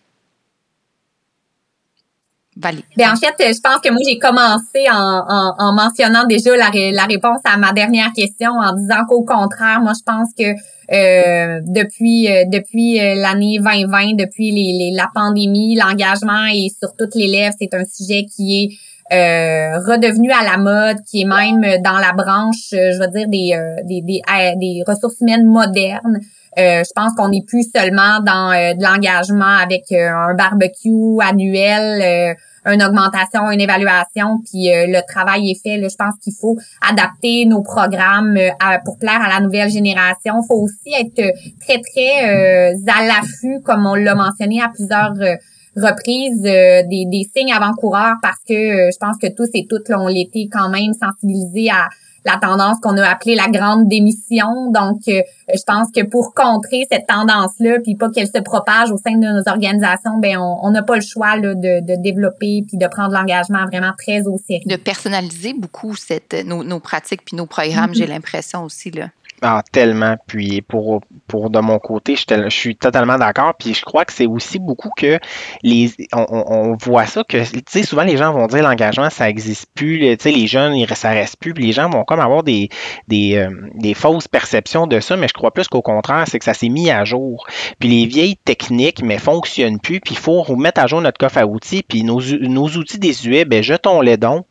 Valérie. 2.58 2.86
Bien, 2.96 3.14
en 3.14 3.16
fait, 3.18 3.36
je 3.40 3.60
pense 3.60 3.80
que 3.84 3.90
moi, 3.90 4.00
j'ai 4.08 4.18
commencé 4.18 4.88
en, 4.90 5.74
mentionnant 5.74 6.26
déjà 6.26 6.56
la, 6.56 6.70
la 6.74 7.04
réponse 7.04 7.42
à 7.44 7.58
ma 7.58 7.74
dernière 7.74 8.14
question 8.14 8.52
en 8.52 8.74
disant 8.74 9.06
qu'au 9.08 9.24
contraire, 9.24 9.82
moi, 9.82 9.94
je 9.94 10.04
pense 10.04 10.30
que 10.38 10.56
euh, 10.94 11.62
depuis 11.66 12.30
euh, 12.30 12.44
depuis 12.46 13.00
euh, 13.00 13.16
l'année 13.16 13.58
2020, 13.60 14.18
depuis 14.18 14.52
les, 14.52 14.92
la 14.96 15.10
pandémie, 15.14 15.76
l'engagement 15.76 16.46
et 16.54 16.70
sur 16.70 16.96
toutes 16.96 17.16
les 17.16 17.28
lèvres, 17.28 17.56
c'est 17.60 17.74
un 17.74 17.86
sujet 17.86 18.26
qui 18.26 18.64
est 18.64 18.78
redevenu 19.12 20.32
à 20.32 20.44
la 20.44 20.58
mode, 20.58 20.98
qui 21.04 21.22
est 21.22 21.26
même 21.26 21.62
dans 21.84 21.98
la 21.98 22.14
branche, 22.14 22.70
je 22.72 23.00
veux 23.00 23.08
dire, 23.08 23.28
des, 23.28 23.56
des, 23.84 24.02
des, 24.02 24.22
des 24.58 24.84
ressources 24.88 25.20
humaines 25.22 25.46
modernes. 25.46 26.20
je 26.58 26.92
pense 26.96 27.14
qu'on 27.16 27.30
n'est 27.30 27.44
plus 27.48 27.70
seulement 27.76 28.20
dans 28.20 28.52
de 28.52 28.82
l'engagement 28.82 29.58
avec 29.62 29.92
un 29.92 30.34
barbecue 30.34 31.20
annuel 31.22 32.36
une 32.66 32.84
augmentation, 32.84 33.52
une 33.52 33.62
évaluation, 33.62 34.40
puis 34.50 34.74
euh, 34.74 34.88
le 34.88 35.02
travail 35.08 35.52
est 35.52 35.62
fait. 35.62 35.78
Là, 35.78 35.88
je 35.90 35.96
pense 35.96 36.16
qu'il 36.22 36.34
faut 36.34 36.58
adapter 36.82 37.46
nos 37.46 37.62
programmes 37.62 38.38
euh, 38.38 38.50
pour 38.84 38.98
plaire 38.98 39.22
à 39.22 39.30
la 39.30 39.40
nouvelle 39.40 39.70
génération. 39.70 40.42
Il 40.42 40.48
faut 40.48 40.62
aussi 40.62 40.94
être 41.00 41.20
euh, 41.20 41.32
très, 41.62 41.80
très 41.80 42.74
à 42.88 43.06
l'affût, 43.06 43.62
comme 43.64 43.86
on 43.86 43.96
l'a 43.96 44.16
mentionné 44.16 44.62
à 44.62 44.70
plusieurs 44.70 45.14
reprises, 45.14 45.40
des, 45.76 47.06
des 47.06 47.30
signes 47.36 47.54
avant-coureurs 47.54 48.16
parce 48.22 48.40
que 48.48 48.90
je 48.92 48.98
pense 48.98 49.18
que 49.18 49.28
tous 49.28 49.50
et 49.54 49.68
toutes 49.70 49.90
l'ont 49.90 50.08
été 50.08 50.48
quand 50.52 50.70
même 50.70 50.94
sensibilisés 50.94 51.70
à 51.70 51.90
la 52.26 52.38
tendance 52.38 52.80
qu'on 52.82 52.98
a 52.98 53.08
appelée 53.08 53.36
la 53.36 53.48
grande 53.48 53.88
démission. 53.88 54.72
Donc, 54.72 55.02
euh, 55.08 55.22
je 55.48 55.62
pense 55.66 55.90
que 55.96 56.04
pour 56.04 56.34
contrer 56.34 56.88
cette 56.92 57.06
tendance-là, 57.08 57.80
puis 57.84 57.96
pas 57.96 58.10
qu'elle 58.10 58.28
se 58.28 58.42
propage 58.42 58.92
au 58.92 58.98
sein 58.98 59.16
de 59.16 59.26
nos 59.26 59.48
organisations, 59.48 60.18
ben 60.20 60.38
on 60.38 60.70
n'a 60.72 60.82
pas 60.82 60.96
le 60.96 61.02
choix 61.02 61.38
là, 61.38 61.54
de, 61.54 61.86
de, 61.86 62.02
développer 62.02 62.64
puis 62.68 62.78
de 62.78 62.88
prendre 62.88 63.14
l'engagement 63.14 63.66
vraiment 63.66 63.92
très 63.98 64.28
au 64.28 64.38
sérieux. 64.38 64.66
De 64.66 64.76
personnaliser 64.76 65.54
beaucoup 65.54 65.96
cette, 65.96 66.36
nos, 66.46 66.64
nos 66.64 66.80
pratiques 66.80 67.22
puis 67.24 67.38
nos 67.38 67.46
programmes, 67.46 67.94
j'ai 67.94 68.08
l'impression 68.08 68.64
aussi 68.64 68.92
là. 68.92 69.10
Ah, 69.42 69.62
tellement. 69.72 70.16
Puis 70.28 70.62
pour, 70.62 71.02
pour 71.28 71.50
de 71.50 71.60
mon 71.60 71.78
côté, 71.78 72.16
je, 72.16 72.50
suis 72.50 72.76
totalement 72.76 73.18
d'accord. 73.18 73.54
Puis 73.60 73.74
je 73.74 73.84
crois 73.84 74.06
que 74.06 74.14
c'est 74.14 74.26
aussi 74.26 74.60
beaucoup 74.60 74.90
que 74.96 75.20
les 75.62 75.92
on, 76.14 76.78
voit 76.80 77.06
ça 77.06 77.24
que 77.24 77.44
tu 77.44 77.62
sais 77.68 77.84
souvent 77.84 78.04
les 78.04 78.16
gens 78.16 78.32
vont 78.32 78.48
dire 78.48 78.64
l'engagement 78.64 79.10
ça 79.10 79.30
existe 79.30 79.68
plus. 79.76 80.00
Tu 80.00 80.16
sais 80.20 80.32
les 80.32 80.48
jeunes 80.48 80.86
ça 80.96 81.10
reste 81.10 81.38
plus. 81.38 81.54
Puis 81.54 81.66
les 81.66 81.74
gens 81.74 81.90
vont 81.90 82.06
comme 82.06 82.22
avoir 82.22 82.44
des 82.44 82.70
des, 83.10 83.36
euh, 83.36 83.50
des 83.76 83.94
fausses 83.94 84.28
perceptions 84.28 84.88
de 84.88 85.02
ça. 85.02 85.18
Mais 85.18 85.28
je 85.28 85.34
crois 85.34 85.52
plus 85.52 85.68
qu'au 85.68 85.82
contraire 85.82 86.26
c'est 86.28 86.40
que 86.40 86.46
ça 86.46 86.54
s'est 86.54 86.70
mis 86.70 86.90
à 86.90 87.04
jour. 87.04 87.46
Puis 87.80 87.90
les 87.90 88.06
vieilles 88.06 88.38
techniques 88.38 89.04
mais 89.04 89.18
fonctionnent 89.18 89.80
plus. 89.80 90.00
Puis 90.00 90.16
il 90.16 90.20
faut 90.20 90.42
remettre 90.44 90.80
à 90.80 90.88
jour 90.88 91.02
notre 91.02 91.18
coffre 91.18 91.40
à 91.40 91.46
outils. 91.46 91.84
Puis 91.84 92.04
nos, 92.04 92.22
nos 92.22 92.68
outils 92.70 93.00
désuets, 93.00 93.44
ben 93.44 93.62
jetons-les 93.62 94.18
donc. 94.18 94.46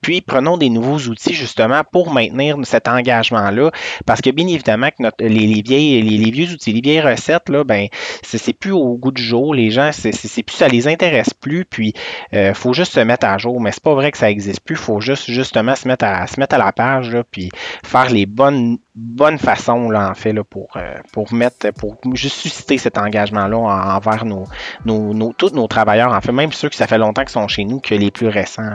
Puis 0.00 0.20
prenons 0.20 0.56
des 0.56 0.70
nouveaux 0.70 0.98
outils 0.98 1.34
justement 1.34 1.82
pour 1.90 2.12
maintenir 2.12 2.56
cet 2.64 2.88
engagement 2.88 3.50
là 3.50 3.70
parce 4.06 4.20
que 4.20 4.30
bien 4.30 4.46
évidemment 4.46 4.88
que 4.90 5.02
les, 5.20 6.30
vieux 6.30 6.52
outils, 6.52 6.72
les 6.72 6.80
vieilles 6.80 7.00
recettes, 7.00 7.48
là, 7.48 7.64
ben, 7.64 7.88
c'est 8.22 8.52
plus 8.52 8.72
au 8.72 8.94
goût 8.94 9.10
du 9.10 9.22
jour. 9.22 9.54
Les 9.54 9.70
gens, 9.70 9.90
c'est 9.92 10.42
plus, 10.42 10.56
ça 10.56 10.68
les 10.68 10.88
intéresse 10.88 11.34
plus. 11.34 11.64
Puis, 11.64 11.94
il 12.32 12.38
euh, 12.38 12.54
faut 12.54 12.72
juste 12.72 12.92
se 12.92 13.00
mettre 13.00 13.26
à 13.26 13.38
jour. 13.38 13.60
Mais 13.60 13.72
c'est 13.72 13.82
pas 13.82 13.94
vrai 13.94 14.12
que 14.12 14.18
ça 14.18 14.30
existe 14.30 14.60
plus. 14.60 14.74
Il 14.74 14.78
faut 14.78 15.00
juste 15.00 15.30
justement 15.30 15.74
se 15.76 15.88
mettre 15.88 16.04
à 16.04 16.58
la 16.58 16.72
page, 16.72 17.10
là, 17.10 17.24
puis 17.24 17.50
faire 17.84 18.10
les 18.10 18.26
bonnes 18.26 18.78
bonnes 18.94 19.38
façons, 19.38 19.90
en 19.94 20.14
fait, 20.14 20.34
là, 20.34 20.44
pour, 20.44 20.68
euh, 20.76 20.96
pour 21.12 21.32
mettre, 21.32 21.70
pour 21.72 21.96
juste 22.12 22.36
susciter 22.36 22.76
cet 22.76 22.98
engagement-là 22.98 23.56
envers 23.56 24.26
nos, 24.26 24.44
nos, 24.84 25.32
tous 25.32 25.52
nos 25.52 25.66
travailleurs, 25.66 26.12
en 26.12 26.20
fait, 26.20 26.32
même 26.32 26.52
ceux 26.52 26.68
qui 26.68 26.76
ça 26.76 26.86
fait 26.86 26.98
longtemps 26.98 27.22
qu'ils 27.22 27.30
sont 27.30 27.48
chez 27.48 27.64
nous, 27.64 27.80
que 27.80 27.94
les 27.94 28.10
plus 28.10 28.28
récents. 28.28 28.74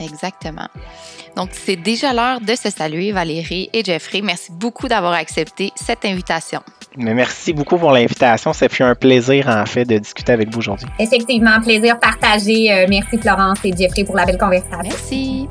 Exactement. 0.00 0.68
Donc, 1.36 1.50
c'est 1.52 1.76
déjà 1.76 2.12
l'heure 2.12 2.40
de 2.40 2.54
se 2.54 2.70
saluer, 2.70 3.12
Valérie 3.12 3.70
et 3.72 3.84
Jeffrey. 3.84 4.20
Merci 4.22 4.52
beaucoup 4.52 4.88
d'avoir 4.88 5.12
accepté 5.12 5.72
cette 5.76 6.04
invitation. 6.04 6.60
Mais 6.96 7.14
merci 7.14 7.52
beaucoup 7.52 7.78
pour 7.78 7.92
l'invitation. 7.92 8.52
Ça 8.52 8.68
fait 8.68 8.84
un 8.84 8.94
plaisir, 8.94 9.48
en 9.48 9.66
fait, 9.66 9.84
de 9.84 9.98
discuter 9.98 10.32
avec 10.32 10.50
vous 10.50 10.58
aujourd'hui. 10.58 10.88
Effectivement, 10.98 11.60
plaisir 11.60 11.98
partagé. 12.00 12.72
Euh, 12.72 12.86
merci, 12.88 13.18
Florence 13.18 13.58
et 13.64 13.72
Jeffrey, 13.76 14.04
pour 14.04 14.16
la 14.16 14.24
belle 14.24 14.38
conversation. 14.38 14.78
Merci. 14.82 15.48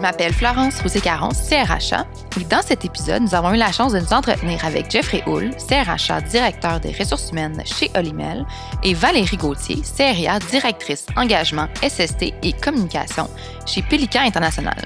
Je 0.00 0.02
m'appelle 0.02 0.32
Florence 0.32 0.80
Roussé-Caron, 0.80 1.28
CRHA, 1.28 2.06
et 2.40 2.44
dans 2.44 2.62
cet 2.62 2.86
épisode, 2.86 3.20
nous 3.20 3.34
avons 3.34 3.52
eu 3.52 3.58
la 3.58 3.70
chance 3.70 3.92
de 3.92 4.00
nous 4.00 4.14
entretenir 4.14 4.64
avec 4.64 4.90
Jeffrey 4.90 5.22
Hull, 5.26 5.50
CRHA, 5.68 6.22
directeur 6.22 6.80
des 6.80 6.92
ressources 6.92 7.30
humaines 7.30 7.62
chez 7.66 7.90
Olimel, 7.94 8.46
et 8.82 8.94
Valérie 8.94 9.36
Gauthier, 9.36 9.82
CRIA, 9.82 10.38
directrice 10.38 11.04
engagement, 11.16 11.66
SST 11.86 12.32
et 12.42 12.54
communication 12.54 13.28
chez 13.66 13.82
Pélican 13.82 14.20
International. 14.20 14.78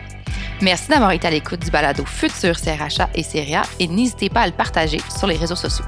Merci 0.60 0.88
d'avoir 0.88 1.12
été 1.12 1.28
à 1.28 1.30
l'écoute 1.30 1.60
du 1.60 1.70
balado 1.70 2.04
Futur 2.04 2.56
CRHA 2.60 3.08
et 3.14 3.22
CRIA 3.22 3.62
et 3.78 3.86
n'hésitez 3.86 4.28
pas 4.28 4.40
à 4.40 4.46
le 4.46 4.52
partager 4.52 4.98
sur 5.16 5.28
les 5.28 5.36
réseaux 5.36 5.54
sociaux. 5.54 5.84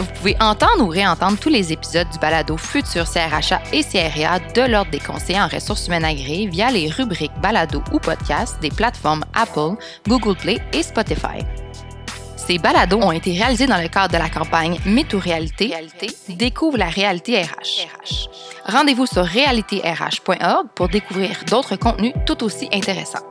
Vous 0.00 0.06
pouvez 0.14 0.36
entendre 0.40 0.82
ou 0.82 0.88
réentendre 0.88 1.38
tous 1.38 1.50
les 1.50 1.74
épisodes 1.74 2.08
du 2.08 2.18
balado 2.18 2.56
Futur 2.56 3.04
CRHA 3.04 3.60
et 3.70 3.84
CRA 3.84 4.38
de 4.38 4.62
l'Ordre 4.62 4.90
des 4.90 4.98
conseillers 4.98 5.42
en 5.42 5.46
ressources 5.46 5.88
humaines 5.88 6.06
agréées 6.06 6.46
via 6.46 6.70
les 6.70 6.88
rubriques 6.88 7.38
balado 7.42 7.82
ou 7.92 7.98
podcast 7.98 8.58
des 8.62 8.70
plateformes 8.70 9.22
Apple, 9.34 9.76
Google 10.08 10.36
Play 10.36 10.58
et 10.72 10.82
Spotify. 10.82 11.44
Ces 12.34 12.56
balados 12.56 12.96
ont 12.96 13.12
été 13.12 13.34
réalisés 13.34 13.66
dans 13.66 13.80
le 13.80 13.88
cadre 13.88 14.14
de 14.14 14.18
la 14.18 14.30
campagne 14.30 14.78
Méto 14.86 15.18
Réalité, 15.18 15.74
découvre 16.30 16.78
la 16.78 16.88
réalité 16.88 17.42
RH. 17.42 17.86
Rendez-vous 18.64 19.04
sur 19.04 19.24
réalitérh.org 19.24 20.68
pour 20.74 20.88
découvrir 20.88 21.36
d'autres 21.46 21.76
contenus 21.76 22.14
tout 22.24 22.42
aussi 22.42 22.70
intéressants. 22.72 23.28